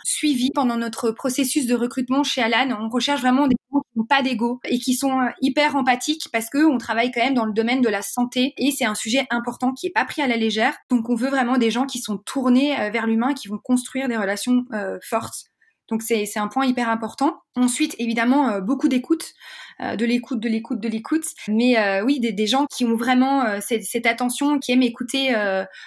suivi 0.05 0.51
pendant 0.55 0.77
notre 0.77 1.11
processus 1.11 1.67
de 1.67 1.75
recrutement 1.75 2.23
chez 2.23 2.43
Alan. 2.43 2.79
On 2.81 2.88
recherche 2.88 3.21
vraiment 3.21 3.47
des 3.47 3.57
gens 3.73 3.81
qui 3.81 3.99
n'ont 3.99 4.05
pas 4.07 4.23
d'ego 4.23 4.61
et 4.65 4.79
qui 4.79 4.95
sont 4.95 5.21
euh, 5.21 5.29
hyper 5.41 5.77
empathiques 5.77 6.29
parce 6.33 6.49
que 6.49 6.65
on 6.65 6.79
travaille 6.79 7.11
quand 7.11 7.23
même 7.23 7.35
dans 7.35 7.45
le 7.45 7.53
domaine 7.53 7.81
de 7.81 7.88
la 7.88 8.03
santé 8.03 8.55
et 8.57 8.71
c'est 8.71 8.85
un 8.85 8.95
sujet 8.95 9.27
important 9.31 9.73
qui 9.73 9.87
est 9.87 9.93
pas 9.93 10.05
pris 10.05 10.23
à 10.23 10.27
la 10.27 10.37
légère. 10.37 10.75
Donc 10.91 11.09
on 11.11 11.15
veut 11.15 11.31
vraiment 11.31 11.59
des 11.59 11.71
gens 11.71 11.87
qui 11.87 11.99
sont 11.99 12.19
tournés 12.19 12.79
euh, 12.79 12.91
vers 12.91 13.07
l'humain, 13.07 13.35
qui 13.35 13.49
vont 13.49 13.59
construire 13.59 14.09
des 14.09 14.17
relations 14.17 14.65
euh, 14.73 14.99
fortes. 15.03 15.45
Donc 15.88 16.03
c'est 16.03 16.27
un 16.37 16.49
point 16.49 16.65
hyper 16.65 16.88
important. 16.88 17.43
Ensuite, 17.55 17.95
évidemment, 17.99 18.61
beaucoup 18.61 18.88
d'écoute. 18.88 19.35
Euh, 19.83 19.97
de 19.97 20.05
l'écoute, 20.05 20.40
de 20.40 20.49
l'écoute, 20.49 20.81
de 20.81 20.88
l'écoute. 20.88 21.25
Mais 21.49 21.79
euh, 21.79 22.05
oui, 22.05 22.21
des, 22.21 22.33
des, 22.33 22.47
gens 22.47 22.66
qui 22.71 22.85
ont 22.85 22.95
vraiment 22.95 23.45
euh, 23.45 23.59
cette, 23.61 23.85
cette, 23.85 24.07
attention, 24.07 24.59
qui 24.59 24.73
aiment 24.73 24.83
écouter 24.83 25.35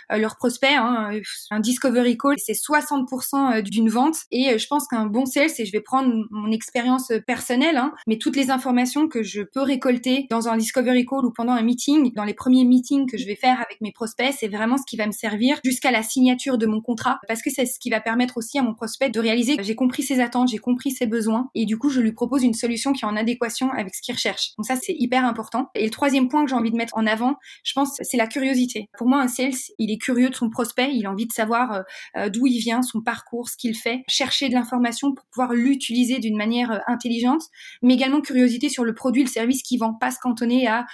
leurs 0.10 0.36
prospects. 0.38 0.70
Hein. 0.72 1.20
Un 1.52 1.60
discovery 1.60 2.18
call, 2.18 2.36
c'est 2.38 2.54
60% 2.54 3.62
d'une 3.62 3.90
vente. 3.90 4.18
Et 4.32 4.58
je 4.58 4.68
pense 4.68 4.88
qu'un 4.88 5.06
bon 5.06 5.26
sales, 5.26 5.50
et 5.58 5.66
je 5.66 5.72
vais 5.72 5.82
prendre 5.82 6.14
mon 6.32 6.52
expérience 6.52 7.12
personnelle, 7.28 7.78
hein, 7.78 7.94
mais 8.08 8.18
toutes 8.18 8.36
les 8.36 8.50
informations 8.50 9.08
que 9.08 9.24
je 9.24 9.42
peux 9.42 9.62
récolter 9.62 10.28
dans 10.30 10.48
un 10.48 10.58
discovery 10.58 11.06
call 11.06 11.26
ou 11.26 11.32
pendant 11.32 11.54
un 11.54 11.62
meeting, 11.62 12.14
dans 12.14 12.24
les 12.24 12.34
premiers 12.34 12.66
meetings 12.66 13.10
que 13.10 13.18
je 13.18 13.26
vais 13.26 13.36
faire 13.36 13.62
avec 13.62 13.82
mes 13.82 13.92
prospects, 13.92 14.34
c'est 14.38 14.48
vraiment 14.48 14.78
ce 14.78 14.84
qui 14.88 14.98
va 14.98 15.08
me 15.08 15.12
servir 15.12 15.60
jusqu'à 15.64 15.92
la 15.92 16.04
signature 16.04 16.58
de 16.58 16.66
mon 16.66 16.82
contrat, 16.82 17.20
parce 17.28 17.42
que 17.42 17.50
c'est 17.50 17.66
ce 17.66 17.80
qui 17.80 17.90
va 17.90 18.00
permettre 18.00 18.38
aussi 18.38 18.58
à 18.60 18.64
mon 18.64 18.74
prospect 18.74 19.10
de 19.10 19.20
réaliser 19.20 19.58
j'ai 19.60 19.76
compris 19.76 20.04
ses 20.04 20.20
attentes, 20.20 20.50
j'ai 20.50 20.58
compris 20.58 20.92
ses 20.92 21.06
besoins, 21.06 21.50
et 21.56 21.66
du 21.66 21.78
coup 21.78 21.90
je 21.90 22.02
lui 22.02 22.12
propose 22.12 22.44
une 22.44 22.54
solution 22.54 22.94
qui 22.94 23.06
est 23.06 23.08
en 23.08 23.16
adéquation 23.16 23.72
ce 23.94 24.02
qu'il 24.02 24.14
recherche. 24.14 24.54
Donc 24.58 24.66
ça, 24.66 24.76
c'est 24.76 24.96
hyper 24.98 25.26
important. 25.26 25.70
Et 25.76 25.84
le 25.84 25.92
troisième 25.92 26.30
point 26.30 26.44
que 26.44 26.50
j'ai 26.50 26.56
envie 26.56 26.72
de 26.72 26.78
mettre 26.78 26.96
en 26.98 27.06
avant, 27.06 27.36
je 27.64 27.74
pense, 27.74 27.98
c'est 28.02 28.18
la 28.18 28.28
curiosité. 28.28 28.90
Pour 28.98 29.08
moi, 29.08 29.22
un 29.22 29.28
sales, 29.28 29.54
il 29.80 29.92
est 29.92 29.98
curieux 29.98 30.30
de 30.30 30.36
son 30.36 30.50
prospect, 30.50 30.92
il 30.94 31.06
a 31.06 31.12
envie 31.12 31.28
de 31.28 31.32
savoir 31.32 31.72
euh, 31.72 31.82
euh, 32.18 32.30
d'où 32.30 32.48
il 32.48 32.60
vient, 32.60 32.82
son 32.82 33.02
parcours, 33.02 33.50
ce 33.50 33.58
qu'il 33.58 33.76
fait, 33.76 34.04
chercher 34.08 34.50
de 34.50 34.54
l'information 34.54 35.14
pour 35.14 35.26
pouvoir 35.26 35.54
l'utiliser 35.54 36.20
d'une 36.20 36.38
manière 36.38 36.72
euh, 36.72 36.80
intelligente, 36.88 37.44
mais 37.82 37.94
également 37.94 38.22
curiosité 38.22 38.70
sur 38.70 38.84
le 38.84 38.94
produit, 38.94 39.24
le 39.24 39.30
service 39.30 39.62
qu'il 39.62 39.80
vend, 39.80 39.94
pas 39.94 40.12
se 40.12 40.20
cantonner 40.20 40.68
à 40.68 40.86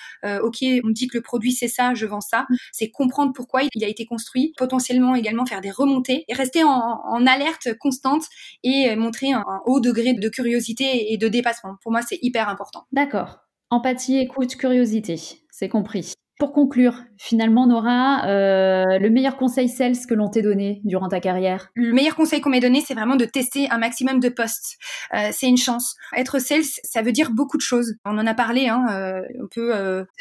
OK, 0.44 0.58
on 0.62 0.88
me 0.88 0.94
dit 0.94 1.08
que 1.08 1.18
le 1.18 1.22
produit 1.22 1.52
c'est 1.52 1.68
ça, 1.68 1.94
je 1.94 2.06
vends 2.06 2.22
ça. 2.22 2.46
C'est 2.72 2.90
comprendre 2.90 3.34
pourquoi 3.34 3.62
il 3.74 3.84
a 3.84 3.88
été 3.88 4.06
construit, 4.06 4.54
potentiellement 4.58 5.16
également 5.16 5.46
faire 5.46 5.62
des 5.62 5.72
remontées 5.72 6.24
et 6.28 6.34
rester 6.34 6.64
en, 6.64 7.26
alerte 7.26 7.78
constante 7.80 8.24
et 8.64 8.96
montrer 8.96 9.32
un 9.34 9.62
haut 9.66 9.80
degré 9.80 10.14
de 10.14 10.30
curiosité 10.30 11.14
et 11.14 11.18
de 11.18 11.28
dépassement. 11.28 11.76
Pour 11.82 11.92
moi, 11.92 12.02
c'est 12.02 12.20
hyper 12.22 12.50
important. 12.50 12.71
D'accord. 12.92 13.40
Empathie, 13.70 14.18
écoute, 14.18 14.56
curiosité. 14.56 15.20
C'est 15.50 15.70
compris. 15.70 16.14
Pour 16.40 16.54
conclure, 16.54 17.04
finalement, 17.18 17.68
Nora, 17.68 18.26
euh, 18.26 18.98
le 18.98 19.10
meilleur 19.12 19.38
conseil 19.38 19.70
sales 19.70 19.96
que 20.10 20.16
l'on 20.16 20.28
t'ait 20.28 20.42
donné 20.42 20.82
durant 20.84 21.08
ta 21.08 21.20
carrière? 21.20 21.70
Le 21.76 21.94
meilleur 21.94 22.16
conseil 22.16 22.42
qu'on 22.42 22.50
m'ait 22.50 22.60
donné, 22.60 22.82
c'est 22.82 22.96
vraiment 22.96 23.16
de 23.16 23.26
tester 23.26 23.70
un 23.70 23.78
maximum 23.78 24.20
de 24.20 24.30
postes. 24.30 24.78
Euh, 25.14 25.30
c'est 25.32 25.48
une 25.48 25.58
chance. 25.58 25.96
Être 26.18 26.40
sales, 26.40 26.64
ça 26.84 27.04
veut 27.04 27.12
dire 27.12 27.30
beaucoup 27.30 27.58
de 27.58 27.62
choses. 27.62 27.94
On 28.06 28.18
en 28.18 28.26
a 28.26 28.34
parlé, 28.34 28.70
hein, 28.70 28.88
euh, 28.90 29.22
on 29.40 29.48
peut 29.54 29.72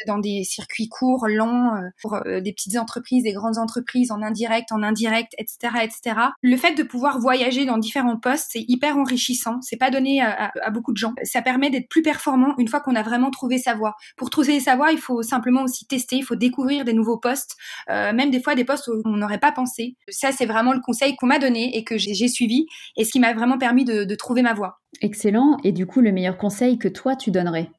dans 0.05 0.19
des 0.19 0.43
circuits 0.43 0.89
courts, 0.89 1.27
lents, 1.27 1.81
pour 2.01 2.19
des 2.23 2.53
petites 2.53 2.77
entreprises, 2.77 3.23
des 3.23 3.33
grandes 3.33 3.57
entreprises, 3.57 4.11
en 4.11 4.21
indirect, 4.21 4.71
en 4.71 4.83
indirect, 4.83 5.33
etc., 5.39 5.83
etc. 5.83 6.19
Le 6.43 6.55
fait 6.55 6.75
de 6.75 6.83
pouvoir 6.83 7.19
voyager 7.19 7.65
dans 7.65 7.79
différents 7.79 8.17
postes, 8.17 8.49
c'est 8.51 8.63
hyper 8.67 8.97
enrichissant. 8.97 9.59
C'est 9.61 9.77
pas 9.77 9.89
donné 9.89 10.21
à, 10.21 10.51
beaucoup 10.71 10.91
de 10.91 10.97
gens. 10.97 11.13
Ça 11.23 11.41
permet 11.41 11.71
d'être 11.71 11.89
plus 11.89 12.03
performant 12.03 12.53
une 12.59 12.67
fois 12.67 12.79
qu'on 12.79 12.95
a 12.95 13.01
vraiment 13.01 13.31
trouvé 13.31 13.57
sa 13.57 13.73
voie. 13.73 13.95
Pour 14.17 14.29
trouver 14.29 14.59
sa 14.59 14.75
voie, 14.75 14.91
il 14.91 14.99
faut 14.99 15.23
simplement 15.23 15.63
aussi 15.63 15.87
tester 15.87 16.10
il 16.17 16.23
faut 16.23 16.35
découvrir 16.35 16.85
des 16.85 16.93
nouveaux 16.93 17.17
postes, 17.17 17.55
euh, 17.89 18.13
même 18.13 18.31
des 18.31 18.41
fois 18.41 18.55
des 18.55 18.65
postes 18.65 18.87
où 18.87 19.01
on 19.05 19.17
n'aurait 19.17 19.39
pas 19.39 19.51
pensé. 19.51 19.95
Ça, 20.09 20.31
c'est 20.31 20.45
vraiment 20.45 20.73
le 20.73 20.81
conseil 20.81 21.15
qu'on 21.15 21.27
m'a 21.27 21.39
donné 21.39 21.77
et 21.77 21.83
que 21.83 21.97
j'ai 21.97 22.27
suivi 22.27 22.65
et 22.97 23.05
ce 23.05 23.11
qui 23.11 23.19
m'a 23.19 23.33
vraiment 23.33 23.57
permis 23.57 23.85
de, 23.85 24.03
de 24.03 24.15
trouver 24.15 24.41
ma 24.41 24.53
voie. 24.53 24.79
Excellent. 25.01 25.57
Et 25.63 25.71
du 25.71 25.85
coup, 25.85 26.01
le 26.01 26.11
meilleur 26.11 26.37
conseil 26.37 26.77
que 26.77 26.87
toi, 26.87 27.15
tu 27.15 27.31
donnerais? 27.31 27.69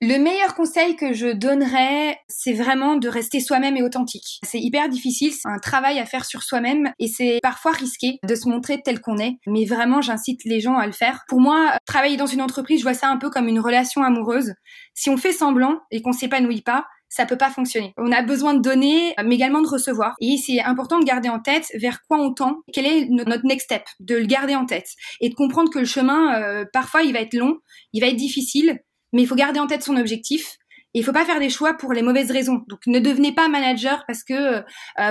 Le 0.00 0.16
meilleur 0.16 0.54
conseil 0.54 0.94
que 0.94 1.12
je 1.12 1.26
donnerais, 1.26 2.20
c'est 2.28 2.52
vraiment 2.52 2.94
de 2.94 3.08
rester 3.08 3.40
soi-même 3.40 3.76
et 3.76 3.82
authentique. 3.82 4.38
C'est 4.44 4.60
hyper 4.60 4.88
difficile, 4.88 5.32
c'est 5.32 5.48
un 5.48 5.58
travail 5.58 5.98
à 5.98 6.06
faire 6.06 6.24
sur 6.24 6.44
soi-même 6.44 6.92
et 7.00 7.08
c'est 7.08 7.40
parfois 7.42 7.72
risqué 7.72 8.20
de 8.22 8.34
se 8.36 8.48
montrer 8.48 8.80
tel 8.80 9.00
qu'on 9.00 9.18
est. 9.18 9.38
Mais 9.48 9.64
vraiment, 9.64 10.00
j'incite 10.00 10.44
les 10.44 10.60
gens 10.60 10.76
à 10.76 10.86
le 10.86 10.92
faire. 10.92 11.24
Pour 11.26 11.40
moi, 11.40 11.76
travailler 11.84 12.16
dans 12.16 12.26
une 12.26 12.42
entreprise, 12.42 12.78
je 12.78 12.84
vois 12.84 12.94
ça 12.94 13.08
un 13.08 13.16
peu 13.16 13.28
comme 13.28 13.48
une 13.48 13.58
relation 13.58 14.04
amoureuse. 14.04 14.54
Si 14.94 15.10
on 15.10 15.16
fait 15.16 15.32
semblant 15.32 15.80
et 15.90 16.00
qu'on 16.00 16.12
s'épanouit 16.12 16.62
pas, 16.62 16.86
ça 17.08 17.26
peut 17.26 17.38
pas 17.38 17.50
fonctionner. 17.50 17.94
On 17.96 18.12
a 18.12 18.22
besoin 18.22 18.54
de 18.54 18.60
donner, 18.60 19.14
mais 19.24 19.34
également 19.34 19.62
de 19.62 19.68
recevoir. 19.68 20.14
Et 20.20 20.36
c'est 20.36 20.60
important 20.60 20.98
de 20.98 21.04
garder 21.04 21.28
en 21.28 21.40
tête 21.40 21.66
vers 21.74 22.02
quoi 22.06 22.18
on 22.18 22.32
tend, 22.34 22.60
quel 22.72 22.86
est 22.86 23.06
notre 23.08 23.46
next 23.46 23.64
step, 23.64 23.84
de 24.00 24.16
le 24.16 24.26
garder 24.26 24.54
en 24.54 24.66
tête 24.66 24.88
et 25.20 25.28
de 25.28 25.34
comprendre 25.34 25.70
que 25.70 25.78
le 25.78 25.84
chemin, 25.84 26.40
euh, 26.40 26.64
parfois, 26.72 27.02
il 27.02 27.12
va 27.12 27.20
être 27.20 27.34
long, 27.34 27.58
il 27.92 28.00
va 28.00 28.08
être 28.08 28.16
difficile, 28.16 28.80
mais 29.12 29.22
il 29.22 29.26
faut 29.26 29.34
garder 29.34 29.60
en 29.60 29.66
tête 29.66 29.82
son 29.82 29.96
objectif 29.96 30.57
il 30.94 31.04
faut 31.04 31.12
pas 31.12 31.24
faire 31.24 31.38
des 31.38 31.50
choix 31.50 31.74
pour 31.74 31.92
les 31.92 32.02
mauvaises 32.02 32.30
raisons. 32.30 32.64
Donc 32.68 32.80
ne 32.86 32.98
devenez 32.98 33.32
pas 33.32 33.48
manager 33.48 34.04
parce 34.06 34.24
que 34.24 34.34
euh, 34.34 34.62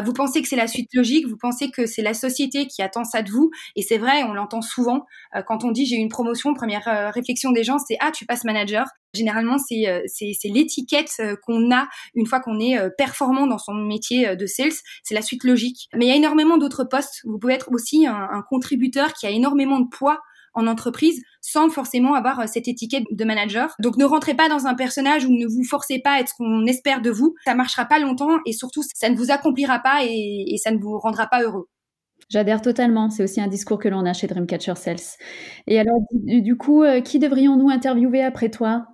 vous 0.03 0.13
pensez 0.13 0.41
que 0.41 0.47
c'est 0.47 0.55
la 0.55 0.67
suite 0.67 0.89
logique, 0.93 1.27
vous 1.27 1.37
pensez 1.37 1.69
que 1.69 1.85
c'est 1.85 2.01
la 2.01 2.13
société 2.13 2.65
qui 2.65 2.81
attend 2.81 3.03
ça 3.03 3.21
de 3.21 3.29
vous. 3.29 3.51
Et 3.75 3.81
c'est 3.81 3.97
vrai, 3.97 4.23
on 4.23 4.33
l'entend 4.33 4.61
souvent 4.61 5.05
euh, 5.35 5.41
quand 5.43 5.63
on 5.63 5.71
dit 5.71 5.85
j'ai 5.85 5.97
une 5.97 6.09
promotion. 6.09 6.53
Première 6.53 6.87
euh, 6.87 7.09
réflexion 7.11 7.51
des 7.51 7.63
gens, 7.63 7.77
c'est 7.77 7.97
ah 7.99 8.11
tu 8.11 8.25
passes 8.25 8.43
manager. 8.43 8.87
Généralement, 9.13 9.57
c'est 9.57 10.03
c'est 10.07 10.49
l'étiquette 10.49 11.21
qu'on 11.45 11.71
a 11.71 11.87
une 12.13 12.27
fois 12.27 12.39
qu'on 12.39 12.59
est 12.59 12.77
performant 12.97 13.47
dans 13.47 13.57
son 13.57 13.73
métier 13.73 14.35
de 14.35 14.45
sales. 14.45 14.73
C'est 15.03 15.15
la 15.15 15.21
suite 15.21 15.43
logique. 15.43 15.87
Mais 15.95 16.05
il 16.05 16.09
y 16.09 16.11
a 16.11 16.15
énormément 16.15 16.57
d'autres 16.57 16.83
postes. 16.83 17.21
Vous 17.23 17.39
pouvez 17.39 17.53
être 17.53 17.71
aussi 17.71 18.05
un, 18.05 18.13
un 18.13 18.43
contributeur 18.47 19.13
qui 19.13 19.25
a 19.25 19.29
énormément 19.29 19.79
de 19.79 19.87
poids 19.87 20.19
en 20.53 20.67
entreprise 20.67 21.21
sans 21.41 21.69
forcément 21.69 22.13
avoir 22.13 22.39
euh, 22.41 22.45
cette 22.47 22.67
étiquette 22.67 23.03
de 23.09 23.25
manager. 23.25 23.73
Donc 23.79 23.97
ne 23.97 24.05
rentrez 24.05 24.33
pas 24.33 24.49
dans 24.49 24.65
un 24.65 24.75
personnage 24.75 25.25
ou 25.25 25.31
ne 25.31 25.45
vous 25.45 25.63
forcez 25.63 25.99
pas 25.99 26.13
à 26.13 26.19
être 26.19 26.29
ce 26.29 26.33
qu'on 26.33 26.65
espère 26.65 27.01
de 27.01 27.09
vous. 27.09 27.35
Ça 27.45 27.55
marchera 27.55 27.85
pas 27.85 27.99
longtemps 27.99 28.37
et 28.45 28.53
surtout 28.53 28.83
ça 28.93 29.09
ne 29.09 29.15
vous 29.15 29.31
accomplira 29.31 29.79
pas 29.79 29.99
et, 30.03 30.55
ça 30.63 30.71
ne 30.71 30.77
vous 30.77 30.97
rendra 30.97 31.27
pas 31.27 31.43
heureux. 31.43 31.67
J'adhère 32.29 32.61
totalement. 32.61 33.09
C'est 33.09 33.23
aussi 33.23 33.39
un 33.39 33.47
discours 33.47 33.79
que 33.79 33.87
l'on 33.87 34.05
a 34.05 34.13
chez 34.13 34.27
Dreamcatcher 34.27 34.75
Sales. 34.75 34.97
Et 35.67 35.79
alors, 35.79 35.99
du 36.11 36.57
coup, 36.57 36.83
euh, 36.83 36.99
qui 36.99 37.19
devrions-nous 37.19 37.69
interviewer 37.69 38.21
après 38.21 38.49
toi? 38.49 38.85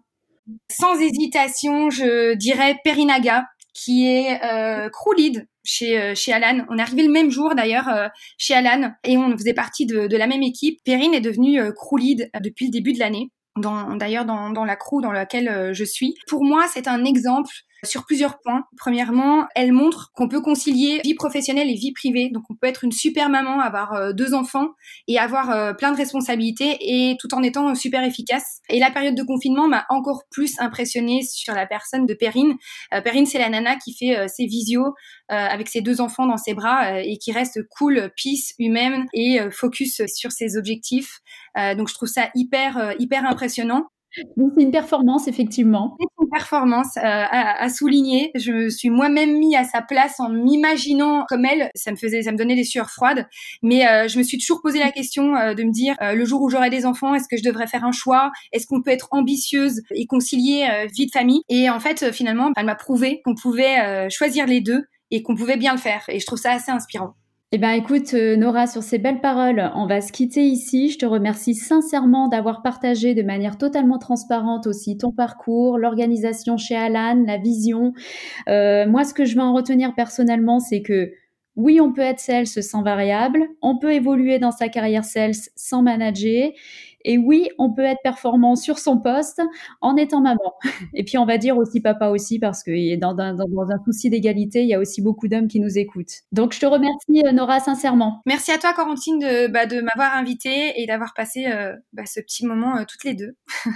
Sans 0.70 1.00
hésitation, 1.00 1.90
je 1.90 2.36
dirais 2.36 2.76
Perinaga, 2.84 3.46
qui 3.74 4.08
est 4.08 4.40
euh, 4.44 4.90
crew 4.90 5.16
lead 5.16 5.48
chez 5.64 6.00
euh, 6.00 6.16
chez 6.16 6.34
Alan. 6.34 6.66
On 6.70 6.78
est 6.78 6.82
arrivé 6.82 7.04
le 7.04 7.12
même 7.12 7.32
jour 7.32 7.56
d'ailleurs 7.56 7.88
euh, 7.90 8.08
chez 8.38 8.54
Alan 8.54 8.92
et 9.04 9.18
on 9.18 9.32
faisait 9.38 9.54
partie 9.54 9.86
de, 9.86 10.08
de 10.08 10.18
la 10.18 10.28
même 10.28 10.44
équipe. 10.44 10.80
Perrine 10.84 11.14
est 11.14 11.22
devenue 11.22 11.60
euh, 11.60 11.72
crew 11.72 11.98
lead 11.98 12.30
depuis 12.42 12.66
le 12.66 12.72
début 12.72 12.94
de 12.94 13.00
l'année. 13.00 13.32
D'ailleurs 13.56 14.26
dans, 14.26 14.50
dans 14.50 14.66
la 14.66 14.76
crew 14.76 15.02
dans 15.02 15.12
laquelle 15.12 15.74
je 15.74 15.84
suis. 15.84 16.16
Pour 16.28 16.44
moi, 16.44 16.66
c'est 16.74 16.88
un 16.88 17.06
exemple 17.06 17.52
sur 17.84 18.06
plusieurs 18.06 18.40
points. 18.40 18.64
Premièrement, 18.78 19.46
elle 19.56 19.72
montre 19.72 20.12
qu'on 20.14 20.28
peut 20.28 20.42
concilier 20.42 21.02
vie 21.04 21.14
professionnelle 21.14 21.70
et 21.70 21.76
vie 21.76 21.92
privée. 21.92 22.30
Donc 22.30 22.44
on 22.50 22.56
peut 22.56 22.68
être 22.68 22.84
une 22.84 22.92
super 22.92 23.30
maman, 23.30 23.60
avoir 23.60 23.94
euh, 23.94 24.14
deux 24.14 24.34
enfants 24.34 24.70
et 25.08 25.20
avoir 25.20 25.52
euh, 25.52 25.74
plein 25.74 25.92
de 25.92 25.98
responsabilités 25.98 26.78
et 26.80 27.18
tout 27.20 27.34
en 27.34 27.44
étant 27.44 27.76
super 27.76 28.04
efficace. 28.04 28.60
Et 28.70 28.80
la 28.80 28.92
période 28.92 29.16
de 29.16 29.24
confinement 29.24 29.68
m'a 29.68 29.86
encore 29.90 30.24
plus 30.32 30.60
impressionnée 30.60 31.22
sur 31.24 31.54
la 31.54 31.66
personne 31.66 32.06
de 32.06 32.14
Perrine. 32.14 32.56
Euh, 32.94 33.02
Perrine, 33.02 33.26
c'est 33.26 33.40
la 33.40 33.50
nana 33.50 33.76
qui 33.76 33.96
fait 33.96 34.28
ses 34.28 34.46
visios 34.46 34.94
avec 35.30 35.68
ses 35.68 35.82
deux 35.82 36.02
enfants 36.02 36.28
dans 36.28 36.38
ses 36.38 36.54
bras 36.54 37.02
et 37.02 37.18
qui 37.18 37.32
reste 37.32 37.60
cool, 37.70 38.12
peace, 38.16 38.54
humaine 38.60 39.06
et 39.14 39.40
focus 39.52 40.02
sur 40.08 40.32
ses 40.32 40.58
objectifs. 40.58 41.20
donc 41.56 41.90
je 41.90 41.94
trouve 41.94 42.10
ça 42.10 42.30
hyper 42.36 42.94
hyper 43.00 43.26
impressionnant 43.26 43.88
c'est 44.16 44.62
une 44.62 44.72
performance, 44.72 45.28
effectivement. 45.28 45.98
Performance 46.34 46.98
euh, 46.98 47.02
à, 47.04 47.70
souligner. 47.70 48.32
Je 48.34 48.52
me 48.52 48.70
suis 48.70 48.90
moi-même 48.90 49.38
mis 49.38 49.56
à 49.56 49.64
sa 49.64 49.82
place 49.82 50.20
en 50.20 50.30
m'imaginant 50.30 51.26
comme 51.30 51.46
elle. 51.46 51.70
Ça 51.76 51.92
me 51.92 51.96
faisait, 51.96 52.24
ça 52.24 52.32
me 52.32 52.38
donnait 52.38 52.56
des 52.56 52.64
sueurs 52.64 52.90
froides. 52.90 53.28
Mais 53.62 53.88
euh, 53.88 54.08
je 54.08 54.18
me 54.18 54.24
suis 54.24 54.40
toujours 54.40 54.62
posé 54.62 54.80
la 54.80 54.92
question 54.92 55.36
euh, 55.36 55.54
de 55.54 55.64
me 55.64 55.72
dire, 55.72 55.96
le 56.02 56.26
jour 56.26 56.42
où 56.42 56.50
j'aurai 56.50 56.70
des 56.70 56.86
enfants, 56.86 57.14
est-ce 57.14 57.28
que 57.30 57.38
je 57.38 57.44
devrais 57.44 57.68
faire 57.68 57.84
un 57.84 57.92
choix? 57.92 58.32
Est-ce 58.52 58.66
qu'on 58.66 58.82
peut 58.82 58.92
être 58.92 59.10
ambitieuse 59.12 59.82
et 59.92 60.08
concilier 60.08 60.88
vie 60.94 61.06
de 61.06 61.12
famille? 61.12 61.42
Et 61.50 61.70
en 61.70 61.80
fait, 61.80 62.12
finalement, 62.12 62.52
elle 62.56 62.66
m'a 62.66 62.76
prouvé 62.76 63.22
qu'on 63.24 63.36
pouvait 63.36 64.10
choisir 64.10 64.48
les 64.48 64.62
deux 64.62 64.84
et 65.12 65.22
qu'on 65.22 65.36
pouvait 65.36 65.58
bien 65.58 65.74
le 65.74 65.80
faire. 65.80 66.04
Et 66.08 66.20
je 66.20 66.26
trouve 66.26 66.40
ça 66.40 66.52
assez 66.52 66.72
inspirant. 66.72 67.14
Eh 67.56 67.60
bien, 67.60 67.74
écoute, 67.74 68.16
euh, 68.16 68.36
Nora, 68.36 68.66
sur 68.66 68.82
ces 68.82 68.98
belles 68.98 69.22
paroles, 69.22 69.72
on 69.76 69.86
va 69.86 70.02
se 70.02 70.12
quitter 70.12 70.42
ici. 70.42 70.90
Je 70.90 70.98
te 70.98 71.06
remercie 71.06 71.54
sincèrement 71.54 72.28
d'avoir 72.28 72.64
partagé 72.64 73.14
de 73.14 73.22
manière 73.22 73.60
totalement 73.60 74.00
transparente 74.00 74.66
aussi 74.66 74.98
ton 74.98 75.12
parcours, 75.12 75.78
l'organisation 75.78 76.58
chez 76.58 76.76
Alan, 76.76 77.24
la 77.28 77.38
vision. 77.38 77.94
Euh, 78.50 78.88
moi, 78.88 79.04
ce 79.04 79.14
que 79.14 79.24
je 79.24 79.36
vais 79.36 79.44
en 79.44 79.54
retenir 79.54 79.94
personnellement, 79.94 80.60
c'est 80.60 80.82
que 80.82 81.12
oui, 81.56 81.80
on 81.80 81.94
peut 81.94 82.02
être 82.02 82.20
sales 82.20 82.48
sans 82.48 82.82
variable, 82.82 83.48
on 83.62 83.78
peut 83.78 83.94
évoluer 83.94 84.40
dans 84.40 84.50
sa 84.50 84.68
carrière 84.68 85.06
sales 85.06 85.36
sans 85.56 85.84
manager, 85.84 86.50
et 87.06 87.18
oui, 87.18 87.50
on 87.58 87.74
peut 87.74 87.84
être 87.84 88.02
performant 88.04 88.56
sur 88.56 88.80
son 88.80 89.00
poste 89.00 89.42
en 89.82 89.96
étant 89.96 90.22
maman. 90.22 90.54
Et 90.94 91.04
puis 91.04 91.18
on 91.18 91.26
va 91.26 91.38
dire 91.38 91.58
aussi 91.58 91.82
papa 91.82 92.10
aussi 92.10 92.40
parce 92.40 92.64
que 92.64 92.96
dans, 92.98 93.14
dans, 93.14 93.34
dans 93.34 93.70
un 93.70 93.84
souci 93.86 94.10
d'égalité, 94.10 94.62
il 94.62 94.70
y 94.70 94.74
a 94.74 94.80
aussi 94.80 95.02
beaucoup 95.02 95.28
d'hommes 95.28 95.48
qui 95.48 95.60
nous 95.60 95.78
écoutent. 95.78 96.22
Donc 96.32 96.54
je 96.54 96.60
te 96.60 96.66
remercie 96.66 97.24
euh, 97.26 97.32
Nora 97.32 97.60
sincèrement. 97.60 98.22
Merci 98.26 98.52
à 98.52 98.58
toi 98.58 98.74
Corentine 98.74 99.20
de, 99.20 99.48
bah, 99.48 99.66
de 99.66 99.82
m'avoir 99.82 100.16
invitée 100.16 100.82
et 100.82 100.86
d'avoir 100.86 101.14
passé 101.14 101.46
euh, 101.48 101.76
bah, 101.94 102.04
ce 102.06 102.20
petit 102.20 102.46
moment 102.46 102.78
euh, 102.78 102.84
toutes 102.88 103.04
les 103.04 103.14
deux. 103.14 103.36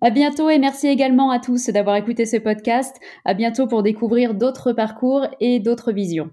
À 0.00 0.10
bientôt 0.10 0.50
et 0.50 0.58
merci 0.58 0.88
également 0.88 1.30
à 1.30 1.38
tous 1.38 1.70
d'avoir 1.70 1.94
écouté 1.94 2.26
ce 2.26 2.36
podcast. 2.36 2.96
À 3.24 3.32
bientôt 3.32 3.68
pour 3.68 3.84
découvrir 3.84 4.34
d'autres 4.34 4.72
parcours 4.72 5.28
et 5.38 5.60
d'autres 5.60 5.92
visions. 5.92 6.32